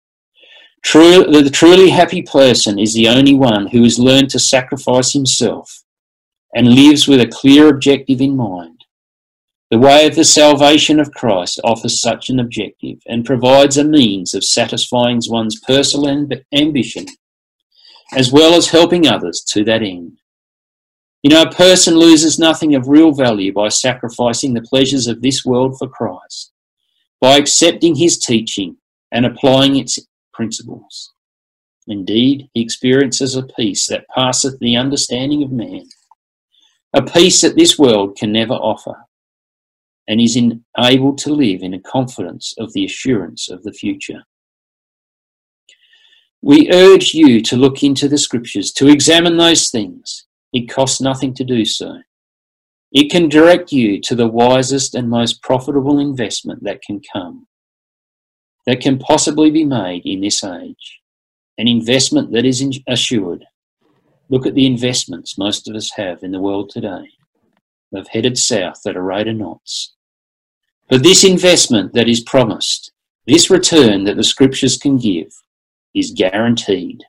True, 0.84 1.24
the 1.26 1.52
truly 1.52 1.92
happy 1.92 2.24
person 2.24 2.80
is 2.80 2.96
the 2.96 3.10
only 3.10 3.36
one 3.36 3.68
who 3.68 3.84
has 3.84 4.00
learned 4.00 4.32
to 4.32 4.40
sacrifice 4.40 5.14
himself 5.14 5.84
and 6.54 6.74
lives 6.74 7.08
with 7.08 7.22
a 7.22 7.28
clear 7.28 7.70
objective 7.70 8.22
in 8.22 8.36
mind. 8.36 8.86
The 9.72 9.78
way 9.78 10.08
of 10.08 10.16
the 10.16 10.24
salvation 10.24 11.00
of 11.00 11.12
Christ 11.12 11.60
offers 11.64 12.02
such 12.02 12.30
an 12.30 12.40
objective 12.40 13.00
and 13.06 13.26
provides 13.26 13.78
a 13.78 13.84
means 13.84 14.34
of 14.34 14.44
satisfying 14.44 15.22
one's 15.28 15.60
personal 15.60 16.28
ambition 16.52 17.06
as 18.14 18.32
well 18.32 18.56
as 18.56 18.70
helping 18.70 19.08
others 19.08 19.42
to 19.42 19.64
that 19.66 19.84
end. 19.84 20.18
You 21.22 21.32
know, 21.32 21.44
a 21.44 21.52
person 21.52 21.96
loses 21.96 22.40
nothing 22.40 22.76
of 22.76 22.88
real 22.88 23.12
value 23.12 23.54
by 23.54 23.70
sacrificing 23.70 24.54
the 24.54 24.62
pleasures 24.62 25.08
of 25.08 25.22
this 25.22 25.46
world 25.46 25.78
for 25.78 25.88
Christ 25.88 26.52
by 27.22 27.36
accepting 27.36 27.96
his 27.96 28.18
teaching 28.18 28.78
and 29.12 29.26
applying 29.26 29.76
its 29.76 30.00
principles. 30.34 31.14
Indeed, 31.88 32.50
he 32.54 32.62
experiences 32.62 33.36
a 33.36 33.44
peace 33.44 33.88
that 33.88 34.08
passeth 34.16 34.58
the 34.60 34.78
understanding 34.78 35.44
of 35.44 35.52
man, 35.52 35.84
a 36.94 37.02
peace 37.02 37.42
that 37.42 37.56
this 37.56 37.78
world 37.78 38.18
can 38.18 38.32
never 38.32 38.54
offer, 38.54 38.96
and 40.08 40.20
is 40.20 40.38
able 40.80 41.16
to 41.16 41.34
live 41.34 41.62
in 41.62 41.74
a 41.74 41.80
confidence 41.80 42.56
of 42.58 42.74
the 42.74 42.84
assurance 42.84 43.50
of 43.50 43.62
the 43.64 43.72
future. 43.72 44.24
We 46.42 46.72
urge 46.72 47.14
you 47.14 47.42
to 47.44 47.58
look 47.58 47.84
into 47.84 48.08
the 48.08 48.18
scriptures, 48.18 48.72
to 48.74 48.88
examine 48.88 49.38
those 49.38 49.70
things. 49.70 50.26
It 50.52 50.70
costs 50.70 51.00
nothing 51.00 51.34
to 51.36 51.44
do 51.44 51.64
so. 51.66 52.00
It 52.92 53.12
can 53.12 53.30
direct 53.30 53.72
you 53.72 54.02
to 54.02 54.16
the 54.16 54.28
wisest 54.28 54.96
and 54.96 55.10
most 55.10 55.44
profitable 55.44 56.00
investment 56.00 56.64
that 56.64 56.82
can 56.82 57.02
come, 57.14 57.46
that 58.66 58.82
can 58.82 58.98
possibly 58.98 59.52
be 59.52 59.64
made 59.64 60.02
in 60.06 60.22
this 60.22 60.44
age, 60.44 61.02
an 61.60 61.68
investment 61.68 62.32
that 62.32 62.46
is 62.46 62.66
assured. 62.88 63.46
Look 64.30 64.46
at 64.46 64.54
the 64.54 64.68
investments 64.68 65.40
most 65.40 65.68
of 65.68 65.76
us 65.76 65.92
have 65.96 66.22
in 66.22 66.32
the 66.32 66.40
world 66.40 66.70
today. 66.70 67.10
They've 67.92 68.08
headed 68.08 68.38
south 68.38 68.86
at 68.86 68.96
a 68.96 69.02
rate 69.02 69.28
of 69.28 69.36
knots. 69.36 69.96
But 70.88 71.02
this 71.02 71.24
investment 71.24 71.94
that 71.94 72.08
is 72.08 72.22
promised, 72.22 72.92
this 73.26 73.50
return 73.50 74.04
that 74.04 74.18
the 74.18 74.24
scriptures 74.24 74.78
can 74.78 74.98
give, 74.98 75.34
is 75.96 76.12
guaranteed. 76.12 77.04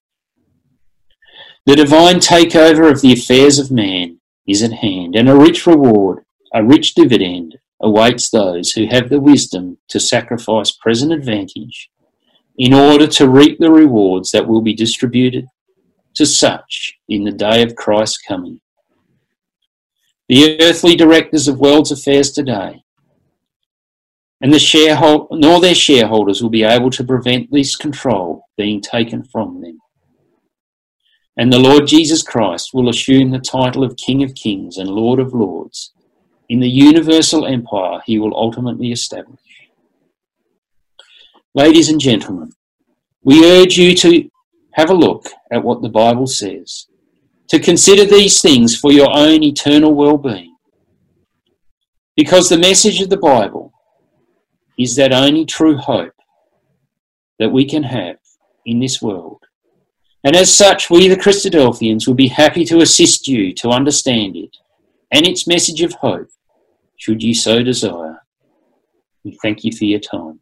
The 1.66 1.76
divine 1.76 2.16
takeover 2.16 2.90
of 2.90 3.02
the 3.02 3.12
affairs 3.12 3.58
of 3.58 3.70
man 3.70 4.20
is 4.46 4.62
at 4.62 4.72
hand, 4.72 5.14
and 5.14 5.28
a 5.28 5.36
rich 5.36 5.66
reward, 5.66 6.24
a 6.54 6.64
rich 6.64 6.94
dividend 6.94 7.58
awaits 7.80 8.30
those 8.30 8.72
who 8.72 8.86
have 8.86 9.10
the 9.10 9.20
wisdom 9.20 9.76
to 9.88 10.00
sacrifice 10.00 10.72
present 10.72 11.12
advantage 11.12 11.90
in 12.56 12.72
order 12.72 13.06
to 13.06 13.28
reap 13.28 13.58
the 13.58 13.70
rewards 13.70 14.30
that 14.30 14.48
will 14.48 14.62
be 14.62 14.74
distributed 14.74 15.46
to 16.14 16.26
such 16.26 16.94
in 17.08 17.24
the 17.24 17.32
day 17.32 17.62
of 17.62 17.76
Christ's 17.76 18.18
coming. 18.18 18.60
The 20.28 20.60
earthly 20.62 20.96
directors 20.96 21.48
of 21.48 21.58
world's 21.58 21.92
affairs 21.92 22.30
today 22.32 22.82
and 24.40 24.52
the 24.52 24.58
sharehold- 24.58 25.28
nor 25.30 25.60
their 25.60 25.74
shareholders 25.74 26.42
will 26.42 26.50
be 26.50 26.62
able 26.62 26.90
to 26.90 27.04
prevent 27.04 27.50
this 27.50 27.76
control 27.76 28.44
being 28.56 28.80
taken 28.80 29.22
from 29.22 29.60
them. 29.60 29.78
And 31.36 31.52
the 31.52 31.58
Lord 31.58 31.86
Jesus 31.86 32.22
Christ 32.22 32.72
will 32.72 32.88
assume 32.88 33.30
the 33.30 33.38
title 33.38 33.84
of 33.84 33.96
King 33.96 34.22
of 34.22 34.34
Kings 34.34 34.78
and 34.78 34.88
Lord 34.88 35.20
of 35.20 35.34
Lords 35.34 35.92
in 36.48 36.60
the 36.60 36.68
universal 36.68 37.46
empire 37.46 38.00
he 38.04 38.18
will 38.18 38.34
ultimately 38.34 38.92
establish. 38.92 39.40
Ladies 41.54 41.88
and 41.88 42.00
gentlemen, 42.00 42.52
we 43.22 43.44
urge 43.44 43.76
you 43.76 43.94
to 43.96 44.28
have 44.72 44.90
a 44.90 44.94
look 44.94 45.26
at 45.52 45.62
what 45.64 45.82
the 45.82 45.88
Bible 45.88 46.26
says, 46.26 46.86
to 47.48 47.58
consider 47.58 48.04
these 48.04 48.40
things 48.40 48.76
for 48.76 48.92
your 48.92 49.10
own 49.10 49.42
eternal 49.42 49.94
well 49.94 50.16
being. 50.16 50.56
Because 52.16 52.48
the 52.48 52.58
message 52.58 53.00
of 53.00 53.10
the 53.10 53.16
Bible 53.16 53.72
is 54.78 54.96
that 54.96 55.12
only 55.12 55.44
true 55.44 55.76
hope 55.76 56.14
that 57.38 57.50
we 57.50 57.64
can 57.64 57.82
have 57.82 58.16
in 58.66 58.78
this 58.78 59.00
world 59.00 59.40
and 60.22 60.36
as 60.36 60.52
such, 60.52 60.90
we, 60.90 61.08
the 61.08 61.16
Christadelphians, 61.16 62.06
will 62.06 62.14
be 62.14 62.28
happy 62.28 62.64
to 62.66 62.80
assist 62.80 63.26
you 63.26 63.54
to 63.54 63.70
understand 63.70 64.36
it 64.36 64.56
and 65.10 65.26
its 65.26 65.46
message 65.46 65.80
of 65.80 65.94
hope, 65.94 66.28
should 66.96 67.22
you 67.22 67.34
so 67.34 67.62
desire. 67.62 68.20
We 69.24 69.38
thank 69.42 69.64
you 69.64 69.72
for 69.72 69.84
your 69.84 70.00
time. 70.00 70.40